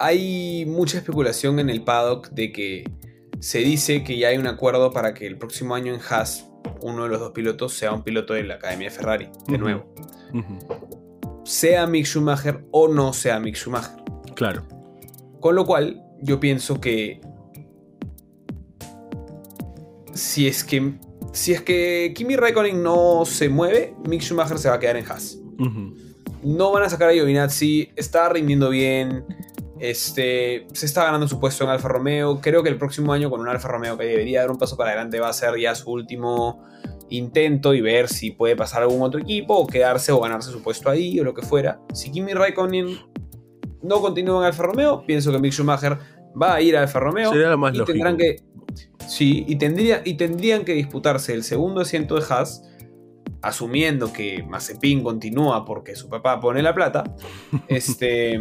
hay 0.00 0.64
mucha 0.66 0.98
especulación 0.98 1.60
en 1.60 1.70
el 1.70 1.84
paddock 1.84 2.30
de 2.30 2.50
que 2.50 2.90
se 3.38 3.60
dice 3.60 4.02
que 4.02 4.18
ya 4.18 4.28
hay 4.28 4.38
un 4.38 4.48
acuerdo 4.48 4.90
para 4.90 5.14
que 5.14 5.28
el 5.28 5.38
próximo 5.38 5.76
año 5.76 5.94
en 5.94 6.00
Haas 6.00 6.50
uno 6.80 7.04
de 7.04 7.08
los 7.08 7.20
dos 7.20 7.30
pilotos 7.30 7.72
sea 7.72 7.92
un 7.92 8.02
piloto 8.02 8.34
de 8.34 8.42
la 8.42 8.54
Academia 8.54 8.88
de 8.88 8.94
Ferrari, 8.96 9.28
de 9.46 9.58
nuevo. 9.58 9.94
Sea 11.44 11.86
Mick 11.86 12.06
Schumacher 12.06 12.64
o 12.70 12.88
no 12.88 13.12
sea 13.12 13.38
Mick 13.38 13.56
Schumacher. 13.56 14.02
Claro. 14.34 14.62
Con 15.40 15.54
lo 15.54 15.64
cual, 15.64 16.02
yo 16.22 16.40
pienso 16.40 16.80
que 16.80 17.20
si 20.14 20.48
es 20.48 20.64
que 20.64 20.94
si 21.32 21.52
es 21.52 21.60
que 21.60 22.12
Kimi 22.16 22.34
Raikkonen 22.34 22.82
no 22.82 23.24
se 23.26 23.48
mueve, 23.48 23.94
Mick 24.08 24.22
Schumacher 24.22 24.58
se 24.58 24.70
va 24.70 24.76
a 24.76 24.80
quedar 24.80 24.96
en 24.96 25.06
Haas. 25.06 25.38
No 26.42 26.72
van 26.72 26.82
a 26.82 26.88
sacar 26.88 27.10
a 27.10 27.12
Giovinazzi, 27.12 27.90
está 27.94 28.28
rindiendo 28.30 28.70
bien, 28.70 29.24
este, 29.78 30.66
se 30.72 30.86
está 30.86 31.04
ganando 31.04 31.28
su 31.28 31.38
puesto 31.38 31.64
en 31.64 31.70
Alfa 31.70 31.88
Romeo. 31.88 32.40
Creo 32.40 32.62
que 32.62 32.70
el 32.70 32.78
próximo 32.78 33.12
año 33.12 33.30
con 33.30 33.40
un 33.40 33.48
Alfa 33.48 33.68
Romeo 33.68 33.98
que 33.98 34.04
debería 34.04 34.40
dar 34.40 34.50
un 34.50 34.58
paso 34.58 34.76
para 34.76 34.90
adelante 34.90 35.20
va 35.20 35.28
a 35.28 35.32
ser 35.32 35.58
ya 35.58 35.74
su 35.74 35.90
último 35.90 36.64
intento 37.10 37.74
y 37.74 37.80
ver 37.80 38.08
si 38.08 38.30
puede 38.30 38.56
pasar 38.56 38.82
algún 38.82 39.02
otro 39.02 39.20
equipo 39.20 39.54
o 39.54 39.66
quedarse 39.66 40.12
o 40.12 40.20
ganarse 40.20 40.50
su 40.50 40.62
puesto 40.62 40.90
ahí 40.90 41.18
o 41.20 41.24
lo 41.24 41.34
que 41.34 41.42
fuera. 41.42 41.80
Si 41.92 42.10
Kimi 42.10 42.32
Raikkonen 42.34 42.98
no 43.82 44.00
continúa 44.00 44.40
en 44.40 44.46
Alfa 44.46 44.64
Romeo, 44.64 45.04
pienso 45.06 45.32
que 45.32 45.38
Mick 45.38 45.52
Schumacher 45.52 45.98
va 46.40 46.54
a 46.54 46.60
ir 46.60 46.76
a 46.76 46.82
Alfa 46.82 47.00
Romeo 47.00 47.32
y 47.72 47.84
tendrán 47.84 48.16
que 48.16 48.42
sí 49.06 49.44
y, 49.46 49.56
tendría, 49.56 50.02
y 50.04 50.14
tendrían 50.14 50.64
que 50.64 50.74
disputarse 50.74 51.32
el 51.32 51.44
segundo 51.44 51.80
asiento 51.80 52.16
de 52.16 52.24
Haas 52.28 52.62
asumiendo 53.42 54.12
que 54.12 54.42
Mazepin 54.42 55.02
continúa 55.02 55.64
porque 55.64 55.94
su 55.94 56.08
papá 56.08 56.40
pone 56.40 56.62
la 56.62 56.74
plata, 56.74 57.04
este, 57.68 58.34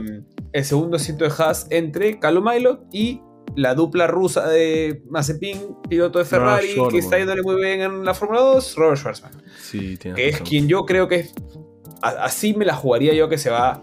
el 0.51 0.65
segundo 0.65 0.97
asiento 0.97 1.25
de 1.25 1.31
Haas 1.37 1.67
entre 1.69 2.19
Calomailot 2.19 2.87
y 2.91 3.21
la 3.55 3.75
dupla 3.75 4.07
rusa 4.07 4.47
de 4.47 5.01
Mazepin, 5.09 5.77
piloto 5.89 6.19
de 6.19 6.25
Ferrari, 6.25 6.75
que 6.91 6.97
está 6.97 7.17
yéndole 7.17 7.41
muy 7.41 7.55
bien 7.55 7.81
en 7.81 8.05
la 8.05 8.13
Fórmula 8.13 8.41
2, 8.41 8.75
Robert 8.75 8.97
Schwarzman. 8.97 9.31
Sí, 9.61 9.97
que 9.97 10.27
es 10.27 10.41
quien 10.41 10.67
yo 10.67 10.85
creo 10.85 11.07
que 11.07 11.29
así 12.01 12.53
me 12.53 12.65
la 12.65 12.75
jugaría 12.75 13.13
yo 13.13 13.29
que 13.29 13.37
se 13.37 13.49
va 13.49 13.81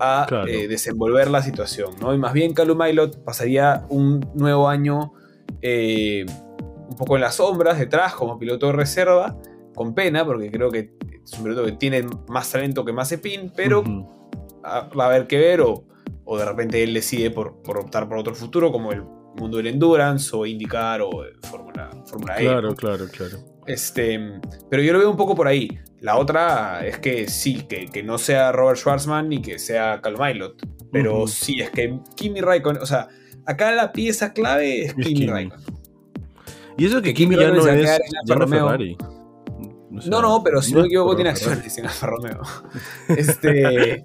a 0.00 0.26
eh, 0.48 0.66
desenvolver 0.68 1.30
la 1.30 1.42
situación, 1.42 1.92
¿no? 2.00 2.14
Y 2.14 2.18
más 2.18 2.32
bien 2.32 2.52
Calum 2.52 2.80
pasaría 3.24 3.86
un 3.88 4.28
nuevo 4.34 4.68
año 4.68 5.12
eh, 5.62 6.26
un 6.88 6.96
poco 6.96 7.14
en 7.14 7.22
las 7.22 7.36
sombras, 7.36 7.78
detrás, 7.78 8.14
como 8.14 8.38
piloto 8.38 8.66
de 8.66 8.72
reserva, 8.72 9.36
con 9.74 9.94
pena, 9.94 10.24
porque 10.24 10.50
creo 10.50 10.70
que 10.70 10.92
es 11.24 11.32
un 11.38 11.44
piloto 11.44 11.64
que 11.64 11.72
tiene 11.72 12.04
más 12.28 12.50
talento 12.50 12.84
que 12.84 12.92
Mazepin, 12.92 13.52
pero 13.54 13.82
va 14.64 15.04
a 15.04 15.06
haber 15.06 15.26
que 15.26 15.38
ver 15.38 15.60
o 15.60 15.84
o 16.24 16.38
de 16.38 16.44
repente 16.44 16.82
él 16.82 16.94
decide 16.94 17.30
por, 17.30 17.60
optar 17.66 18.08
por 18.08 18.18
otro 18.18 18.34
futuro, 18.34 18.72
como 18.72 18.92
el 18.92 19.02
mundo 19.36 19.58
del 19.58 19.66
endurance 19.68 20.34
o 20.34 20.46
indicar 20.46 21.00
o 21.02 21.10
Fórmula, 21.42 21.90
Fórmula 22.06 22.40
E. 22.40 22.44
Claro, 22.44 22.74
claro, 22.74 23.06
claro. 23.08 23.38
Este, 23.66 24.20
pero 24.70 24.82
yo 24.82 24.92
lo 24.92 24.98
veo 24.98 25.10
un 25.10 25.16
poco 25.16 25.34
por 25.34 25.48
ahí. 25.48 25.78
La 26.00 26.16
otra 26.18 26.86
es 26.86 26.98
que 26.98 27.28
sí, 27.28 27.66
que, 27.66 28.02
no 28.02 28.18
sea 28.18 28.52
Robert 28.52 28.78
Schwarzman 28.78 29.28
ni 29.28 29.40
que 29.40 29.58
sea 29.58 30.00
Cal 30.02 30.16
Milot. 30.18 30.62
Pero 30.92 31.26
sí, 31.26 31.60
es 31.60 31.70
que 31.70 31.98
Kimi 32.14 32.40
Raikkonen, 32.40 32.82
o 32.82 32.86
sea, 32.86 33.08
acá 33.46 33.72
la 33.72 33.90
pieza 33.90 34.32
clave 34.32 34.84
es, 34.84 34.94
Kimi, 34.94 35.26
Raikkonen. 35.26 35.64
Y 36.76 36.86
eso 36.86 37.00
que, 37.00 37.14
Kimi, 37.14 37.36
ya 37.36 37.50
no 37.50 37.66
es 37.66 38.00
ya 38.26 38.36
no 38.36 38.48
Ferrari. 38.48 38.96
no, 39.90 40.20
no, 40.20 40.42
pero 40.42 40.60
si 40.60 40.72
no 40.72 40.80
me 40.80 40.86
equivoco 40.86 41.14
tiene 41.14 41.30
acciones 41.30 41.78
en 41.78 41.86
Alfa 41.86 42.06
Romeo. 42.06 42.42
Este, 43.08 44.02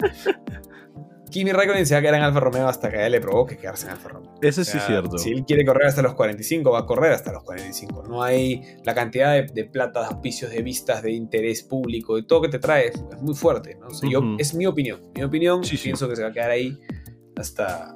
Kimi 1.30 1.52
Raikkonen 1.52 1.86
se 1.86 1.94
va 1.94 2.00
a 2.00 2.02
quedar 2.02 2.16
en 2.16 2.24
Alfa 2.24 2.40
Romeo 2.40 2.68
hasta 2.68 2.90
que 2.90 2.98
a 2.98 3.06
él 3.06 3.12
le 3.12 3.22
provoque 3.22 3.58
quedarse 3.58 3.86
en 3.86 3.92
Alfa 3.92 4.10
Romeo. 4.10 4.36
Eso 4.42 4.64
sí 4.64 4.78
es 4.78 4.86
cierto. 4.86 5.18
Si 5.18 5.32
él 5.32 5.46
quiere 5.46 5.66
correr 5.66 5.88
hasta 5.88 6.02
los 6.02 6.16
45, 6.16 6.72
va 6.72 6.80
a 6.80 6.86
correr 6.86 7.12
hasta 7.12 7.32
los 7.32 7.44
45. 7.44 8.04
No 8.08 8.24
hay 8.24 8.78
la 8.84 8.96
cantidad 8.96 9.44
de, 9.44 9.66
plata, 9.66 10.02
de 10.02 10.06
auspicios, 10.08 10.52
de 10.52 10.62
vistas, 10.62 11.04
de 11.04 11.12
interés 11.12 11.64
público, 11.64 12.16
de 12.16 12.24
todo 12.24 12.42
que 12.42 12.50
te 12.50 12.60
trae, 12.60 12.88
es 12.88 13.22
muy 13.22 13.36
fuerte. 13.36 13.78
¿no? 13.80 13.88
yo, 14.10 14.22
es 14.38 14.54
mi 14.54 14.66
opinión. 14.66 15.00
Mi 15.16 15.24
opinión, 15.24 15.62
pienso 15.62 16.10
que 16.10 16.16
se 16.16 16.24
va 16.24 16.30
a 16.30 16.34
quedar 16.34 16.52
ahí 16.52 16.78
hasta. 17.36 17.96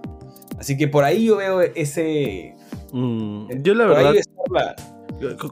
Así 0.59 0.77
que 0.77 0.87
por 0.87 1.03
ahí 1.03 1.25
yo 1.25 1.37
veo 1.37 1.61
ese. 1.61 2.55
Mm, 2.91 3.61
yo 3.61 3.73
la 3.73 3.85
verdad. 3.87 4.13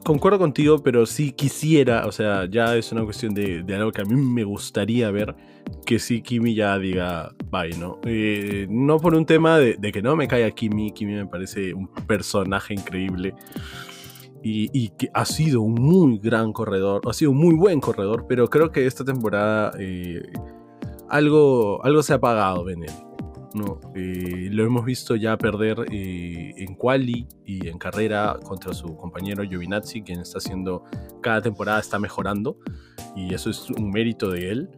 Concuerdo 0.04 0.38
contigo, 0.38 0.82
pero 0.82 1.06
sí 1.06 1.32
quisiera, 1.32 2.06
o 2.06 2.12
sea, 2.12 2.46
ya 2.50 2.76
es 2.76 2.92
una 2.92 3.04
cuestión 3.04 3.34
de, 3.34 3.64
algo 3.74 3.92
que 3.92 4.02
a 4.02 4.04
mí 4.04 4.14
me 4.14 4.44
gustaría 4.44 5.10
ver, 5.10 5.34
que 5.86 5.98
sí 5.98 6.22
Kimi 6.22 6.54
ya 6.54 6.78
diga 6.78 7.34
bye, 7.50 7.76
¿no? 7.78 8.00
Eh, 8.04 8.66
no 8.70 8.98
por 8.98 9.14
un 9.14 9.26
tema 9.26 9.58
de, 9.58 9.76
que 9.92 10.02
no 10.02 10.16
me 10.16 10.28
caiga 10.28 10.50
Kimi, 10.50 10.92
Kimi 10.92 11.14
me 11.14 11.26
parece 11.26 11.74
un 11.74 11.88
personaje 12.06 12.74
increíble 12.74 13.34
y, 14.42 14.88
que 14.90 15.08
ha 15.14 15.24
sido 15.24 15.60
un 15.60 15.74
muy 15.74 16.18
gran 16.18 16.52
corredor, 16.52 17.02
ha 17.08 17.12
sido 17.12 17.30
un 17.30 17.38
muy 17.38 17.54
buen 17.54 17.80
corredor, 17.80 18.26
pero 18.28 18.48
creo 18.48 18.72
que 18.72 18.86
esta 18.86 19.04
temporada 19.04 19.72
eh, 19.78 20.22
algo, 21.08 21.84
algo 21.84 22.02
se 22.02 22.12
ha 22.12 22.16
apagado 22.16 22.68
en. 22.68 22.86
No, 23.54 23.80
lo 23.94 24.64
hemos 24.64 24.84
visto 24.84 25.14
ya 25.16 25.36
perder 25.36 25.84
eh, 25.90 26.54
en 26.56 26.74
quali 26.74 27.26
y 27.44 27.68
en 27.68 27.78
carrera 27.78 28.38
contra 28.42 28.72
su 28.72 28.96
compañero 28.96 29.42
Giovinazzi, 29.42 30.02
quien 30.02 30.20
está 30.20 30.38
haciendo 30.38 30.84
cada 31.20 31.42
temporada 31.42 31.80
está 31.80 31.98
mejorando 31.98 32.58
y 33.14 33.34
eso 33.34 33.50
es 33.50 33.68
un 33.70 33.90
mérito 33.90 34.30
de 34.30 34.50
él. 34.50 34.70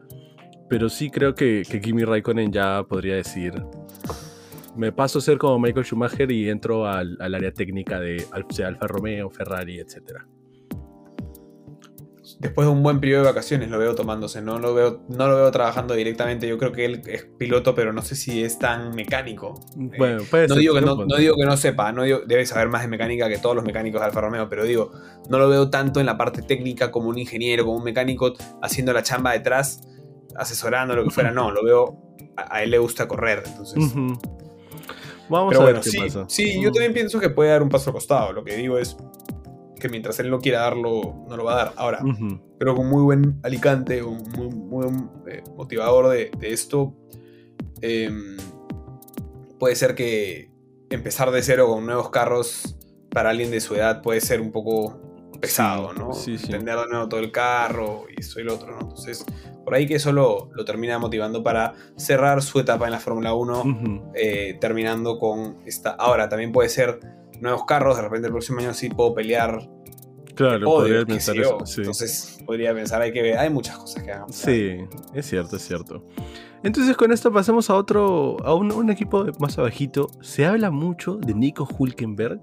Pero 0.68 0.88
sí 0.88 1.11
creo 1.11 1.34
que, 1.34 1.62
que 1.68 1.80
Kimi 1.80 2.05
Raikkonen 2.05 2.51
ya 2.51 2.84
podría 2.84 3.16
decir, 3.16 3.53
me 4.74 4.92
paso 4.92 5.18
a 5.18 5.22
ser 5.22 5.38
como 5.38 5.59
Michael 5.59 5.84
Schumacher 5.84 6.32
y 6.32 6.48
entro 6.48 6.86
al, 6.86 7.16
al 7.20 7.34
área 7.34 7.53
técnica 7.53 8.01
de 8.01 8.24
Alfa 8.32 8.86
Romeo, 8.86 9.30
Ferrari, 9.30 9.78
etcétera 9.78 10.26
después 12.45 12.66
de 12.66 12.72
un 12.74 12.82
buen 12.82 13.01
periodo 13.01 13.22
de 13.22 13.30
vacaciones 13.30 13.70
lo 13.70 13.78
veo 13.78 13.95
tomándose, 13.95 14.42
no 14.42 14.59
lo 14.59 14.74
veo, 14.74 15.01
no 15.09 15.28
lo 15.28 15.36
veo 15.36 15.51
trabajando 15.51 15.95
directamente. 15.95 16.47
Yo 16.47 16.59
creo 16.59 16.72
que 16.72 16.84
él 16.84 17.01
es 17.07 17.24
piloto, 17.38 17.74
pero 17.74 17.95
no 17.95 18.03
sé 18.03 18.16
si 18.16 18.45
es 18.45 18.59
tan 18.59 18.95
mecánico. 18.95 19.59
Bueno, 19.74 20.22
puede 20.30 20.49
no, 20.49 20.57
digo 20.57 20.74
que 20.74 20.82
no, 20.82 21.07
digo 21.16 21.36
que 21.36 21.47
no 21.47 21.57
sepa, 21.57 21.90
no 21.92 22.03
debe 22.03 22.45
saber 22.45 22.68
más 22.68 22.82
de 22.82 22.88
mecánica 22.88 23.30
que 23.30 23.38
todos 23.38 23.57
los 23.57 23.64
mecánicos 23.64 24.03
de 24.03 24.09
Alfa 24.09 24.20
Romeo, 24.20 24.47
pero 24.51 24.64
digo, 24.64 24.92
no 25.30 25.38
lo 25.38 25.49
veo 25.49 25.70
tanto 25.70 26.01
en 26.01 26.07
la 26.07 26.18
parte 26.18 26.42
técnica 26.42 26.90
como 26.90 27.09
un 27.09 27.16
ingeniero, 27.16 27.64
como 27.64 27.78
un 27.78 27.84
mecánico 27.84 28.34
haciendo 28.61 28.92
la 28.92 29.03
chamba 29.03 29.32
detrás, 29.32 29.80
asesorando, 30.36 30.95
lo 30.95 31.05
que 31.05 31.11
fuera. 31.11 31.30
No, 31.30 31.51
lo 31.51 31.64
veo, 31.64 31.99
a, 32.36 32.62
él 32.62 32.72
le 32.72 32.78
gusta 32.78 33.09
correr, 33.09 33.42
entonces. 33.47 33.90
Vamos 35.30 35.57
a 35.57 35.64
ver 35.64 35.80
qué 35.80 35.88
sí, 35.88 35.99
pasa. 35.99 36.26
Sí, 36.28 36.61
yo 36.61 36.70
también 36.70 36.92
pienso 36.92 37.18
que 37.18 37.30
puede 37.30 37.49
dar 37.49 37.62
un 37.62 37.70
paso 37.70 37.88
al 37.88 37.95
costado. 37.95 38.34
Lo 38.34 38.45
que 38.45 38.55
digo 38.55 38.76
es, 38.76 38.99
que 39.85 39.91
mientras 39.91 40.18
él 40.18 40.30
no 40.30 40.41
quiera 40.41 40.61
darlo, 40.61 41.26
no 41.28 41.37
lo 41.37 41.45
va 41.45 41.53
a 41.53 41.57
dar. 41.57 41.72
Ahora, 41.76 41.99
creo 42.59 42.74
que 42.74 42.80
un 42.80 42.89
muy 42.89 43.03
buen 43.03 43.39
Alicante, 43.43 44.03
un 44.03 44.22
muy, 44.30 44.47
buen 44.49 45.11
eh, 45.26 45.43
motivador 45.55 46.09
de, 46.09 46.30
esto, 46.41 46.97
em, 47.82 48.39
puede 49.59 49.76
ser 49.76 49.95
que 49.95 50.51
empezar 50.89 51.30
de 51.32 51.43
cero 51.43 51.68
con 51.68 51.85
nuevos 51.85 52.09
carros 52.09 52.78
para 53.11 53.28
alguien 53.28 53.51
de 53.51 53.61
su 53.61 53.74
edad 53.74 54.01
puede 54.01 54.22
ser 54.22 54.41
un 54.41 54.53
poco 54.53 54.99
pesado, 55.39 55.93
¿no? 55.93 56.14
Sí, 56.14 56.39
sí. 56.39 56.47
Entender 56.47 56.78
de 56.78 56.89
nuevo 56.89 57.07
todo 57.11 57.20
el 57.20 57.30
carro 57.30 58.07
y 58.09 58.22
eso 58.22 58.41
y 58.41 58.45
lo 58.45 58.55
otro, 58.55 58.70
¿no? 58.70 58.80
Entonces, 58.80 59.26
por 59.66 59.74
ahí 59.74 59.87
que 59.87 59.97
eso 59.97 60.12
lo, 60.12 60.49
termina 60.64 60.99
motivando 60.99 61.43
para 61.43 61.74
cerrar 61.99 62.41
su 62.41 62.59
etapa 62.59 62.87
en 62.87 62.93
la 62.93 63.01
Fórmula 63.01 63.35
1, 63.35 64.12
eh, 64.14 64.57
terminando 64.62 65.18
con 65.18 65.59
esta. 65.66 65.91
Ahora, 65.91 66.30
también 66.30 66.53
puede 66.53 66.70
ser 66.70 67.01
nuevos 67.43 67.66
carros, 67.66 67.97
de 67.97 68.03
repente 68.03 68.28
el 68.28 68.32
próximo 68.32 68.61
año 68.61 68.72
sí 68.72 68.89
puedo 68.89 69.12
pelear. 69.12 69.73
Claro, 70.35 70.66
podría 70.66 71.05
pensar 71.05 71.37
eso. 71.37 71.59
Entonces, 71.76 72.39
podría 72.45 72.74
pensar, 72.74 73.01
hay 73.01 73.12
que 73.12 73.22
ver, 73.22 73.39
hay 73.39 73.51
muchas 73.51 73.78
cosas 73.78 74.03
que 74.03 74.11
hagan. 74.11 74.32
Sí, 74.32 74.78
es 75.14 75.26
cierto, 75.26 75.57
es 75.57 75.62
cierto. 75.62 76.05
Entonces 76.62 76.97
con 76.97 77.12
esto 77.12 77.30
pasamos 77.30 77.68
a 77.68 77.74
otro, 77.74 78.39
a 78.43 78.55
un, 78.55 78.72
un, 78.72 78.91
equipo 78.91 79.26
más 79.39 79.59
abajito. 79.59 80.11
Se 80.22 80.47
habla 80.47 80.70
mucho 80.70 81.16
de 81.16 81.35
Nico 81.35 81.68
Hulkenberg 81.78 82.41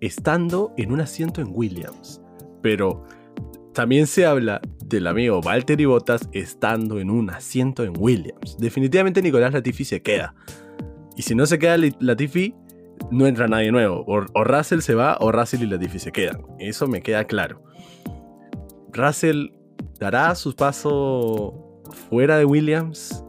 estando 0.00 0.74
en 0.76 0.92
un 0.92 1.00
asiento 1.00 1.40
en 1.40 1.48
Williams. 1.52 2.20
Pero 2.62 3.04
también 3.72 4.08
se 4.08 4.26
habla 4.26 4.60
del 4.84 5.06
amigo 5.06 5.40
Valtteri 5.40 5.84
Bottas 5.84 6.28
estando 6.32 6.98
en 6.98 7.10
un 7.10 7.30
asiento 7.30 7.84
en 7.84 7.92
Williams. 7.96 8.56
Definitivamente 8.58 9.22
Nicolás 9.22 9.52
Latifi 9.52 9.84
se 9.84 10.02
queda. 10.02 10.34
Y 11.16 11.22
si 11.22 11.34
no 11.34 11.46
se 11.46 11.58
queda 11.58 11.76
Latifi, 12.00 12.54
no 13.10 13.26
entra 13.26 13.48
nadie 13.48 13.72
nuevo. 13.72 14.04
O, 14.06 14.44
Russell 14.44 14.80
se 14.80 14.94
va 14.94 15.16
o 15.20 15.32
Russell 15.32 15.62
y 15.62 15.66
Latifi 15.66 15.98
se 15.98 16.12
quedan. 16.12 16.42
Eso 16.58 16.86
me 16.86 17.02
queda 17.02 17.24
claro. 17.24 17.62
Russell 18.92 19.48
dará 19.98 20.34
su 20.34 20.54
paso 20.54 21.82
fuera 22.08 22.38
de 22.38 22.44
Williams. 22.44 23.24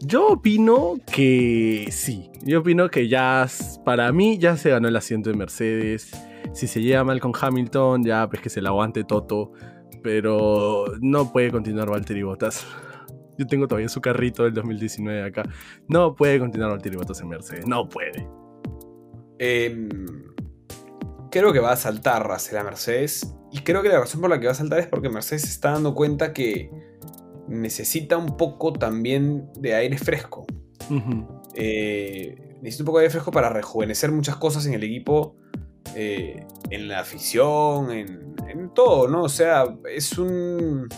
Yo 0.00 0.28
opino 0.28 0.94
que 1.12 1.88
sí. 1.90 2.30
Yo 2.44 2.60
opino 2.60 2.88
que 2.90 3.08
ya, 3.08 3.46
para 3.84 4.10
mí, 4.12 4.38
ya 4.38 4.56
se 4.56 4.70
ganó 4.70 4.88
el 4.88 4.96
asiento 4.96 5.30
de 5.30 5.36
Mercedes. 5.36 6.10
Si 6.52 6.66
se 6.66 6.82
lleva 6.82 7.04
mal 7.04 7.20
con 7.20 7.32
Hamilton, 7.40 8.04
ya 8.04 8.28
pues 8.28 8.42
que 8.42 8.50
se 8.50 8.60
la 8.60 8.70
aguante 8.70 9.04
Toto. 9.04 9.52
Pero 10.02 10.86
no 11.00 11.32
puede 11.32 11.52
continuar 11.52 11.88
Valtteri 11.88 12.24
Bottas. 12.24 12.66
Yo 13.38 13.46
tengo 13.46 13.66
todavía 13.66 13.88
su 13.88 14.00
carrito 14.00 14.44
del 14.44 14.54
2019 14.54 15.24
acá. 15.24 15.42
No 15.88 16.14
puede 16.14 16.38
continuar 16.38 16.70
Valtteri 16.70 16.96
Bottas 16.96 17.20
en 17.20 17.28
Mercedes. 17.28 17.66
No 17.66 17.88
puede. 17.88 18.28
Em, 19.38 19.88
creo 21.30 21.52
que 21.52 21.60
va 21.60 21.72
a 21.72 21.76
saltar 21.76 22.28
Russell 22.28 22.58
a 22.58 22.64
Mercedes. 22.64 23.34
Y 23.50 23.60
creo 23.60 23.82
que 23.82 23.88
la 23.88 24.00
razón 24.00 24.20
por 24.20 24.30
la 24.30 24.38
que 24.38 24.46
va 24.46 24.52
a 24.52 24.56
saltar 24.56 24.78
es 24.78 24.86
porque 24.86 25.08
Mercedes 25.08 25.42
se 25.42 25.48
está 25.48 25.72
dando 25.72 25.94
cuenta 25.94 26.32
que 26.32 26.70
necesita 27.48 28.16
un 28.16 28.36
poco 28.36 28.72
también 28.72 29.50
de 29.58 29.74
aire 29.74 29.98
fresco. 29.98 30.46
Eh, 31.54 32.56
necesita 32.60 32.82
un 32.82 32.86
poco 32.86 32.98
de 32.98 33.04
aire 33.04 33.12
fresco 33.12 33.30
para 33.30 33.50
rejuvenecer 33.50 34.10
muchas 34.12 34.36
cosas 34.36 34.66
en 34.66 34.74
el 34.74 34.82
equipo, 34.82 35.36
eh, 35.94 36.46
en 36.70 36.88
la 36.88 37.00
afición, 37.00 37.90
en, 37.90 38.32
todo, 38.74 39.08
¿no? 39.08 39.22
O 39.24 39.28
sea, 39.28 39.64
es 39.90 40.18
un, 40.18 40.88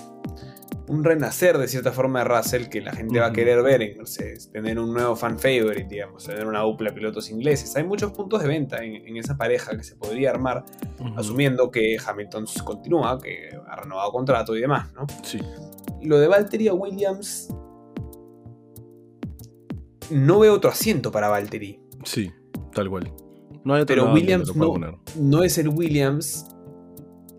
un 0.87 1.03
renacer 1.03 1.59
de 1.59 1.69
cierta 1.69 1.93
forma 1.93 2.21
de 2.21 2.25
Russell 2.27 2.69
que 2.69 2.81
la 2.81 2.93
gente 2.93 3.19
va 3.19 3.27
a 3.27 3.33
querer 3.33 3.63
ver 3.63 3.83
en 3.83 3.99
Mercedes, 3.99 4.51
tener 4.51 4.79
un 4.79 4.93
nuevo 4.93 5.17
fan 5.17 5.39
favorite, 5.39 5.87
digamos, 5.89 6.25
tener 6.25 6.47
una 6.47 6.61
dupla 6.61 6.91
de 6.91 6.97
pilotos 6.97 7.31
ingleses. 7.31 7.75
Hay 7.77 7.85
muchos 7.85 8.13
puntos 8.13 8.43
de 8.43 8.49
venta 8.49 8.85
en, 8.85 9.17
esa 9.17 9.37
pareja 9.37 9.77
que 9.77 9.85
se 9.85 9.97
podría 9.97 10.31
armar, 10.31 10.65
asumiendo 11.17 11.71
que 11.71 11.97
Hamilton 12.05 12.47
continúa, 12.65 13.19
que 13.19 13.51
ha 13.67 13.77
renovado 13.77 14.13
contrato 14.13 14.57
y 14.57 14.61
demás, 14.61 14.93
¿no? 14.93 15.07
Sí 15.23 15.41
lo 16.05 16.19
de 16.19 16.29
Valtteri 16.29 16.69
a 16.69 16.75
Williams. 16.75 17.49
No 20.11 20.41
veo 20.41 20.55
otro 20.55 20.71
asiento 20.71 21.11
para 21.11 21.29
Valtteri. 21.29 21.81
Sí, 22.05 22.31
tal 22.73 22.91
cual. 22.91 23.13
No 23.65 23.75
hay 23.75 23.85
pero 23.87 24.13
Williams 24.13 24.55
no, 24.55 24.75
no, 25.19 25.43
es 25.43 25.57
el 25.57 25.69
Williams 25.71 26.47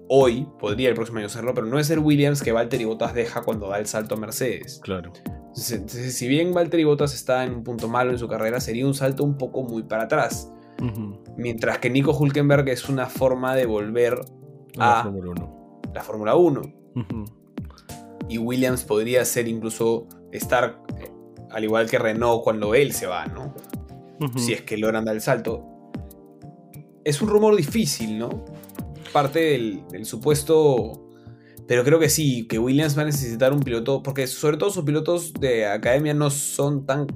hoy, 0.08 0.48
podría 0.60 0.90
el 0.90 0.96
próximo 0.96 1.20
año 1.20 1.30
serlo, 1.30 1.54
pero 1.54 1.68
no 1.68 1.80
es 1.80 1.90
el 1.90 2.00
Williams 2.00 2.42
que 2.42 2.52
Valtteri 2.52 2.86
Bottas 2.86 3.14
deja 3.14 3.42
cuando 3.42 3.70
da 3.70 3.80
el 3.80 3.88
salto 3.88 4.16
a 4.16 4.18
Mercedes. 4.18 4.80
Claro. 4.84 5.12
si 5.54 6.28
bien 6.28 6.54
Valtteri 6.54 6.84
Bottas 6.84 7.14
está 7.14 7.44
en 7.44 7.56
un 7.56 7.64
punto 7.64 7.88
malo 7.88 8.12
en 8.12 8.20
su 8.20 8.28
carrera, 8.28 8.60
sería 8.60 8.86
un 8.86 8.94
salto 8.94 9.24
un 9.24 9.38
poco 9.38 9.64
muy 9.64 9.84
para 9.84 10.04
atrás. 10.04 10.52
Mientras 11.38 11.80
que 11.80 11.90
Nico 11.90 12.12
Hulkenberg 12.12 12.68
es 12.70 12.90
una 12.90 13.06
forma 13.06 13.56
de 13.56 13.66
volver 13.66 14.20
a, 14.78 15.10
la 15.94 16.02
Fórmula 16.04 16.36
1 16.36 16.62
y 18.28 18.38
Williams 18.38 18.84
podría 18.84 19.24
ser 19.24 19.48
incluso 19.48 20.08
estar 20.32 20.82
eh, 21.00 21.12
al 21.52 21.64
igual 21.64 21.90
que 21.90 21.98
Renault 21.98 22.44
cuando 22.44 22.76
él 22.76 22.92
se 22.92 23.08
va, 23.08 23.26
¿no? 23.26 23.54
Si 24.38 24.54
es 24.54 24.62
que 24.62 24.78
logran 24.78 25.06
dar 25.06 25.16
el 25.16 25.22
salto. 25.22 25.92
Es 27.04 27.22
un 27.22 27.30
rumor 27.30 27.56
difícil, 27.56 28.18
¿no? 28.18 28.46
Parte 29.16 29.40
del, 29.40 30.06
supuesto 30.06 31.02
pero 31.70 31.86
creo 31.86 32.00
que 32.00 32.10
sí, 32.10 32.48
que 32.48 32.60
Williams 32.60 32.98
va 32.98 33.04
a 33.04 33.06
necesitar 33.06 33.54
un 33.54 33.62
piloto, 33.62 34.04
porque 34.04 34.28
sobre 34.28 34.58
todo 34.58 34.70
sus 34.70 34.84
pilotos 34.84 35.34
de 35.34 35.66
academia 35.66 36.14
no 36.14 36.30
son 36.30 36.86
tan 36.86 37.08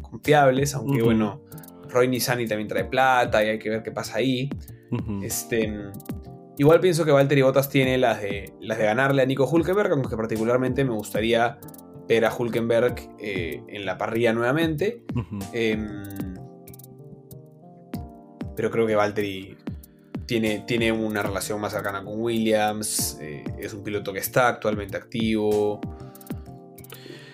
confiables, 0.00 0.74
aunque 0.74 1.02
bueno, 1.02 1.42
Roy 1.90 2.08
Nissani 2.08 2.48
también 2.48 2.68
trae 2.68 2.84
plata 2.86 3.44
y 3.44 3.50
hay 3.50 3.58
que 3.58 3.68
ver 3.68 3.82
qué 3.82 3.92
pasa 3.92 4.16
ahí. 4.16 4.48
Este, 5.22 5.72
Igual 6.58 6.80
pienso 6.80 7.04
que 7.04 7.12
Valtteri 7.12 7.42
Bottas 7.42 7.68
tiene 7.68 7.96
las 7.96 8.20
de, 8.20 8.52
las 8.60 8.78
de 8.78 8.84
ganarle 8.84 9.22
a 9.22 9.26
Nico 9.26 9.48
Hulkenberg, 9.48 9.92
aunque 9.92 10.16
particularmente 10.16 10.84
me 10.84 10.92
gustaría 10.92 11.58
ver 12.08 12.24
a 12.24 12.34
Hulkenberg 12.34 12.94
eh, 13.18 13.62
en 13.68 13.86
la 13.86 13.96
parrilla 13.96 14.32
nuevamente. 14.32 15.02
Em, 15.52 16.02
pero 18.54 18.70
creo 18.70 18.86
que 18.86 18.94
Valtteri 18.94 19.56
tiene, 20.26 20.64
tiene 20.66 20.92
una 20.92 21.22
relación 21.22 21.60
más 21.60 21.72
cercana 21.72 22.02
con 22.04 22.20
Williams. 22.20 23.18
Eh, 23.20 23.44
es 23.58 23.72
un 23.74 23.82
piloto 23.82 24.12
que 24.12 24.20
está 24.20 24.48
actualmente 24.48 24.96
activo. 24.96 25.80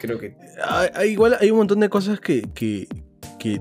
Creo 0.00 0.18
que. 0.18 0.36
igual 1.06 1.36
hay 1.40 1.50
un 1.50 1.58
montón 1.58 1.80
de 1.80 1.88
cosas 1.88 2.20
que, 2.20 2.42
que 2.54 2.86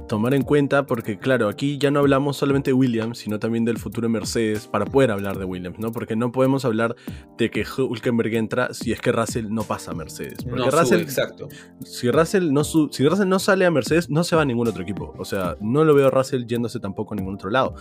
tomar 0.07 0.34
en 0.34 0.43
cuenta 0.43 0.86
porque 0.86 1.17
claro, 1.17 1.47
aquí 1.47 1.78
ya 1.78 1.91
no 1.91 1.99
hablamos 1.99 2.38
solamente 2.38 2.71
de 2.71 2.73
Williams, 2.73 3.19
sino 3.19 3.39
también 3.39 3.65
del 3.65 3.78
futuro 3.78 4.07
de 4.07 4.13
Mercedes 4.13 4.67
para 4.67 4.86
poder 4.86 5.11
hablar 5.11 5.38
de 5.38 5.45
Williams, 5.45 5.80
¿no? 5.80 5.91
Porque 5.91 6.15
no 6.15 6.32
podemos 6.32 6.65
hablar 6.65 6.95
de 7.38 7.49
que 7.49 7.65
Hulkenberg 7.65 8.34
entra 8.36 8.73
si 8.73 8.91
es 8.91 8.99
que 8.99 9.11
Russell 9.11 9.47
no 9.49 9.63
pasa 9.63 9.91
a 9.91 9.93
Mercedes. 9.93 10.43
Porque 10.43 10.59
no 10.59 10.71
Russell, 10.71 11.01
exacto. 11.01 11.47
Si 11.84 12.09
Russell, 12.09 12.51
no 12.51 12.63
si 12.63 13.07
Russell 13.07 13.28
no 13.28 13.39
sale 13.39 13.65
a 13.65 13.71
Mercedes, 13.71 14.09
no 14.09 14.23
se 14.23 14.36
va 14.36 14.41
a 14.41 14.45
ningún 14.45 14.67
otro 14.67 14.84
equipo. 14.84 15.13
O 15.17 15.25
sea, 15.25 15.55
no 15.61 15.84
lo 15.84 15.93
veo 15.93 16.07
a 16.07 16.11
Russell 16.11 16.45
yéndose 16.45 16.80
tampoco 16.80 17.13
a 17.13 17.17
ningún 17.17 17.36
otro 17.36 17.49
lado. 17.49 17.75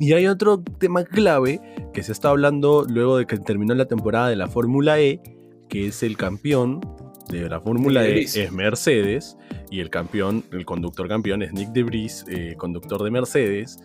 Y 0.00 0.12
hay 0.14 0.26
otro 0.26 0.62
tema 0.78 1.04
clave 1.04 1.60
que 1.92 2.02
se 2.02 2.12
está 2.12 2.30
hablando 2.30 2.84
luego 2.88 3.18
de 3.18 3.26
que 3.26 3.38
terminó 3.38 3.74
la 3.74 3.86
temporada 3.86 4.28
de 4.28 4.36
la 4.36 4.48
Fórmula 4.48 5.00
E, 5.00 5.20
que 5.68 5.86
es 5.86 6.02
el 6.02 6.16
campeón 6.16 6.80
de 7.28 7.48
la 7.48 7.60
Fórmula 7.60 8.06
E 8.06 8.22
es 8.22 8.52
Mercedes 8.52 9.36
y 9.70 9.80
el 9.80 9.90
campeón, 9.90 10.44
el 10.52 10.64
conductor 10.64 11.08
campeón 11.08 11.42
es 11.42 11.52
Nick 11.52 11.70
de 11.70 11.82
Vries, 11.82 12.24
eh, 12.28 12.54
conductor 12.56 13.02
de 13.02 13.10
Mercedes. 13.10 13.78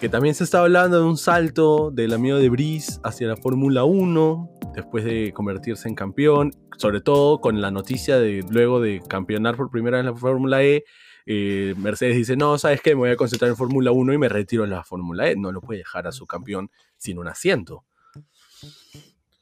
Que 0.00 0.08
también 0.08 0.34
se 0.34 0.44
está 0.44 0.60
hablando 0.60 0.98
de 0.98 1.04
un 1.04 1.18
salto 1.18 1.90
del 1.90 2.14
amigo 2.14 2.38
de 2.38 2.48
Vries 2.48 3.00
hacia 3.04 3.28
la 3.28 3.36
Fórmula 3.36 3.84
1 3.84 4.50
después 4.74 5.04
de 5.04 5.32
convertirse 5.32 5.88
en 5.88 5.94
campeón, 5.94 6.52
sobre 6.78 7.02
todo 7.02 7.40
con 7.40 7.60
la 7.60 7.70
noticia 7.70 8.18
de 8.18 8.42
luego 8.48 8.80
de 8.80 9.02
campeonar 9.06 9.56
por 9.56 9.70
primera 9.70 9.98
vez 9.98 10.06
en 10.06 10.12
la 10.12 10.18
Fórmula 10.18 10.62
E. 10.62 10.84
Eh, 11.26 11.74
Mercedes 11.76 12.16
dice, 12.16 12.34
no, 12.34 12.56
¿sabes 12.56 12.80
qué? 12.80 12.94
Me 12.94 13.00
voy 13.00 13.10
a 13.10 13.16
concentrar 13.16 13.50
en 13.50 13.56
Fórmula 13.56 13.92
1 13.92 14.14
y 14.14 14.18
me 14.18 14.28
retiro 14.30 14.64
en 14.64 14.70
la 14.70 14.84
Fórmula 14.84 15.30
E. 15.30 15.36
No 15.36 15.52
lo 15.52 15.60
puede 15.60 15.80
dejar 15.80 16.06
a 16.06 16.12
su 16.12 16.26
campeón 16.26 16.70
sin 16.96 17.18
un 17.18 17.28
asiento. 17.28 17.84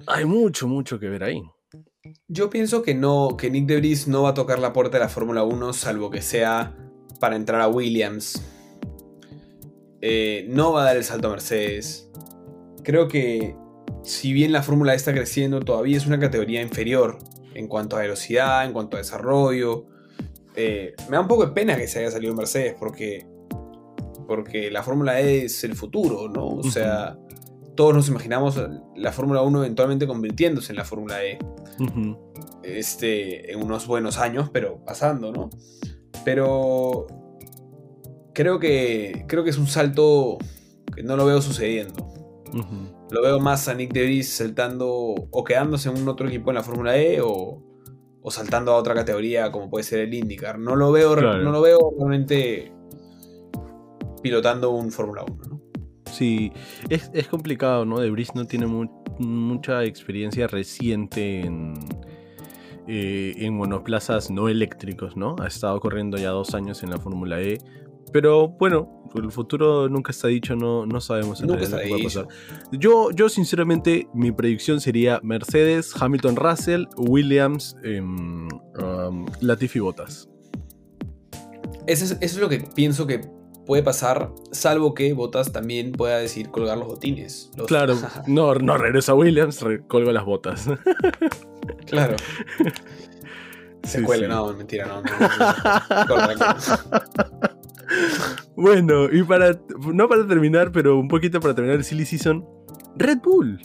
Hay 0.06 0.24
mucho, 0.24 0.66
mucho 0.66 0.98
que 0.98 1.08
ver 1.08 1.22
ahí. 1.24 1.42
Yo 2.28 2.50
pienso 2.50 2.82
que 2.82 2.94
no, 2.94 3.36
que 3.36 3.50
Nick 3.50 3.66
DeVries 3.66 4.08
no 4.08 4.22
va 4.22 4.30
a 4.30 4.34
tocar 4.34 4.58
la 4.58 4.72
puerta 4.72 4.98
de 4.98 5.04
la 5.04 5.08
Fórmula 5.08 5.42
1 5.42 5.72
salvo 5.72 6.10
que 6.10 6.22
sea 6.22 6.76
para 7.20 7.36
entrar 7.36 7.60
a 7.60 7.68
Williams. 7.68 8.42
Eh, 10.00 10.46
no 10.48 10.72
va 10.72 10.82
a 10.82 10.84
dar 10.84 10.96
el 10.96 11.04
salto 11.04 11.28
a 11.28 11.30
Mercedes. 11.30 12.10
Creo 12.82 13.08
que 13.08 13.56
si 14.02 14.32
bien 14.32 14.52
la 14.52 14.62
Fórmula 14.62 14.94
está 14.94 15.12
creciendo, 15.12 15.60
todavía 15.60 15.96
es 15.96 16.06
una 16.06 16.18
categoría 16.18 16.62
inferior 16.62 17.18
en 17.54 17.66
cuanto 17.66 17.96
a 17.96 18.00
velocidad, 18.00 18.64
en 18.64 18.72
cuanto 18.72 18.96
a 18.96 19.00
desarrollo. 19.00 19.86
Eh, 20.54 20.94
me 21.08 21.16
da 21.16 21.20
un 21.20 21.28
poco 21.28 21.46
de 21.46 21.52
pena 21.52 21.76
que 21.76 21.86
se 21.86 22.00
haya 22.00 22.10
salido 22.10 22.34
Mercedes 22.34 22.74
porque, 22.78 23.26
porque 24.26 24.70
la 24.70 24.82
Fórmula 24.82 25.20
E 25.20 25.44
es 25.44 25.64
el 25.64 25.74
futuro, 25.74 26.28
¿no? 26.28 26.46
O 26.46 26.62
sea, 26.64 27.18
todos 27.76 27.94
nos 27.94 28.08
imaginamos 28.08 28.60
la 28.96 29.12
Fórmula 29.12 29.42
1 29.42 29.60
eventualmente 29.60 30.06
convirtiéndose 30.06 30.72
en 30.72 30.76
la 30.76 30.84
Fórmula 30.84 31.24
E. 31.24 31.38
este, 32.62 33.52
en 33.52 33.62
unos 33.62 33.86
buenos 33.86 34.18
años, 34.18 34.50
pero 34.52 34.84
pasando, 34.84 35.32
¿no? 35.32 35.50
Pero 36.24 37.06
creo 38.34 38.58
que, 38.58 39.24
creo 39.28 39.44
que 39.44 39.50
es 39.50 39.58
un 39.58 39.66
salto 39.66 40.38
que 40.94 41.02
no 41.02 41.16
lo 41.16 41.26
veo 41.26 41.40
sucediendo. 41.40 42.06
Lo 43.10 43.22
veo 43.22 43.40
más 43.40 43.68
a 43.68 43.74
Nick 43.74 43.92
DeVries 43.92 44.28
saltando 44.28 44.88
o 44.88 45.44
quedándose 45.44 45.88
en 45.88 46.00
un 46.00 46.08
otro 46.08 46.28
equipo 46.28 46.50
en 46.50 46.56
la 46.56 46.62
Fórmula 46.62 46.96
E 46.96 47.20
o, 47.22 47.62
saltando 48.30 48.72
a 48.72 48.76
otra 48.76 48.94
categoría 48.94 49.50
como 49.50 49.70
puede 49.70 49.84
ser 49.84 50.00
el 50.00 50.12
IndyCar. 50.12 50.58
No 50.58 50.76
lo 50.76 50.92
veo, 50.92 51.16
no 51.16 51.50
lo 51.50 51.60
veo 51.62 51.94
realmente 51.96 52.72
pilotando 54.22 54.70
un 54.70 54.90
Fórmula 54.90 55.24
1, 55.24 55.44
¿no? 55.48 55.62
Sí, 56.12 56.52
es, 56.88 57.28
complicado, 57.28 57.84
¿no? 57.84 58.00
De 58.00 58.10
no 58.34 58.46
tiene 58.46 58.66
mucha 59.18 59.84
experiencia 59.84 60.46
reciente 60.46 61.40
en, 61.40 61.74
eh, 62.86 63.34
en 63.36 63.54
monoplazas 63.54 64.30
no 64.30 64.48
eléctricos, 64.48 65.16
¿no? 65.16 65.36
Ha 65.40 65.46
estado 65.46 65.78
corriendo 65.80 66.16
ya 66.16 66.30
dos 66.30 66.54
años 66.54 66.82
en 66.82 66.90
la 66.90 66.98
Fórmula 66.98 67.40
E. 67.40 67.58
Pero 68.12 68.48
bueno, 68.48 68.98
el 69.14 69.30
futuro 69.30 69.88
nunca 69.88 70.12
está 70.12 70.28
dicho, 70.28 70.56
no, 70.56 70.86
no 70.86 71.00
sabemos 71.00 71.40
en 71.40 71.48
nunca 71.48 71.62
está 71.62 71.82
qué 71.82 71.90
va 71.90 71.96
a 71.96 72.02
pasar. 72.02 72.28
Yo, 72.72 73.10
yo, 73.10 73.28
sinceramente, 73.28 74.08
mi 74.14 74.32
predicción 74.32 74.80
sería 74.80 75.20
Mercedes, 75.22 75.92
Hamilton 76.00 76.36
Russell, 76.36 76.84
Williams, 76.96 77.76
em, 77.82 78.48
um, 78.48 79.26
Latifi 79.40 79.80
Bottas. 79.80 80.28
Eso 81.86 82.04
es, 82.04 82.12
eso 82.12 82.18
es 82.20 82.38
lo 82.38 82.48
que 82.48 82.60
pienso 82.74 83.06
que 83.06 83.20
puede 83.68 83.82
pasar, 83.82 84.30
salvo 84.50 84.94
que 84.94 85.12
Botas 85.12 85.52
también 85.52 85.92
pueda 85.92 86.16
decir 86.16 86.48
colgar 86.48 86.78
los 86.78 86.88
botines. 86.88 87.50
Claro, 87.66 87.98
no, 88.26 88.54
no 88.54 88.78
regresa 88.78 89.12
a 89.12 89.14
Williams, 89.14 89.62
colga 89.88 90.10
las 90.10 90.24
botas. 90.24 90.70
claro. 91.86 92.16
Se 93.84 94.02
cuele, 94.02 94.26
no, 94.26 94.54
mentira, 94.54 94.86
no. 94.86 95.02
bueno, 98.56 99.04
y 99.12 99.22
para, 99.22 99.60
no 99.92 100.08
para 100.08 100.26
terminar, 100.26 100.72
pero 100.72 100.98
un 100.98 101.08
poquito 101.08 101.38
para 101.38 101.54
terminar 101.54 101.76
el 101.76 101.84
Silly 101.84 102.06
Season, 102.06 102.46
Red 102.96 103.18
Bull. 103.18 103.60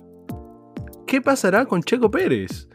¿Qué 1.08 1.22
pasará 1.22 1.66
con 1.66 1.82
Checo 1.82 2.12
Pérez? 2.12 2.68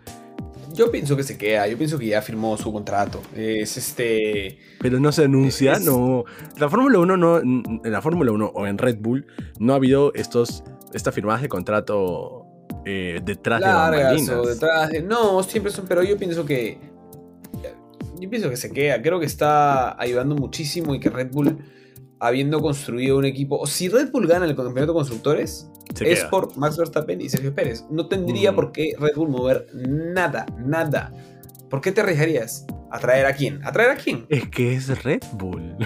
Yo 0.78 0.92
pienso 0.92 1.16
que 1.16 1.24
se 1.24 1.36
queda, 1.36 1.66
yo 1.66 1.76
pienso 1.76 1.98
que 1.98 2.06
ya 2.06 2.22
firmó 2.22 2.56
su 2.56 2.72
contrato. 2.72 3.20
Es 3.34 3.76
este. 3.76 4.60
Pero 4.80 5.00
no 5.00 5.10
se 5.10 5.24
anuncia, 5.24 5.80
no. 5.80 6.24
La 6.56 6.68
Fórmula 6.68 7.00
1 7.00 7.16
no. 7.16 7.38
En 7.40 7.80
la 7.82 8.00
Fórmula 8.00 8.30
1 8.30 8.52
o 8.54 8.64
en 8.64 8.78
Red 8.78 8.98
Bull 9.00 9.26
no 9.58 9.72
ha 9.72 9.76
habido 9.76 10.14
estos. 10.14 10.62
Estas 10.94 11.12
firmadas 11.12 11.42
de 11.42 11.48
contrato 11.48 12.46
eh, 12.86 13.20
detrás 13.24 13.60
de 13.60 14.32
o 14.32 14.46
detrás 14.46 14.90
de. 14.90 15.02
No, 15.02 15.42
siempre 15.42 15.72
son. 15.72 15.86
Pero 15.88 16.04
yo 16.04 16.16
pienso 16.16 16.46
que. 16.46 16.78
Yo 18.20 18.30
pienso 18.30 18.48
que 18.48 18.56
se 18.56 18.72
queda. 18.72 19.02
Creo 19.02 19.18
que 19.18 19.26
está 19.26 20.00
ayudando 20.00 20.36
muchísimo 20.36 20.94
y 20.94 21.00
que 21.00 21.10
Red 21.10 21.32
Bull, 21.32 21.58
habiendo 22.20 22.60
construido 22.60 23.18
un 23.18 23.24
equipo. 23.24 23.58
O 23.58 23.66
si 23.66 23.88
Red 23.88 24.10
Bull 24.10 24.26
gana 24.26 24.44
el 24.44 24.56
campeonato 24.56 24.92
de 24.92 24.98
constructores, 24.98 25.70
es 26.00 26.24
por 26.24 26.56
Max 26.56 26.76
Verstappen 26.76 27.20
y 27.20 27.28
Sergio 27.28 27.54
Pérez. 27.54 27.84
No 27.90 28.08
tendría 28.08 28.52
mm. 28.52 28.54
por 28.54 28.72
qué 28.72 28.92
Red 28.98 29.14
Bull 29.16 29.28
mover 29.28 29.66
nada, 29.74 30.46
nada. 30.58 31.12
¿Por 31.68 31.80
qué 31.80 31.92
te 31.92 32.00
arriesgarías? 32.00 32.66
¿A 32.90 32.98
traer 32.98 33.26
a 33.26 33.34
quién? 33.34 33.60
¿A 33.64 33.72
traer 33.72 33.90
a 33.90 33.96
quién? 33.96 34.24
Es 34.30 34.48
que 34.48 34.74
es 34.74 35.02
Red 35.04 35.22
Bull. 35.34 35.76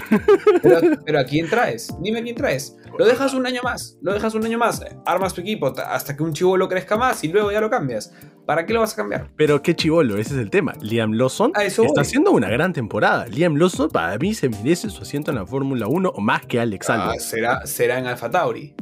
Pero, 1.05 1.19
¿a 1.19 1.25
quién 1.25 1.49
traes? 1.49 1.93
Dime 2.01 2.19
a 2.19 2.23
quién 2.23 2.35
traes. 2.35 2.77
Lo 2.97 3.05
dejas 3.05 3.33
un 3.33 3.45
año 3.45 3.61
más, 3.63 3.97
lo 4.01 4.13
dejas 4.13 4.35
un 4.35 4.45
año 4.45 4.57
más, 4.57 4.81
armas 5.05 5.33
tu 5.33 5.41
equipo 5.41 5.73
hasta 5.85 6.15
que 6.15 6.23
un 6.23 6.31
chivolo 6.31 6.69
crezca 6.69 6.95
más 6.95 7.23
y 7.23 7.27
luego 7.29 7.51
ya 7.51 7.59
lo 7.59 7.69
cambias. 7.69 8.13
¿Para 8.45 8.65
qué 8.65 8.73
lo 8.73 8.81
vas 8.81 8.93
a 8.93 8.95
cambiar? 8.97 9.29
Pero 9.35 9.61
qué 9.61 9.75
chivolo, 9.75 10.17
ese 10.17 10.35
es 10.35 10.39
el 10.39 10.49
tema. 10.49 10.73
Liam 10.81 11.13
Lawson 11.13 11.51
está 11.55 12.01
haciendo 12.01 12.31
una 12.31 12.49
gran 12.49 12.71
temporada. 12.71 13.25
Liam 13.25 13.55
Lawson 13.55 13.89
para 13.89 14.17
mí 14.17 14.33
se 14.33 14.47
merece 14.47 14.89
su 14.89 15.01
asiento 15.01 15.31
en 15.31 15.37
la 15.37 15.45
Fórmula 15.45 15.87
1 15.87 16.09
o 16.09 16.21
más 16.21 16.45
que 16.45 16.59
Alex 16.59 16.89
ah, 16.89 17.13
será, 17.19 17.65
será 17.65 17.97
en 17.97 18.05
Alfa 18.05 18.29
Tauri. 18.29 18.75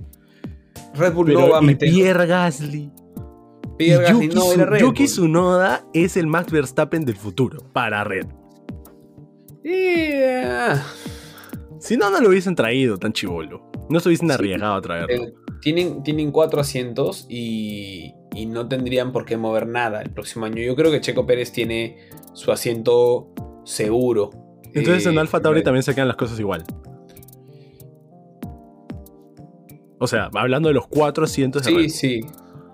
Red 0.93 1.14
Bull 1.14 1.34
no 1.34 1.49
va 1.49 1.60
a 1.60 1.62
meter. 1.62 1.89
Pierre 1.89 2.26
Gasly. 2.26 2.91
Yuki, 3.80 4.28
no 4.28 4.53
era 4.53 4.65
Red 4.65 4.82
Yuki 4.82 5.05
Tsunoda 5.05 5.86
es 5.93 6.17
el 6.17 6.28
Max 6.28 6.51
Verstappen 6.51 7.05
del 7.05 7.15
futuro 7.15 7.63
para 7.74 8.03
Red. 8.03 8.28
Si 11.80 11.97
no, 11.97 12.09
no 12.09 12.19
lo 12.19 12.30
hubiesen 12.30 12.55
traído 12.55 12.97
tan 12.97 13.13
chivolo. 13.13 13.72
No 13.89 13.99
se 13.99 14.09
hubiesen 14.09 14.32
arriesgado 14.32 14.76
a 14.76 14.82
traerlo. 14.82 15.26
Eh, 15.26 15.34
tienen, 15.61 16.03
tienen 16.03 16.32
cuatro 16.32 16.61
asientos 16.61 17.26
y, 17.30 18.13
y, 18.36 18.45
no 18.45 18.67
tendrían 18.67 19.11
por 19.11 19.26
qué 19.26 19.38
mover 19.38 19.67
nada 19.67 20.01
el 20.01 20.11
próximo 20.11 20.45
año. 20.45 20.61
Yo 20.61 20.76
creo 20.76 20.91
que 20.91 21.01
Checo 21.01 21.26
Pérez 21.26 21.51
tiene 21.51 21.97
su 22.34 22.51
asiento 22.51 23.34
seguro. 23.65 24.30
Entonces 24.74 25.05
en 25.05 25.15
eh, 25.15 25.19
Alfa 25.19 25.41
Tauri 25.41 25.63
también 25.63 25.84
se 25.84 25.93
quedan 25.93 26.07
las 26.07 26.17
cosas 26.17 26.39
igual. 26.39 26.63
O 29.99 30.07
sea, 30.07 30.30
hablando 30.34 30.69
de 30.69 30.74
los 30.74 30.88
cuatro 30.88 31.26
asientos. 31.26 31.63
Sí, 31.63 31.89
sí. 31.89 32.22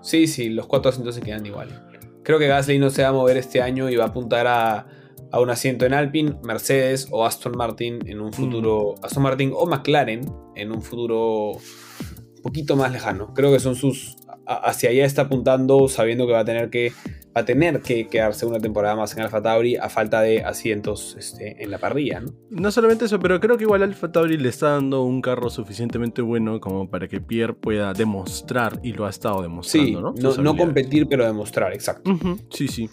Sí, 0.00 0.26
sí, 0.26 0.48
los 0.48 0.66
cuatro 0.66 0.90
asientos 0.90 1.14
se 1.14 1.20
quedan 1.20 1.44
igual. 1.46 1.84
Creo 2.22 2.38
que 2.38 2.46
Gasly 2.46 2.78
no 2.78 2.90
se 2.90 3.02
va 3.02 3.08
a 3.08 3.12
mover 3.12 3.36
este 3.36 3.62
año 3.62 3.88
y 3.88 3.96
va 3.96 4.04
a 4.04 4.08
apuntar 4.08 4.46
a, 4.46 4.86
un 5.32 5.50
asiento 5.50 5.86
en 5.86 5.94
Alpine, 5.94 6.36
Mercedes 6.42 7.08
o 7.10 7.24
Aston 7.24 7.56
Martin 7.56 8.00
en 8.06 8.20
un 8.20 8.32
futuro. 8.32 8.94
Mm. 8.98 9.04
Aston 9.04 9.22
Martin 9.22 9.52
o 9.54 9.66
McLaren 9.66 10.30
en 10.54 10.72
un 10.72 10.82
futuro 10.82 11.52
un 11.52 12.42
poquito 12.42 12.76
más 12.76 12.92
lejano. 12.92 13.32
Creo 13.34 13.52
que 13.52 13.60
son 13.60 13.74
sus. 13.74 14.16
Hacia 14.46 14.90
allá 14.90 15.04
está 15.04 15.22
apuntando 15.22 15.88
sabiendo 15.88 16.26
que 16.26 16.32
va 16.32 16.40
a 16.40 16.44
tener 16.44 16.70
que 16.70 16.92
a 17.38 17.44
tener 17.44 17.80
que 17.80 18.08
quedarse 18.08 18.46
una 18.46 18.58
temporada 18.58 18.96
más 18.96 19.16
en 19.16 19.22
Alfa 19.22 19.42
Tauri 19.42 19.76
a 19.76 19.88
falta 19.88 20.20
de 20.20 20.42
asientos 20.42 21.16
este, 21.18 21.62
en 21.62 21.70
la 21.70 21.78
parrilla. 21.78 22.20
¿no? 22.20 22.32
no 22.50 22.70
solamente 22.70 23.06
eso, 23.06 23.18
pero 23.18 23.40
creo 23.40 23.56
que 23.56 23.64
igual 23.64 23.82
Alfa 23.82 24.10
Tauri 24.10 24.36
le 24.36 24.48
está 24.48 24.70
dando 24.70 25.02
un 25.02 25.22
carro 25.22 25.50
suficientemente 25.50 26.22
bueno 26.22 26.60
como 26.60 26.88
para 26.88 27.08
que 27.08 27.20
Pierre 27.20 27.54
pueda 27.54 27.92
demostrar, 27.92 28.80
y 28.82 28.92
lo 28.92 29.06
ha 29.06 29.10
estado 29.10 29.42
demostrando, 29.42 30.00
¿no? 30.00 30.14
No, 30.14 30.56
competir, 30.56 31.06
pero 31.08 31.24
demostrar, 31.24 31.72
exacto. 31.72 32.18
Sí, 32.50 32.68
sí. 32.68 32.88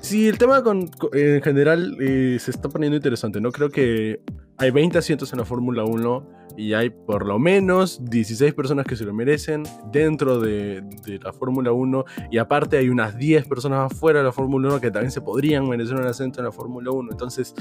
Sí, 0.00 0.28
el 0.28 0.38
tema 0.38 0.62
con, 0.62 0.90
en 1.12 1.42
general 1.42 1.96
eh, 2.00 2.38
se 2.40 2.50
está 2.50 2.68
poniendo 2.68 2.96
interesante, 2.96 3.40
¿no? 3.40 3.50
Creo 3.50 3.70
que 3.70 4.20
hay 4.62 4.70
20 4.70 4.96
asientos 4.96 5.32
en 5.32 5.40
la 5.40 5.44
Fórmula 5.44 5.82
1 5.82 6.28
y 6.56 6.72
hay 6.74 6.90
por 6.90 7.26
lo 7.26 7.40
menos 7.40 8.00
16 8.04 8.54
personas 8.54 8.86
que 8.86 8.94
se 8.94 9.04
lo 9.04 9.12
merecen 9.12 9.64
dentro 9.90 10.38
de, 10.38 10.84
la 11.20 11.32
Fórmula 11.32 11.72
1 11.72 12.04
y 12.30 12.38
aparte 12.38 12.76
hay 12.76 12.88
unas 12.88 13.18
10 13.18 13.48
personas 13.48 13.92
afuera 13.92 14.20
de 14.20 14.26
la 14.26 14.32
Fórmula 14.32 14.68
1 14.68 14.80
que 14.80 14.92
también 14.92 15.10
se 15.10 15.20
podrían 15.20 15.68
merecer 15.68 15.96
un 15.96 16.06
asiento 16.06 16.38
en 16.38 16.44
la 16.44 16.52
Fórmula 16.52 16.92
1. 16.92 17.10
Entonces, 17.10 17.54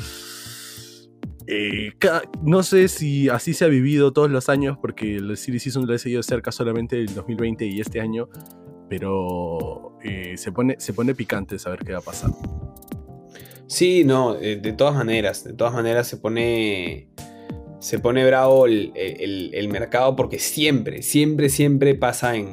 eh, 1.47 1.93
no 2.43 2.61
sé 2.61 2.87
si 2.87 3.29
así 3.29 3.55
se 3.55 3.65
ha 3.65 3.67
vivido 3.67 4.13
todos 4.13 4.29
los 4.29 4.47
años 4.47 4.77
porque 4.79 5.15
el 5.15 5.35
Series 5.37 5.63
Season 5.63 5.87
lo 5.87 5.95
he 5.95 5.97
seguido 5.97 6.21
cerca 6.21 6.51
solamente 6.51 6.99
el 6.99 7.15
2020 7.15 7.65
y 7.65 7.81
este 7.81 7.99
año, 7.99 8.29
pero 8.89 9.97
eh, 10.03 10.37
se, 10.37 10.51
pone, 10.51 10.75
se 10.77 10.93
pone 10.93 11.15
picante 11.15 11.57
saber 11.57 11.79
qué 11.79 11.93
va 11.93 11.99
a 11.99 12.03
pasar. 12.03 12.29
Sí, 13.71 14.03
no, 14.03 14.35
eh, 14.35 14.57
de 14.57 14.73
todas 14.73 14.95
maneras, 14.95 15.45
de 15.45 15.53
todas 15.53 15.73
maneras 15.73 16.05
se 16.05 16.17
pone, 16.17 17.07
se 17.79 17.99
pone 17.99 18.25
bravo 18.25 18.65
el, 18.65 19.69
mercado 19.71 20.17
porque 20.17 20.39
siempre, 20.39 21.01
siempre, 21.01 21.47
siempre 21.47 21.95
pasa 21.95 22.35
en, 22.35 22.51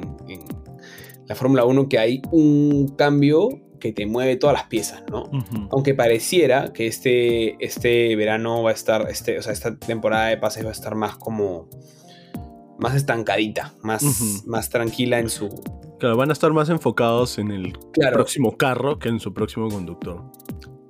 la 1.27 1.35
Fórmula 1.35 1.65
1 1.65 1.89
que 1.89 1.99
hay 1.99 2.21
un 2.31 2.95
cambio 2.97 3.49
que 3.81 3.91
te 3.91 4.05
mueve 4.05 4.37
todas 4.37 4.53
las 4.53 4.67
piezas, 4.67 5.03
¿no? 5.11 5.29
Aunque 5.71 5.93
pareciera 5.93 6.71
que 6.71 6.87
este, 6.87 7.57
este 7.63 8.15
verano 8.15 8.63
va 8.63 8.69
a 8.69 8.73
estar, 8.73 9.09
este, 9.09 9.39
o 9.39 9.41
sea, 9.41 9.51
esta 9.51 9.77
temporada 9.77 10.27
de 10.27 10.37
pases 10.37 10.63
va 10.63 10.69
a 10.69 10.71
estar 10.71 10.95
más 10.95 11.17
como, 11.17 11.69
más 12.77 12.95
estancadita, 12.95 13.73
más, 13.83 14.45
más 14.45 14.69
tranquila 14.69 15.19
en 15.19 15.29
su... 15.29 15.49
Claro, 15.99 16.15
van 16.15 16.29
a 16.29 16.33
estar 16.33 16.53
más 16.53 16.69
enfocados 16.69 17.39
en 17.39 17.51
el 17.51 17.77
próximo 18.13 18.55
carro 18.55 18.99
que 18.99 19.09
en 19.09 19.19
su 19.19 19.33
próximo 19.33 19.67
conductor. 19.67 20.23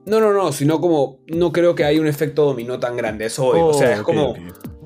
No, 0.09 0.19
no, 0.19 0.33
no, 0.33 0.51
sino 0.51 0.81
como 0.81 1.19
no 1.27 1.51
creo 1.51 1.75
que 1.75 1.83
haya 1.85 2.01
un 2.01 2.07
efecto 2.07 2.45
dominó 2.45 2.79
tan 2.79 2.97
grande. 2.97 3.25
Eso 3.25 3.47
o 3.47 3.73
sea, 3.73 3.93
es 3.93 3.99
oh, 3.99 4.03
como 4.03 4.33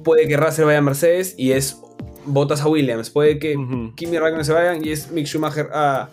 puede 0.04 0.28
que 0.28 0.36
Russell 0.36 0.66
vaya 0.66 0.80
a 0.80 0.82
Mercedes 0.82 1.34
y 1.38 1.54
es 1.54 1.80
botas 2.26 2.62
a 2.62 2.68
Williams. 2.68 3.10
Puede 3.10 3.40
que 3.40 3.56
Kimi 3.96 4.18
Raikkonen 4.18 4.44
se 4.44 4.52
vayan 4.52 4.86
y 4.86 4.92
es 4.92 5.12
Mick 5.12 5.26
Schumacher 5.26 5.70
a. 5.74 6.10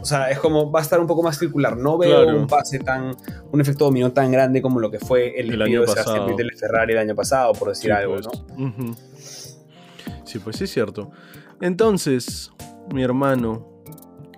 O 0.00 0.04
sea, 0.04 0.30
es 0.30 0.38
como 0.38 0.70
va 0.70 0.78
a 0.78 0.82
estar 0.82 1.00
un 1.00 1.06
poco 1.08 1.22
más 1.24 1.38
circular. 1.38 1.76
No 1.76 1.98
veo 1.98 2.36
un 2.36 2.46
pase 2.46 2.78
tan. 2.78 3.16
un 3.50 3.60
efecto 3.60 3.86
dominó 3.86 4.12
tan 4.12 4.30
grande 4.30 4.62
como 4.62 4.78
lo 4.78 4.90
que 4.90 5.00
fue 5.00 5.38
el, 5.38 5.52
el 5.52 5.60
año 5.60 5.84
pasado. 5.84 6.36
de 6.36 6.44
Ferrari 6.56 6.92
el 6.92 6.98
año 7.00 7.14
pasado, 7.16 7.52
por 7.54 7.68
decir 7.68 7.92
algo, 7.92 8.14
pues. 8.14 8.26
¿no? 8.26 8.96
Sí, 10.24 10.38
pues 10.38 10.56
sí 10.56 10.64
es 10.64 10.70
cierto. 10.70 11.10
Entonces, 11.60 12.52
mi 12.92 13.02
hermano, 13.02 13.71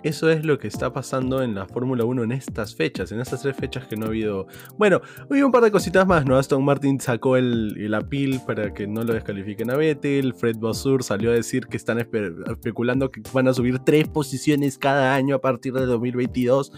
eso 0.05 0.28
es 0.28 0.44
lo 0.44 0.59
que 0.59 0.68
está 0.68 0.92
pasando 0.92 1.42
en 1.42 1.55
la 1.55 1.66
Fórmula 1.66 2.05
1 2.05 2.24
en 2.24 2.32
estas 2.32 2.76
fechas, 2.76 3.11
en 3.11 3.20
estas 3.20 3.40
tres 3.40 3.57
fechas 3.57 3.86
que 3.86 3.96
no 3.96 4.05
ha 4.05 4.09
habido. 4.11 4.46
Bueno, 4.76 5.00
hubo 5.30 5.46
un 5.46 5.50
par 5.50 5.64
de 5.64 5.70
cositas 5.70 6.07
más, 6.07 6.26
¿no? 6.26 6.36
Aston 6.36 6.62
Martin 6.62 7.00
sacó 7.00 7.38
el, 7.38 7.74
el 7.78 7.94
appeal 7.94 8.42
para 8.46 8.74
que 8.74 8.86
no 8.86 9.02
lo 9.02 9.14
descalifiquen 9.14 9.70
a 9.70 9.76
Vettel. 9.76 10.34
Fred 10.34 10.57
Bossur 10.57 11.02
salió 11.02 11.30
a 11.30 11.34
decir 11.34 11.68
que 11.68 11.78
están 11.78 11.98
especulando 11.98 13.11
que 13.11 13.22
van 13.32 13.48
a 13.48 13.55
subir 13.55 13.78
tres 13.78 14.07
posiciones 14.07 14.76
cada 14.76 15.14
año 15.14 15.36
a 15.36 15.40
partir 15.40 15.72
de 15.72 15.86
2022. 15.86 16.70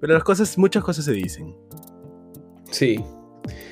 Pero 0.00 0.12
las 0.12 0.24
cosas, 0.24 0.58
muchas 0.58 0.82
cosas 0.82 1.04
se 1.04 1.12
dicen. 1.12 1.54
Sí. 2.72 2.98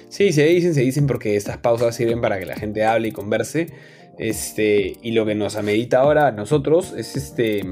Sí, 0.09 0.32
se 0.32 0.44
dicen, 0.47 0.72
se 0.72 0.82
dicen 0.82 1.09
porque 1.09 1.34
estas 1.34 1.59
pausas 1.59 1.97
sirven 1.97 2.20
para 2.20 2.38
que 2.38 2.47
la 2.47 2.55
gente 2.55 2.84
hable 2.84 3.09
y 3.09 3.12
converse. 3.12 3.72
Este, 4.18 4.97
y 5.03 5.11
lo 5.11 5.26
que 5.26 5.34
nos 5.34 5.57
amerita 5.57 5.99
ahora 5.99 6.28
a 6.28 6.32
nosotros 6.32 6.94
es 6.97 7.16
este, 7.16 7.62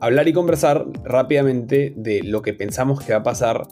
hablar 0.00 0.28
y 0.28 0.32
conversar 0.32 0.86
rápidamente 1.04 1.92
de 1.96 2.22
lo 2.22 2.42
que 2.42 2.54
pensamos 2.54 3.04
que 3.04 3.12
va 3.12 3.20
a 3.20 3.22
pasar, 3.22 3.62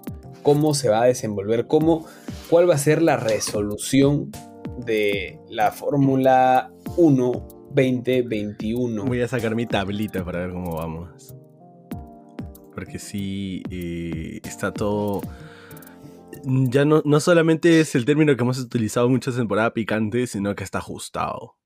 cómo 0.43 0.74
se 0.74 0.89
va 0.89 1.03
a 1.03 1.07
desenvolver, 1.07 1.66
cómo, 1.66 2.07
cuál 2.51 2.68
va 2.68 2.74
a 2.74 2.79
ser 2.79 3.03
la 3.03 3.16
resolución 3.16 4.31
de 4.85 5.39
la 5.49 5.72
Fórmula 5.72 6.72
1 6.97 7.33
2021. 7.74 9.05
Voy 9.05 9.20
a 9.20 9.29
sacar 9.29 9.55
mi 9.55 9.66
tablita 9.66 10.24
para 10.24 10.41
ver 10.41 10.51
cómo 10.51 10.77
vamos. 10.77 11.35
Porque 12.74 12.99
sí, 12.99 13.62
eh, 13.70 14.41
está 14.45 14.72
todo 14.72 15.22
ya 16.47 16.85
no, 16.85 17.03
no 17.05 17.20
solamente 17.20 17.81
es 17.81 17.95
el 17.95 18.05
término 18.05 18.37
que 18.37 18.43
hemos 18.43 18.59
utilizado 18.59 19.09
mucho 19.09 19.31
en 19.31 19.37
temporada 19.37 19.74
picante, 19.74 20.27
sino 20.27 20.55
que 20.55 20.64
está 20.64 20.79
ajustado. 20.79 21.57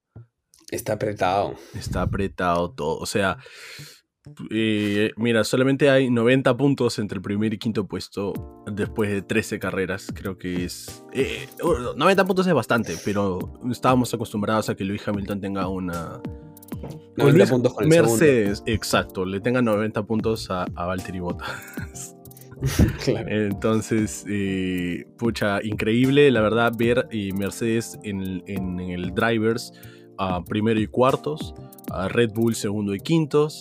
Está 0.70 0.94
apretado. 0.94 1.54
Está 1.74 2.02
apretado 2.02 2.72
todo. 2.72 2.98
O 2.98 3.06
sea, 3.06 3.38
eh, 4.50 5.10
mira, 5.16 5.44
solamente 5.44 5.90
hay 5.90 6.10
90 6.10 6.56
puntos 6.56 6.98
entre 6.98 7.16
el 7.16 7.22
primer 7.22 7.54
y 7.54 7.58
quinto 7.58 7.86
puesto 7.86 8.62
después 8.66 9.10
de 9.10 9.22
13 9.22 9.58
carreras. 9.58 10.12
Creo 10.14 10.38
que 10.38 10.64
es. 10.64 11.04
90 11.96 12.24
puntos 12.24 12.46
es 12.46 12.54
bastante, 12.54 12.96
pero 13.04 13.38
estábamos 13.70 14.12
acostumbrados 14.14 14.68
a 14.68 14.74
que 14.74 14.84
Luis 14.84 15.06
Hamilton 15.06 15.40
tenga 15.40 15.68
una. 15.68 16.20
90 17.16 17.46
puntos 17.46 17.74
con 17.74 17.84
el 17.84 17.90
Mercedes, 17.90 18.62
exacto, 18.66 19.24
le 19.24 19.40
tenga 19.40 19.60
90 19.60 20.02
puntos 20.04 20.50
a, 20.50 20.64
a 20.74 20.86
Valtteri 20.86 21.20
Bottas. 21.20 22.16
Entonces, 23.06 24.24
eh, 24.28 25.06
pucha, 25.16 25.60
increíble, 25.62 26.30
la 26.30 26.40
verdad, 26.40 26.72
ver 26.76 27.06
eh, 27.10 27.30
Mercedes 27.34 27.98
en, 28.02 28.42
el 28.80 29.14
Drivers 29.14 29.72
a 30.18 30.44
primero 30.44 30.80
y 30.80 30.86
cuartos, 30.86 31.54
a 31.90 32.08
Red 32.08 32.30
Bull 32.34 32.54
segundo 32.54 32.94
y 32.94 33.00
quintos, 33.00 33.60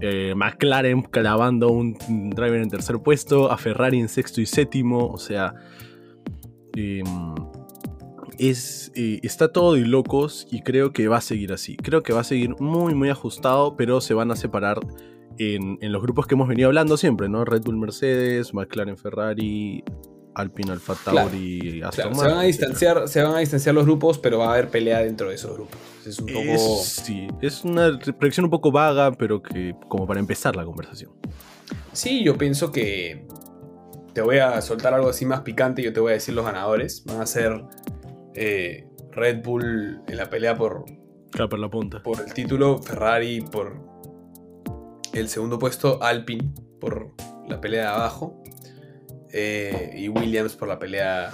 eh, 0.00 0.34
McLaren 0.36 1.02
clavando 1.02 1.70
un 1.70 1.94
driver 2.30 2.60
en 2.60 2.68
tercer 2.68 2.98
puesto, 2.98 3.50
a 3.50 3.56
Ferrari 3.56 3.98
en 3.98 4.08
sexto 4.08 4.40
y 4.40 4.46
séptimo, 4.46 5.06
o 5.08 5.18
sea, 5.18 5.54
em, 6.74 7.34
es, 8.38 8.92
está 8.94 9.52
todo 9.52 9.74
de 9.74 9.80
locos 9.80 10.46
y 10.50 10.60
creo 10.62 10.92
que 10.92 11.08
va 11.08 11.18
a 11.18 11.22
seguir 11.22 11.52
así. 11.52 11.76
Creo 11.76 12.02
que 12.02 12.12
va 12.12 12.20
a 12.20 12.24
seguir 12.24 12.54
muy, 12.60 12.94
muy 12.94 13.08
ajustado, 13.08 13.76
pero 13.76 14.00
se 14.00 14.14
van 14.14 14.30
a 14.30 14.36
separar 14.36 14.80
en, 15.38 15.78
los 15.92 16.02
grupos 16.02 16.26
que 16.26 16.34
hemos 16.34 16.48
venido 16.48 16.68
hablando 16.68 16.96
siempre, 16.96 17.28
¿no? 17.28 17.44
Red 17.44 17.62
Bull 17.62 17.78
Mercedes, 17.78 18.54
McLaren 18.54 18.96
Ferrari, 18.96 19.84
Alpine 20.36 20.72
Alfa 20.72 20.94
Tauri, 20.94 21.80
Aston 21.82 22.14
Se 22.14 22.22
van, 22.22 22.36
a 22.36 22.42
distanciar, 22.42 23.08
se 23.08 23.22
van 23.22 23.34
a 23.34 23.38
distanciar 23.38 23.74
los 23.74 23.86
grupos, 23.86 24.18
pero 24.18 24.38
va 24.38 24.48
a 24.48 24.52
haber 24.52 24.68
pelea 24.68 25.00
dentro 25.00 25.30
de 25.30 25.34
esos 25.34 25.54
grupos. 25.54 25.78
Es 26.06 26.18
un 26.18 26.26
poco... 26.26 26.82
sí, 26.84 27.26
es 27.40 27.64
una 27.64 27.98
predicción 27.98 28.44
un 28.44 28.50
poco 28.50 28.70
vaga, 28.70 29.12
pero 29.12 29.42
que 29.42 29.74
como 29.88 30.06
para 30.06 30.20
empezar 30.20 30.54
la 30.54 30.64
conversación. 30.64 31.10
Sí, 31.92 32.22
yo 32.22 32.36
pienso 32.36 32.70
que 32.70 33.26
te 34.12 34.20
voy 34.20 34.38
a 34.38 34.60
soltar 34.60 34.92
algo 34.92 35.08
así 35.08 35.24
más 35.24 35.40
picante 35.40 35.80
y 35.80 35.86
yo 35.86 35.92
te 35.94 36.00
voy 36.00 36.10
a 36.10 36.14
decir 36.14 36.34
los 36.34 36.44
ganadores. 36.44 37.02
Van 37.06 37.22
a 37.22 37.26
ser 37.26 37.64
eh, 38.34 38.86
Red 39.12 39.42
Bull 39.42 40.02
en 40.06 40.16
la 40.18 40.28
pelea 40.28 40.54
por, 40.54 40.84
por 41.32 41.58
la 41.58 41.70
punta. 41.70 42.02
Por 42.02 42.20
el 42.20 42.34
título, 42.34 42.78
Ferrari 42.78 43.40
por 43.40 43.80
el 45.14 45.30
segundo 45.30 45.58
puesto 45.58 46.02
Alpine 46.02 46.52
por 46.78 47.14
la 47.48 47.58
pelea 47.58 47.82
de 47.82 47.88
abajo 47.88 48.42
eh, 49.38 49.92
y 49.94 50.08
Williams 50.08 50.56
por 50.56 50.68
la 50.68 50.78
pelea 50.78 51.30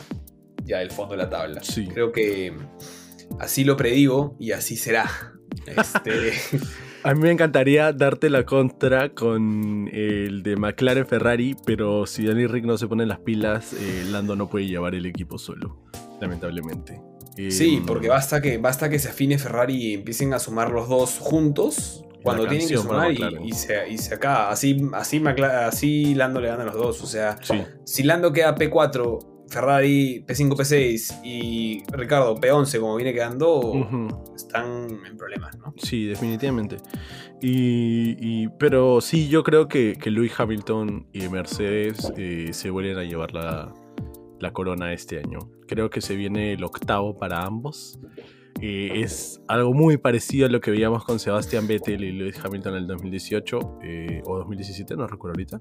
ya 0.64 0.78
del 0.78 0.90
fondo 0.90 1.12
de 1.14 1.22
la 1.22 1.30
tabla. 1.30 1.62
Creo 1.92 2.10
que 2.10 2.52
así 3.38 3.64
lo 3.64 3.76
predigo 3.76 4.36
y 4.40 4.52
así 4.52 4.76
será. 4.76 5.08
Este... 5.66 6.32
A 7.04 7.14
mí 7.14 7.20
me 7.20 7.32
encantaría 7.32 7.92
darte 7.92 8.30
la 8.30 8.46
contra 8.46 9.12
con 9.12 9.88
el 9.92 10.44
de 10.44 10.54
McLaren 10.54 11.04
Ferrari, 11.04 11.56
pero 11.66 12.06
si 12.06 12.24
Danny 12.24 12.46
Rick 12.46 12.64
no 12.64 12.78
se 12.78 12.86
pone 12.86 13.06
las 13.06 13.18
pilas, 13.18 13.72
eh, 13.72 14.04
Lando 14.08 14.36
no 14.36 14.48
puede 14.48 14.66
llevar 14.66 14.94
el 14.94 15.06
equipo 15.06 15.36
solo, 15.36 15.82
lamentablemente. 16.20 17.00
Sí, 17.50 17.76
em, 17.76 17.86
porque 17.86 18.08
basta 18.08 18.40
que, 18.40 18.58
basta 18.58 18.88
que 18.88 19.00
se 19.00 19.08
afine 19.08 19.36
Ferrari 19.38 19.74
y 19.74 19.94
empiecen 19.94 20.32
a 20.32 20.38
sumar 20.38 20.70
los 20.70 20.88
dos 20.88 21.18
juntos 21.18 22.04
cuando 22.22 22.46
tienen 22.46 22.68
que 22.68 22.76
sumar 22.76 23.12
y, 23.12 23.52
se, 23.52 23.88
y, 23.88 23.98
se, 23.98 24.14
acaba. 24.14 24.50
Así, 24.50 24.88
así, 24.94 25.22
así 25.26 26.14
Lando 26.14 26.40
le 26.40 26.48
gana 26.48 26.62
a 26.62 26.66
los 26.66 26.74
dos. 26.74 27.02
O 27.02 27.06
sea, 27.06 27.38
si 27.84 28.02
Lando 28.02 28.32
queda 28.32 28.54
P4, 28.54 29.46
Ferrari 29.48 30.24
P5, 30.26 30.56
P6 30.56 31.20
y 31.24 31.82
Ricardo 31.92 32.34
P11, 32.36 32.80
como 32.80 32.96
viene 32.96 33.12
quedando, 33.12 34.18
están 34.34 34.88
en 35.06 35.16
problemas, 35.16 35.56
¿no? 35.58 35.74
Sí, 35.76 36.06
definitivamente. 36.06 36.78
Y, 37.40 38.48
pero 38.58 39.00
sí, 39.00 39.28
yo 39.28 39.42
creo 39.42 39.68
que, 39.68 39.96
que 40.00 40.10
Lewis 40.10 40.32
Hamilton 40.38 41.08
y 41.12 41.28
Mercedes 41.28 42.12
eh, 42.16 42.50
se 42.52 42.70
vuelven 42.70 42.98
a 42.98 43.02
llevar 43.02 43.34
la, 43.34 43.72
la 44.38 44.52
corona 44.52 44.92
este 44.92 45.18
año. 45.18 45.38
Creo 45.66 45.90
que 45.90 46.00
se 46.00 46.16
viene 46.16 46.52
el 46.52 46.64
octavo 46.64 47.18
para 47.18 47.44
ambos 47.44 47.98
es 48.60 49.40
algo 49.48 49.74
muy 49.74 49.96
parecido 49.96 50.46
a 50.46 50.48
lo 50.48 50.60
que 50.60 50.70
veíamos 50.70 51.04
con 51.04 51.18
Sebastián 51.18 51.66
Vettel 51.66 52.04
y 52.04 52.12
Lewis 52.12 52.38
Hamilton 52.42 52.74
en 52.74 52.78
el 52.82 52.86
2018 52.86 53.78
eh, 53.82 54.22
o 54.24 54.38
2017, 54.38 54.96
no 54.96 55.06
recuerdo 55.06 55.34
ahorita. 55.34 55.60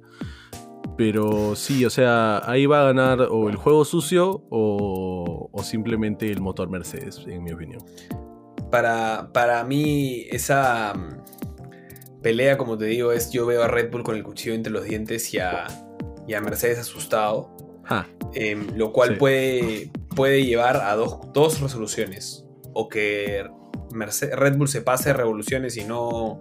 Pero 0.98 1.56
sí, 1.56 1.86
o 1.86 1.90
sea, 1.90 2.42
ahí 2.50 2.66
va 2.66 2.82
a 2.82 2.86
ganar 2.86 3.22
o 3.22 3.50
el 3.50 3.56
juego 3.56 3.86
sucio 3.86 4.46
o, 4.50 5.50
simplemente 5.64 6.32
el 6.32 6.42
motor 6.42 6.70
Mercedes, 6.70 7.24
en 7.28 7.44
mi 7.44 7.52
opinión. 7.52 7.84
Para, 8.70 9.32
para 9.34 9.64
mí, 9.64 10.26
esa 10.32 10.94
mm, 10.94 12.22
pelea, 12.22 12.58
como 12.58 12.78
te 12.78 12.86
digo, 12.86 13.12
es 13.12 13.32
yo 13.32 13.46
veo 13.46 13.64
a 13.64 13.68
Red 13.68 13.92
Bull 13.92 14.04
con 14.04 14.16
el 14.16 14.24
cuchillo 14.24 14.54
entre 14.54 14.72
los 14.72 14.84
dientes 14.84 15.34
y 15.34 15.40
a, 15.40 15.68
Mercedes 16.28 16.80
asustado. 16.80 17.56
Em, 18.34 18.68
lo 18.78 18.94
cual 18.94 19.18
puede, 19.18 19.92
puede 20.16 20.46
llevar 20.46 20.78
a 20.78 20.96
dos, 20.96 21.20
dos 21.34 21.60
resoluciones 21.60 22.41
o 22.74 22.88
que 22.90 23.46
Red 23.92 24.58
Bull 24.58 24.68
se 24.68 24.82
pase 24.82 25.14
revoluciones 25.14 25.78
y 25.78 25.84
no, 25.84 26.40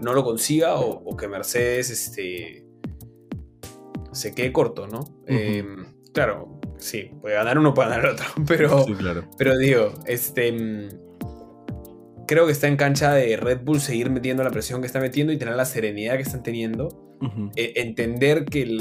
no 0.00 0.12
lo 0.12 0.24
consiga, 0.24 0.76
o, 0.76 1.16
que 1.16 1.28
Mercedes 1.28 1.90
este, 1.90 2.66
se 4.12 4.34
quede 4.34 4.52
corto, 4.52 4.86
¿no? 4.86 5.04
Em, 5.26 5.86
claro, 6.12 6.60
sí, 6.76 7.10
puede 7.20 7.36
ganar 7.36 7.58
uno, 7.58 7.74
puede 7.74 7.90
ganar 7.90 8.06
otro, 8.06 8.26
pero, 8.46 8.84
pero 9.38 9.56
digo, 9.58 9.94
este, 10.06 10.52
mm, 10.52 10.88
creo 12.26 12.46
que 12.46 12.52
está 12.52 12.66
en 12.66 12.76
cancha 12.76 13.12
de 13.12 13.36
Red 13.36 13.60
Bull 13.62 13.80
seguir 13.80 14.10
metiendo 14.10 14.42
la 14.42 14.50
presión 14.50 14.80
que 14.80 14.86
está 14.86 15.00
metiendo 15.00 15.32
y 15.32 15.38
tener 15.38 15.54
la 15.54 15.64
serenidad 15.64 16.16
que 16.16 16.22
están 16.22 16.42
teniendo. 16.42 17.08
E, 17.54 17.74
entender 17.76 18.46
que 18.46 18.78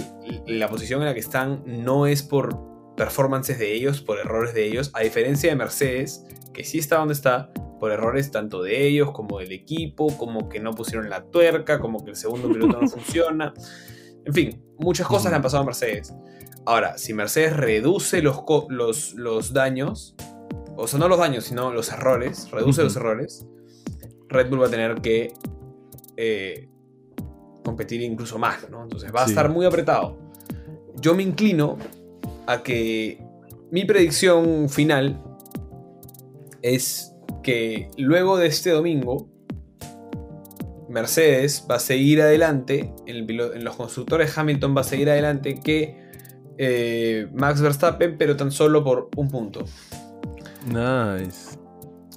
la 0.48 0.68
posición 0.68 1.02
en 1.02 1.06
la 1.06 1.14
que 1.14 1.20
están 1.20 1.62
no 1.68 2.08
es 2.08 2.24
por 2.24 2.58
performances 2.98 3.60
de 3.60 3.72
ellos, 3.74 4.02
por 4.02 4.18
errores 4.18 4.56
de 4.56 4.66
ellos, 4.66 4.90
a 4.96 5.02
diferencia 5.02 5.52
de 5.52 5.56
Mercedes, 5.56 6.26
que 6.54 6.64
sí 6.64 6.80
está 6.80 6.98
donde 6.98 7.14
está 7.14 7.52
por 7.80 7.92
errores 7.92 8.30
tanto 8.30 8.62
de 8.62 8.88
ellos 8.88 9.12
como 9.12 9.40
del 9.40 9.52
equipo, 9.52 10.16
como 10.18 10.50
que 10.50 10.60
no 10.60 10.72
pusieron 10.72 11.10
la 11.10 11.24
tuerca, 11.24 11.80
como 11.80 12.04
que 12.04 12.12
el 12.12 12.16
segundo 12.16 12.48
piloto 12.48 12.80
no 12.80 12.88
funciona. 12.90 13.54
En 14.24 14.34
fin, 14.34 14.64
muchas 14.78 15.08
cosas 15.08 15.32
le 15.32 15.38
han 15.38 15.42
pasado 15.42 15.64
a 15.64 15.66
Mercedes. 15.66 16.14
Ahora, 16.66 16.98
si 16.98 17.14
Mercedes 17.14 17.58
reduce 17.58 18.22
los, 18.22 18.44
los, 18.70 19.14
los 19.16 19.54
daños, 19.54 20.16
o 20.76 20.88
sea, 20.88 21.00
no 21.00 21.08
los 21.08 21.18
daños, 21.18 21.46
sino 21.46 21.74
los 21.74 21.92
errores, 21.92 22.52
reduce 22.52 22.84
los 22.84 22.96
errores, 22.96 23.48
Red 24.30 24.50
Bull 24.50 24.62
va 24.62 24.68
a 24.68 24.70
tener 24.70 25.02
que 25.02 25.34
eh, 26.18 26.70
competir 27.64 28.02
incluso 28.02 28.38
más, 28.38 28.70
¿no? 28.70 28.84
Entonces 28.84 29.12
va 29.14 29.24
a 29.24 29.26
estar 29.26 29.50
muy 29.50 29.66
apretado. 29.66 30.18
Yo 31.00 31.16
me 31.16 31.24
inclino 31.24 31.78
a 32.46 32.62
que 32.62 33.20
mi 33.72 33.86
predicción 33.86 34.70
final 34.70 35.31
es 36.62 37.16
que 37.44 37.90
luego 37.98 38.38
de 38.38 38.48
este 38.48 38.72
domingo, 38.72 39.30
Mercedes 40.90 41.66
va 41.70 41.76
a 41.76 41.80
seguir 41.80 42.22
adelante, 42.22 42.94
en, 43.08 43.64
los 43.64 43.76
constructores 43.76 44.38
Hamilton 44.38 44.76
va 44.76 44.82
a 44.82 44.84
seguir 44.84 45.10
adelante 45.10 45.60
que 45.60 45.98
eh, 46.58 47.28
Max 47.34 47.62
Verstappen, 47.62 48.18
pero 48.18 48.36
tan 48.36 48.52
solo 48.52 48.84
por 48.84 49.10
un 49.16 49.30
punto. 49.30 49.66
Nice. 50.66 51.58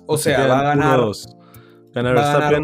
O, 0.06 0.18
sea, 0.18 0.46
va 0.46 0.60
a 0.60 0.62
ganar. 0.62 1.00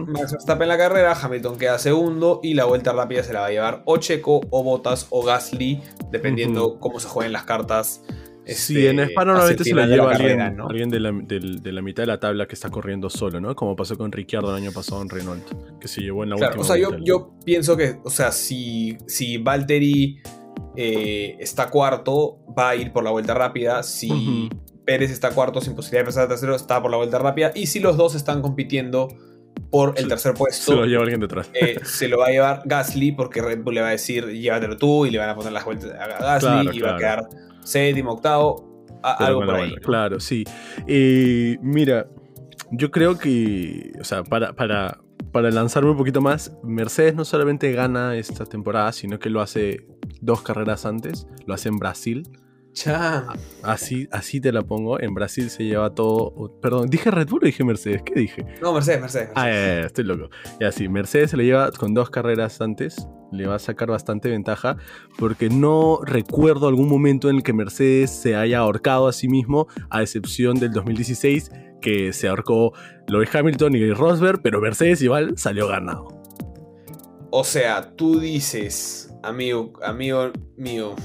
Max 0.06 0.32
Verstappen 0.32 0.68
la 0.68 0.76
carrera, 0.76 1.12
Hamilton 1.12 1.56
queda 1.56 1.78
segundo 1.78 2.40
y 2.42 2.54
la 2.54 2.64
vuelta 2.64 2.92
rápida 2.92 3.22
se 3.22 3.32
la 3.32 3.40
va 3.40 3.46
a 3.46 3.50
llevar 3.50 3.82
o 3.86 3.96
Checo 3.98 4.40
o 4.50 4.64
Bottas 4.64 5.06
o 5.10 5.24
Gasly, 5.24 5.80
dependiendo 6.10 6.80
cómo 6.80 6.98
se 6.98 7.08
jueguen 7.08 7.32
las 7.32 7.44
cartas 7.44 8.02
sí, 8.46 8.86
en 8.86 9.00
Spa 9.00 9.24
normalmente 9.24 9.64
se 9.64 9.74
lo 9.74 9.86
lleva 9.86 10.12
alguien, 10.12 10.40
alguien 10.40 10.90
de, 10.90 11.00
la, 11.00 11.82
mitad 11.82 12.02
de 12.02 12.06
la 12.06 12.18
tabla 12.18 12.46
que 12.46 12.54
está 12.54 12.70
corriendo 12.70 13.10
solo, 13.10 13.40
¿no? 13.40 13.54
Como 13.54 13.76
pasó 13.76 13.96
con 13.96 14.12
Ricciardo 14.12 14.50
el 14.50 14.62
año 14.62 14.72
pasado 14.72 15.02
en 15.02 15.08
Renault, 15.08 15.44
que 15.80 15.88
se 15.88 16.00
llevó 16.00 16.24
en 16.24 16.30
la 16.30 16.36
última. 16.36 16.62
O 16.62 16.64
sea, 16.64 16.76
yo, 16.76 17.34
pienso 17.44 17.76
que, 17.76 17.98
o 18.04 18.10
sea, 18.10 18.32
si, 18.32 18.98
si 19.06 19.38
Valtteri 19.38 20.20
eh, 20.76 21.36
está 21.38 21.68
cuarto, 21.68 22.38
va 22.56 22.70
a 22.70 22.76
ir 22.76 22.92
por 22.92 23.04
la 23.04 23.10
vuelta 23.10 23.34
rápida. 23.34 23.82
Si 23.82 24.48
Pérez 24.84 25.10
está 25.10 25.30
cuarto 25.30 25.60
sin 25.60 25.74
posibilidad 25.74 26.02
de 26.02 26.06
pasar 26.06 26.24
a 26.24 26.28
tercero, 26.28 26.54
está 26.54 26.80
por 26.80 26.90
la 26.90 26.96
vuelta 26.96 27.18
rápida. 27.18 27.52
Y 27.54 27.66
si 27.66 27.80
los 27.80 27.96
dos 27.96 28.14
están 28.14 28.42
compitiendo 28.42 29.08
por 29.70 29.94
el 29.98 30.08
tercer 30.08 30.34
puesto. 30.34 30.72
Se 30.72 30.76
lo 30.76 30.86
lleva 30.86 31.02
alguien 31.02 31.20
detrás. 31.20 31.50
Eh, 31.54 31.78
se 31.84 32.08
lo 32.08 32.18
va 32.18 32.26
a 32.26 32.30
llevar 32.30 32.62
Gasly 32.64 33.12
porque 33.12 33.40
Red 33.40 33.62
Bull 33.62 33.74
le 33.74 33.82
va 33.82 33.88
a 33.88 33.92
decir 33.92 34.26
llévatelo 34.26 34.76
tú 34.76 35.06
y 35.06 35.10
le 35.10 35.18
van 35.18 35.28
a 35.28 35.34
poner 35.34 35.52
las 35.52 35.64
vueltas 35.64 35.92
a 35.92 36.38
Gasly 36.38 36.76
y 36.76 36.80
va 36.80 36.94
a 36.94 36.98
quedar 36.98 37.28
séptimo, 37.70 38.12
octavo, 38.12 38.86
algo 39.02 39.44
por 39.44 39.54
ahí. 39.54 39.74
Claro, 39.76 40.20
sí. 40.20 40.44
Eh, 40.86 41.58
mira, 41.62 42.06
yo 42.70 42.90
creo 42.90 43.18
que, 43.18 43.92
o 44.00 44.04
sea, 44.04 44.22
para, 44.24 44.52
para, 44.54 45.00
para 45.32 45.50
lanzarme 45.50 45.90
un 45.90 45.96
poquito 45.96 46.20
más, 46.20 46.52
Mercedes 46.62 47.14
no 47.14 47.24
solamente 47.24 47.72
gana 47.72 48.16
esta 48.16 48.44
temporada, 48.44 48.92
sino 48.92 49.18
que 49.18 49.30
lo 49.30 49.40
hace 49.40 49.86
dos 50.20 50.42
carreras 50.42 50.84
antes, 50.84 51.26
lo 51.46 51.54
hace 51.54 51.68
en 51.68 51.78
Brasil 51.78 52.28
Así, 53.62 54.08
así 54.10 54.40
te 54.40 54.52
la 54.52 54.62
pongo. 54.62 55.00
En 55.00 55.12
Brasil 55.14 55.50
se 55.50 55.64
lleva 55.64 55.94
todo. 55.94 56.58
Perdón, 56.60 56.88
¿dije 56.88 57.10
Red 57.10 57.28
Bull 57.28 57.40
o 57.42 57.46
dije 57.46 57.64
Mercedes? 57.64 58.02
¿Qué 58.04 58.14
dije? 58.14 58.46
No, 58.62 58.72
Mercedes, 58.72 59.00
Mercedes. 59.00 59.30
Ah, 59.34 59.50
estoy 59.50 60.04
loco. 60.04 60.30
Y 60.60 60.64
así, 60.64 60.88
Mercedes 60.88 61.30
se 61.30 61.36
le 61.36 61.44
lleva 61.44 61.70
con 61.72 61.94
dos 61.94 62.10
carreras 62.10 62.60
antes. 62.60 63.06
Le 63.32 63.46
va 63.46 63.56
a 63.56 63.58
sacar 63.58 63.88
bastante 63.88 64.30
ventaja. 64.30 64.76
Porque 65.18 65.48
no 65.48 66.00
recuerdo 66.04 66.68
algún 66.68 66.88
momento 66.88 67.28
en 67.28 67.36
el 67.36 67.42
que 67.42 67.52
Mercedes 67.52 68.10
se 68.10 68.36
haya 68.36 68.58
ahorcado 68.58 69.08
a 69.08 69.12
sí 69.12 69.28
mismo. 69.28 69.66
A 69.90 70.02
excepción 70.02 70.58
del 70.58 70.72
2016, 70.72 71.50
que 71.80 72.12
se 72.12 72.28
ahorcó 72.28 72.72
Lewis 73.08 73.34
Hamilton 73.34 73.74
y 73.74 73.92
Rosberg. 73.92 74.42
Pero 74.42 74.60
Mercedes 74.60 75.02
igual 75.02 75.36
salió 75.36 75.68
ganado. 75.68 76.08
O 77.32 77.44
sea, 77.44 77.94
tú 77.94 78.18
dices, 78.18 79.14
amigo, 79.22 79.72
amigo 79.84 80.32
mío 80.56 80.96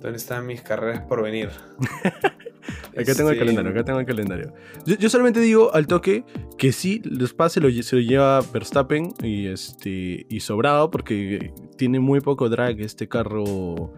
¿Dónde 0.00 0.18
están 0.18 0.46
mis 0.46 0.62
carreras 0.62 1.00
por 1.02 1.22
venir? 1.22 1.50
acá 2.96 3.14
tengo 3.14 3.30
el 3.30 3.38
calendario, 3.38 3.70
acá 3.70 3.84
tengo 3.84 4.00
el 4.00 4.06
calendario. 4.06 4.52
Yo, 4.84 5.08
solamente 5.08 5.40
digo 5.40 5.74
al 5.74 5.86
toque 5.86 6.24
que 6.58 6.72
sí, 6.72 7.00
los 7.04 7.32
pases 7.34 7.62
lo, 7.62 7.70
se 7.82 7.96
lo 7.96 8.02
lleva 8.02 8.40
Verstappen 8.52 9.14
y, 9.22 9.46
este, 9.46 10.26
y 10.28 10.40
sobrado 10.40 10.90
porque 10.90 11.52
tiene 11.76 12.00
muy 12.00 12.20
poco 12.20 12.48
drag 12.48 12.80
este 12.80 13.08
carro 13.08 13.92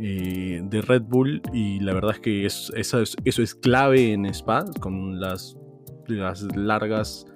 eh, 0.00 0.60
de 0.64 0.80
Red 0.80 1.02
Bull 1.02 1.42
y 1.52 1.80
la 1.80 1.92
verdad 1.92 2.12
es 2.12 2.20
que 2.20 2.46
eso, 2.46 2.74
es, 2.76 3.16
eso 3.24 3.42
es 3.42 3.54
clave 3.54 4.12
en 4.12 4.26
Spa 4.26 4.64
con 4.80 5.20
las, 5.20 5.56
las 6.06 6.42
largas 6.56 7.26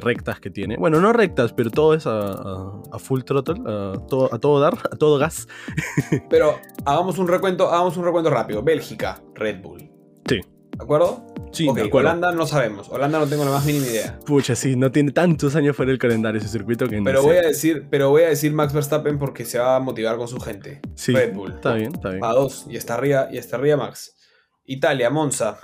rectas 0.00 0.40
que 0.40 0.50
tiene. 0.50 0.76
Bueno, 0.76 1.00
no 1.00 1.12
rectas, 1.12 1.52
pero 1.52 1.70
todo 1.70 1.94
es 1.94 2.06
a, 2.06 2.98
full 2.98 3.22
throttle, 3.22 3.60
a 3.66 3.98
todo, 4.08 4.32
a 4.32 4.38
todo 4.38 4.60
dar, 4.60 4.78
a 4.92 4.96
todo 4.96 5.18
gas. 5.18 5.48
pero 6.30 6.58
hagamos 6.84 7.18
un 7.18 7.28
recuento, 7.28 7.68
hagamos 7.70 7.96
un 7.96 8.04
recuento 8.04 8.30
rápido. 8.30 8.62
Bélgica, 8.62 9.22
Red 9.34 9.62
Bull. 9.62 9.90
Sí. 10.28 10.40
¿De 10.76 10.82
acuerdo? 10.82 11.24
Sí, 11.52 11.64
de 11.72 11.82
acuerdo. 11.82 12.10
Holanda 12.10 12.32
no 12.32 12.46
sabemos. 12.46 12.88
Holanda 12.88 13.20
no 13.20 13.28
tengo 13.28 13.44
la 13.44 13.52
más 13.52 13.64
mínima 13.64 13.86
idea. 13.86 14.18
Pucha, 14.26 14.56
sí, 14.56 14.74
no 14.74 14.90
tiene 14.90 15.12
tantos 15.12 15.54
años 15.54 15.76
fuera 15.76 15.90
del 15.90 16.00
calendario 16.00 16.40
ese 16.40 16.48
circuito 16.48 16.88
que 16.88 17.00
pero 17.02 17.22
voy 17.22 17.36
a 17.36 17.42
decir, 17.42 17.86
Pero 17.90 18.10
voy 18.10 18.22
a 18.22 18.28
decir 18.28 18.52
Max 18.52 18.72
Verstappen 18.72 19.18
porque 19.18 19.44
se 19.44 19.60
va 19.60 19.76
a 19.76 19.80
motivar 19.80 20.16
con 20.16 20.26
su 20.26 20.40
gente. 20.40 20.80
Sí, 20.96 21.12
Red 21.12 21.32
Bull. 21.32 21.52
Está 21.52 21.74
bien, 21.74 21.94
está 21.94 22.10
bien. 22.10 22.24
A 22.24 22.32
dos. 22.32 22.66
Y 22.68 22.76
está 22.76 22.94
arriba, 22.94 23.28
y 23.30 23.38
está 23.38 23.56
arriba 23.56 23.76
Max. 23.76 24.16
Italia, 24.64 25.10
Monza. 25.10 25.60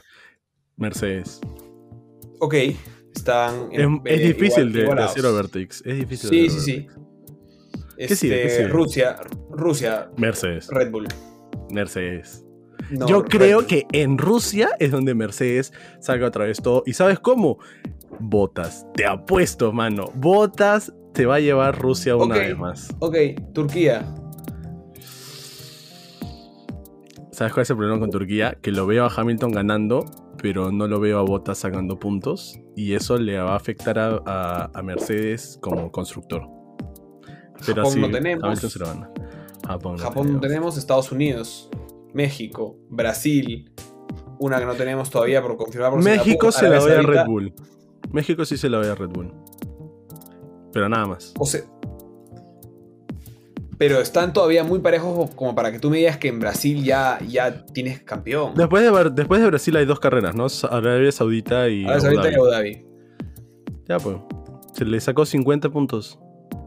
Mercedes. 0.77 1.41
Ok. 2.39 2.55
Están 3.15 3.69
es, 3.73 4.23
difícil 4.23 4.73
de, 4.73 4.91
hacer 4.93 5.27
Overtakes. 5.27 5.83
Es 5.85 5.99
difícil. 5.99 6.31
Sí, 6.31 6.51
sí, 6.51 6.61
sí. 6.61 6.87
Este, 7.97 8.69
Rusia, 8.69 9.17
Rusia. 9.51 10.11
Mercedes. 10.17 10.69
Red 10.69 10.91
Bull. 10.91 11.09
Mercedes. 11.71 12.45
Yo 13.07 13.25
creo 13.25 13.67
que 13.67 13.87
en 13.93 14.19
Rusia 14.19 14.71
es 14.79 14.91
donde 14.91 15.15
Mercedes 15.15 15.73
salga 16.01 16.29
otra 16.29 16.47
vez 16.47 16.63
todo. 16.63 16.83
¿Y 16.87 16.95
sabes 16.95 17.21
cómo? 17.21 17.59
Botas. 18.19 18.87
Te 18.95 19.07
apuesto, 19.07 19.73
mano. 19.73 20.11
Botas 20.15 20.93
te 21.13 21.27
va 21.27 21.37
a 21.37 21.41
llevar 21.41 21.79
Rusia 21.79 22.17
una 22.17 22.37
vez 22.37 22.57
más. 22.57 22.95
Ok, 23.01 23.17
Turquía. 23.53 24.15
¿Sabes 27.41 27.55
cuál 27.55 27.63
es 27.63 27.71
el 27.71 27.77
problema 27.79 27.99
con 27.99 28.11
Turquía? 28.11 28.59
Que 28.61 28.71
lo 28.71 28.87
veo 28.87 29.07
a 29.07 29.09
Hamilton 29.09 29.53
ganando, 29.53 30.05
pero 30.43 30.71
no 30.71 30.87
lo 30.87 31.01
veo 31.01 31.19
a 31.19 31.23
Bottas 31.23 31.57
sacando 31.57 31.99
puntos 31.99 32.61
y 32.77 32.93
eso 32.93 33.17
le 33.17 33.39
va 33.39 33.53
a 33.53 33.57
afectar 33.57 33.99
a, 33.99 34.83
Mercedes 34.85 35.59
como 35.63 35.91
constructor. 35.91 36.47
Pero 37.65 37.83
Japón 37.83 38.01
no 38.03 38.11
tenemos. 38.11 38.77
Japón, 39.67 39.97
no 39.97 39.99
Japón 40.03 40.41
tenemos. 40.43 40.77
Estados 40.77 41.13
Unidos, 41.13 41.71
México, 42.13 42.77
Brasil, 42.91 43.73
una 44.39 44.59
que 44.59 44.67
no 44.67 44.75
tenemos 44.75 45.09
todavía 45.09 45.41
por 45.41 45.57
confirmar. 45.57 45.97
México 45.97 46.53
se 46.53 46.69
la 46.69 46.85
ve 46.85 46.95
a 46.95 47.01
Red 47.01 47.25
Bull. 47.25 47.55
México 48.13 48.45
sí 48.45 48.59
se 48.59 48.69
la 48.69 48.81
ve 48.81 48.91
a 48.91 48.95
Red 48.95 49.09
Bull. 49.09 49.33
Pero 50.75 50.91
nada 50.91 51.07
más. 51.07 51.33
O 51.39 51.47
sea, 51.47 51.63
pero 53.81 53.99
están 53.99 54.35
todavía 54.35 54.63
muy 54.63 54.81
parejos 54.81 55.31
como 55.31 55.55
para 55.55 55.73
que 55.73 55.79
tú 55.79 55.89
me 55.89 55.97
digas 55.97 56.19
que 56.19 56.29
en 56.29 56.39
Brasil 56.39 56.85
ya, 56.85 57.19
ya 57.27 57.65
tienes 57.65 58.03
campeón. 58.03 58.53
Después 58.55 58.85
de, 58.85 59.11
después 59.11 59.41
de 59.41 59.47
Brasil 59.47 59.75
hay 59.75 59.87
dos 59.87 59.99
carreras, 59.99 60.35
¿no? 60.35 60.49
Arabia 60.71 61.11
Saudita 61.11 61.67
y 61.67 61.87
Arabia 61.87 62.01
Saudita 62.03 62.31
y 62.31 62.35
Abu 62.35 62.45
Dhabi. 62.45 62.87
Ya, 63.89 63.99
pues. 63.99 64.19
Se 64.75 64.85
le 64.85 65.01
sacó 65.01 65.25
50 65.25 65.71
puntos. 65.71 66.19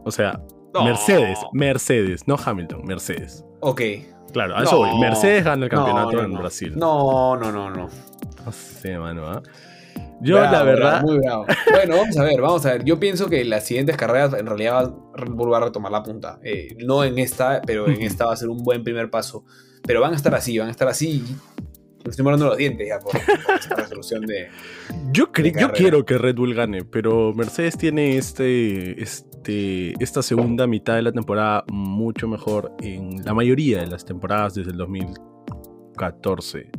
O 0.04 0.10
sea, 0.10 0.42
Mercedes, 0.74 1.38
Mercedes, 1.52 2.26
no 2.26 2.34
Hamilton, 2.34 2.82
Mercedes. 2.84 3.44
Ok. 3.60 3.80
Claro, 4.32 4.56
a 4.56 4.64
eso 4.64 4.78
voy. 4.78 4.98
Mercedes 4.98 5.44
gana 5.44 5.66
el 5.66 5.70
campeonato 5.70 6.20
en 6.20 6.32
Brasil. 6.32 6.72
No, 6.76 7.36
no, 7.36 7.52
no, 7.52 7.70
no. 7.70 7.88
No 8.44 8.52
sé, 8.52 8.98
mano, 8.98 9.24
¿ah? 9.28 9.40
Yo, 10.24 10.40
la 10.40 10.62
verdad. 10.62 11.02
muy 11.02 11.18
bravo. 11.18 11.46
Bueno, 11.70 11.96
vamos 11.96 12.16
a 12.16 12.24
ver, 12.24 12.40
vamos 12.40 12.66
a 12.66 12.72
ver. 12.72 12.84
Yo 12.84 12.98
pienso 12.98 13.28
que 13.28 13.44
las 13.44 13.66
siguientes 13.66 13.96
carreras 13.96 14.32
en 14.34 14.46
realidad 14.46 14.92
va 14.92 15.56
a 15.56 15.60
retomar 15.60 15.92
la 15.92 16.02
punta. 16.02 16.40
Eh, 16.42 16.76
no 16.84 17.04
en 17.04 17.18
esta, 17.18 17.60
pero 17.66 17.88
en 17.88 18.00
esta 18.02 18.26
va 18.26 18.32
a 18.32 18.36
ser 18.36 18.48
un 18.48 18.62
buen 18.62 18.82
primer 18.82 19.10
paso. 19.10 19.44
Pero 19.86 20.00
van 20.00 20.12
a 20.12 20.16
estar 20.16 20.34
así, 20.34 20.58
van 20.58 20.68
a 20.68 20.70
estar 20.70 20.88
así. 20.88 21.22
Me 22.04 22.10
estoy 22.10 22.22
morando 22.22 22.46
los 22.46 22.56
dientes 22.56 22.86
ya 22.86 22.98
por, 22.98 23.16
esta 23.16 23.76
resolución 23.76 24.26
de. 24.26 24.48
Yo, 25.12 25.26
yo 25.32 25.72
quiero 25.72 26.04
que 26.04 26.18
Red 26.18 26.36
Bull 26.36 26.54
gane, 26.54 26.84
pero 26.84 27.32
Mercedes 27.34 27.78
tiene 27.78 28.16
este, 28.16 29.00
este, 29.00 29.94
esta 30.02 30.22
segunda 30.22 30.66
mitad 30.66 30.96
de 30.96 31.02
la 31.02 31.12
temporada 31.12 31.64
mucho 31.68 32.26
mejor 32.26 32.72
en 32.80 33.24
la 33.24 33.32
mayoría 33.32 33.80
de 33.80 33.86
las 33.86 34.04
temporadas 34.04 34.54
desde 34.54 34.72
el 34.72 34.76
2014. 34.78 36.70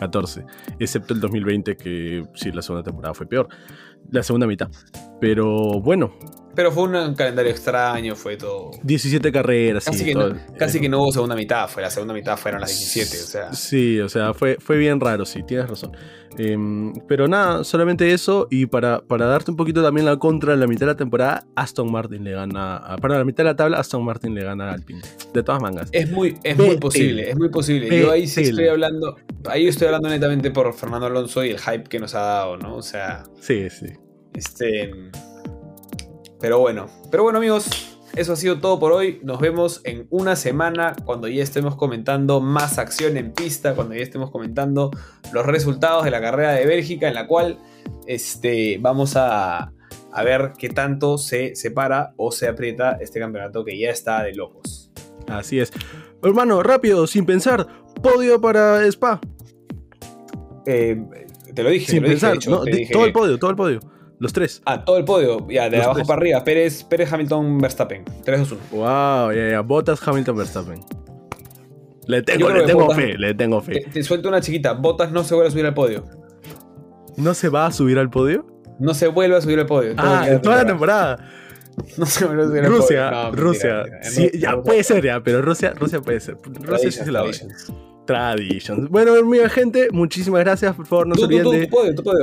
14, 0.00 0.44
excepto 0.78 1.14
el 1.14 1.20
2020 1.20 1.76
que 1.76 2.26
sí, 2.34 2.50
la 2.50 2.62
segunda 2.62 2.82
temporada 2.82 3.14
fue 3.14 3.26
peor, 3.26 3.48
la 4.10 4.22
segunda 4.22 4.46
mitad. 4.46 4.68
Pero 5.20 5.80
bueno. 5.80 6.12
Pero 6.54 6.72
fue 6.72 6.84
un 6.84 7.14
calendario 7.14 7.50
extraño, 7.50 8.16
fue 8.16 8.36
todo. 8.36 8.72
17 8.82 9.30
carreras, 9.32 9.84
casi, 9.84 10.04
que, 10.04 10.14
no, 10.14 10.34
casi 10.58 10.80
que 10.80 10.88
no 10.88 11.00
hubo 11.00 11.12
segunda 11.12 11.36
mitad, 11.36 11.68
fue 11.68 11.82
la 11.82 11.90
segunda 11.90 12.12
mitad 12.12 12.36
fueron 12.36 12.60
las 12.60 12.70
17, 12.70 13.22
o 13.22 13.26
sea. 13.26 13.52
Sí, 13.52 14.00
o 14.00 14.08
sea, 14.08 14.34
fue, 14.34 14.56
fue 14.58 14.76
bien 14.76 15.00
raro, 15.00 15.24
sí, 15.24 15.42
tienes 15.42 15.68
razón. 15.68 15.92
Em, 16.38 16.92
pero 17.08 17.28
nada, 17.28 17.64
solamente 17.64 18.12
eso. 18.12 18.46
Y 18.50 18.66
para, 18.66 19.00
para 19.00 19.26
darte 19.26 19.50
un 19.50 19.56
poquito 19.56 19.82
también 19.82 20.06
la 20.06 20.16
contra, 20.16 20.54
en 20.54 20.60
la 20.60 20.66
mitad 20.66 20.80
de 20.80 20.92
la 20.92 20.96
temporada, 20.96 21.44
Aston 21.54 21.90
Martin 21.90 22.24
le 22.24 22.32
gana. 22.32 22.96
para 23.00 23.18
la 23.18 23.24
mitad 23.24 23.44
de 23.44 23.50
la 23.50 23.56
tabla, 23.56 23.78
Aston 23.78 24.04
Martin 24.04 24.34
le 24.34 24.44
gana 24.44 24.70
a 24.70 24.72
Alpine. 24.74 25.02
De 25.34 25.42
todas 25.42 25.60
mangas. 25.60 25.88
Es 25.92 26.10
muy, 26.10 26.38
es 26.42 26.56
muy 26.56 26.76
posible, 26.78 27.30
es 27.30 27.36
muy 27.36 27.48
posible. 27.48 28.00
Yo 28.00 28.10
ahí 28.10 28.26
sí 28.26 28.42
estoy 28.42 28.68
hablando. 28.68 29.16
Ahí 29.48 29.68
estoy 29.68 29.86
hablando 29.86 30.08
netamente 30.08 30.50
por 30.50 30.72
Fernando 30.72 31.06
Alonso 31.06 31.44
y 31.44 31.50
el 31.50 31.58
hype 31.58 31.84
que 31.84 31.98
nos 31.98 32.14
ha 32.14 32.20
dado, 32.20 32.56
¿no? 32.56 32.76
O 32.76 32.82
sea. 32.82 33.24
Sí, 33.40 33.68
sí. 33.70 33.86
Este. 34.34 34.90
Pero 36.40 36.58
bueno. 36.58 36.86
Pero 37.10 37.22
bueno, 37.22 37.38
amigos. 37.38 37.96
Eso 38.16 38.32
ha 38.32 38.36
sido 38.36 38.58
todo 38.58 38.80
por 38.80 38.92
hoy. 38.92 39.20
Nos 39.22 39.38
vemos 39.38 39.82
en 39.84 40.08
una 40.10 40.34
semana 40.34 40.96
cuando 41.04 41.28
ya 41.28 41.44
estemos 41.44 41.76
comentando 41.76 42.40
más 42.40 42.78
acción 42.78 43.16
en 43.16 43.32
pista, 43.32 43.76
cuando 43.76 43.94
ya 43.94 44.02
estemos 44.02 44.32
comentando 44.32 44.90
los 45.32 45.46
resultados 45.46 46.04
de 46.04 46.10
la 46.10 46.20
carrera 46.20 46.52
de 46.52 46.66
Bélgica, 46.66 47.06
en 47.06 47.14
la 47.14 47.28
cual 47.28 47.58
este, 48.08 48.78
vamos 48.80 49.14
a, 49.14 49.72
a 50.12 50.24
ver 50.24 50.54
qué 50.58 50.70
tanto 50.70 51.18
se 51.18 51.54
separa 51.54 52.12
o 52.16 52.32
se 52.32 52.48
aprieta 52.48 52.98
este 53.00 53.20
campeonato 53.20 53.64
que 53.64 53.78
ya 53.78 53.90
está 53.90 54.24
de 54.24 54.34
locos. 54.34 54.90
Así 55.28 55.60
es. 55.60 55.72
Hermano, 56.22 56.62
rápido, 56.62 57.06
sin 57.06 57.24
pensar, 57.24 57.66
podio 58.02 58.40
para 58.40 58.84
Spa. 58.86 59.20
Eh, 60.66 61.00
te 61.54 61.62
lo 61.62 61.70
dije, 61.70 61.92
sin 61.92 62.02
pensar, 62.02 62.38
todo 62.38 62.64
el 62.64 63.12
podio, 63.12 63.38
todo 63.38 63.50
el 63.50 63.56
podio. 63.56 63.80
Los 64.20 64.34
tres. 64.34 64.60
Ah, 64.66 64.84
todo 64.84 64.98
el 64.98 65.04
podio. 65.06 65.48
Ya, 65.48 65.70
de 65.70 65.82
abajo 65.82 66.02
para 66.06 66.20
arriba. 66.20 66.44
Pérez, 66.44 66.84
Pérez, 66.84 67.10
Hamilton, 67.10 67.58
Verstappen. 67.58 68.04
3, 68.22 68.40
2, 68.50 68.52
1. 68.52 68.60
Wow, 68.70 69.32
ya, 69.32 69.48
ya. 69.48 69.60
Botas, 69.62 70.06
Hamilton, 70.06 70.36
Verstappen. 70.36 70.80
Le 72.06 72.22
tengo, 72.22 72.50
le 72.50 72.64
tengo 72.64 72.90
fe, 72.94 73.16
le 73.16 73.32
tengo 73.32 73.62
fe. 73.62 73.80
Te, 73.90 74.02
suelto 74.02 74.28
una 74.28 74.42
chiquita. 74.42 74.74
Botas 74.74 75.10
no 75.10 75.24
se 75.24 75.34
vuelve 75.34 75.48
a 75.48 75.50
subir 75.52 75.64
al 75.64 75.72
podio. 75.72 76.04
¿No 77.16 77.32
se 77.32 77.48
va 77.48 77.66
a 77.66 77.72
subir 77.72 77.98
al 77.98 78.10
podio? 78.10 78.46
No 78.78 78.92
se 78.92 79.08
vuelve 79.08 79.36
a 79.36 79.40
subir 79.40 79.58
al 79.58 79.66
podio. 79.66 79.94
Ah, 79.96 80.26
en 80.28 80.42
toda 80.42 80.56
la 80.56 80.66
temporada. 80.66 81.30
No 81.96 82.04
se 82.04 82.26
vuelve 82.26 82.42
a 82.42 82.46
subir 82.46 82.64
al 82.64 82.66
Rusia, 82.66 83.10
podio. 83.10 83.42
Rusia. 83.42 83.84
sí, 84.02 84.30
ya 84.34 84.60
puede 84.60 84.84
ser, 84.84 85.02
ya, 85.02 85.22
pero 85.22 85.40
Rusia, 85.40 85.72
Rusia 85.74 86.02
puede 86.02 86.20
ser. 86.20 86.36
Rusia 86.44 86.92
sí 86.92 86.98
se 87.04 87.10
la 87.10 87.22
va. 87.22 87.30
Traditions. 88.10 88.88
Bueno, 88.88 89.22
mi 89.24 89.38
gente, 89.48 89.88
muchísimas 89.92 90.40
gracias. 90.40 90.74
Por 90.74 90.86
favor, 90.86 91.06
no 91.06 91.14
se 91.14 91.24
olviden 91.24 91.50
de. 91.50 91.68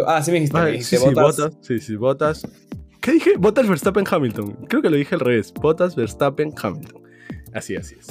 Ah, 0.06 0.22
sí 0.22 0.32
me 0.32 0.40
dijiste. 0.40 0.58
Ah, 0.58 0.68
sí, 0.74 0.84
sí, 0.84 0.98
botas. 1.14 1.58
Sí, 1.62 1.80
sí, 1.80 1.96
botas. 1.96 2.48
¿Qué 3.00 3.14
dije? 3.14 3.38
Botas 3.38 3.68
Verstappen 3.70 4.06
Hamilton. 4.10 4.66
Creo 4.68 4.82
que 4.82 4.90
lo 4.90 4.98
dije 4.98 5.16
al 5.16 5.22
revés. 5.22 5.54
Botas 5.54 5.96
Verstappen 5.96 6.54
Hamilton. 6.62 7.04
Así, 7.54 7.76
así 7.76 7.96
es. 8.00 8.08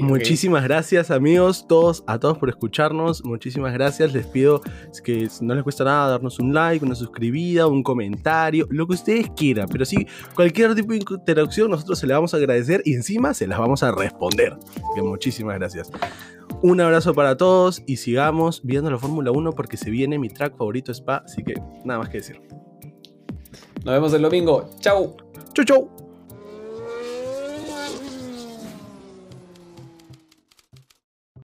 Muchísimas 0.00 0.64
gracias 0.64 1.10
amigos, 1.10 1.66
todos, 1.68 2.02
a 2.06 2.18
todos 2.18 2.38
por 2.38 2.48
escucharnos. 2.48 3.22
Muchísimas 3.24 3.74
gracias. 3.74 4.14
Les 4.14 4.26
pido 4.26 4.62
que 5.04 5.28
no 5.42 5.54
les 5.54 5.62
cuesta 5.62 5.84
nada 5.84 6.12
darnos 6.12 6.38
un 6.38 6.54
like, 6.54 6.84
una 6.84 6.94
suscribida, 6.94 7.66
un 7.66 7.82
comentario, 7.82 8.66
lo 8.70 8.86
que 8.86 8.94
ustedes 8.94 9.30
quieran. 9.36 9.68
Pero 9.68 9.84
sí, 9.84 10.06
cualquier 10.34 10.74
tipo 10.74 10.92
de 10.92 10.98
interacción 10.98 11.70
nosotros 11.70 11.98
se 11.98 12.06
la 12.06 12.14
vamos 12.14 12.32
a 12.32 12.38
agradecer 12.38 12.80
y 12.86 12.94
encima 12.94 13.34
se 13.34 13.46
las 13.46 13.58
vamos 13.58 13.82
a 13.82 13.92
responder. 13.92 14.54
Así 14.54 14.82
que 14.94 15.02
muchísimas 15.02 15.58
gracias. 15.58 15.90
Un 16.62 16.80
abrazo 16.80 17.14
para 17.14 17.36
todos 17.36 17.82
y 17.86 17.96
sigamos 17.96 18.62
viendo 18.64 18.90
la 18.90 18.98
Fórmula 18.98 19.30
1 19.30 19.52
porque 19.52 19.76
se 19.76 19.90
viene 19.90 20.18
mi 20.18 20.30
track 20.30 20.56
favorito 20.56 20.90
Spa. 20.92 21.22
Así 21.24 21.44
que 21.44 21.54
nada 21.84 22.00
más 22.00 22.08
que 22.08 22.18
decir. 22.18 22.40
Nos 23.84 23.94
vemos 23.94 24.12
el 24.14 24.22
domingo. 24.22 24.70
Chau. 24.80 25.16
Chau, 25.52 25.64
chau. 25.64 26.09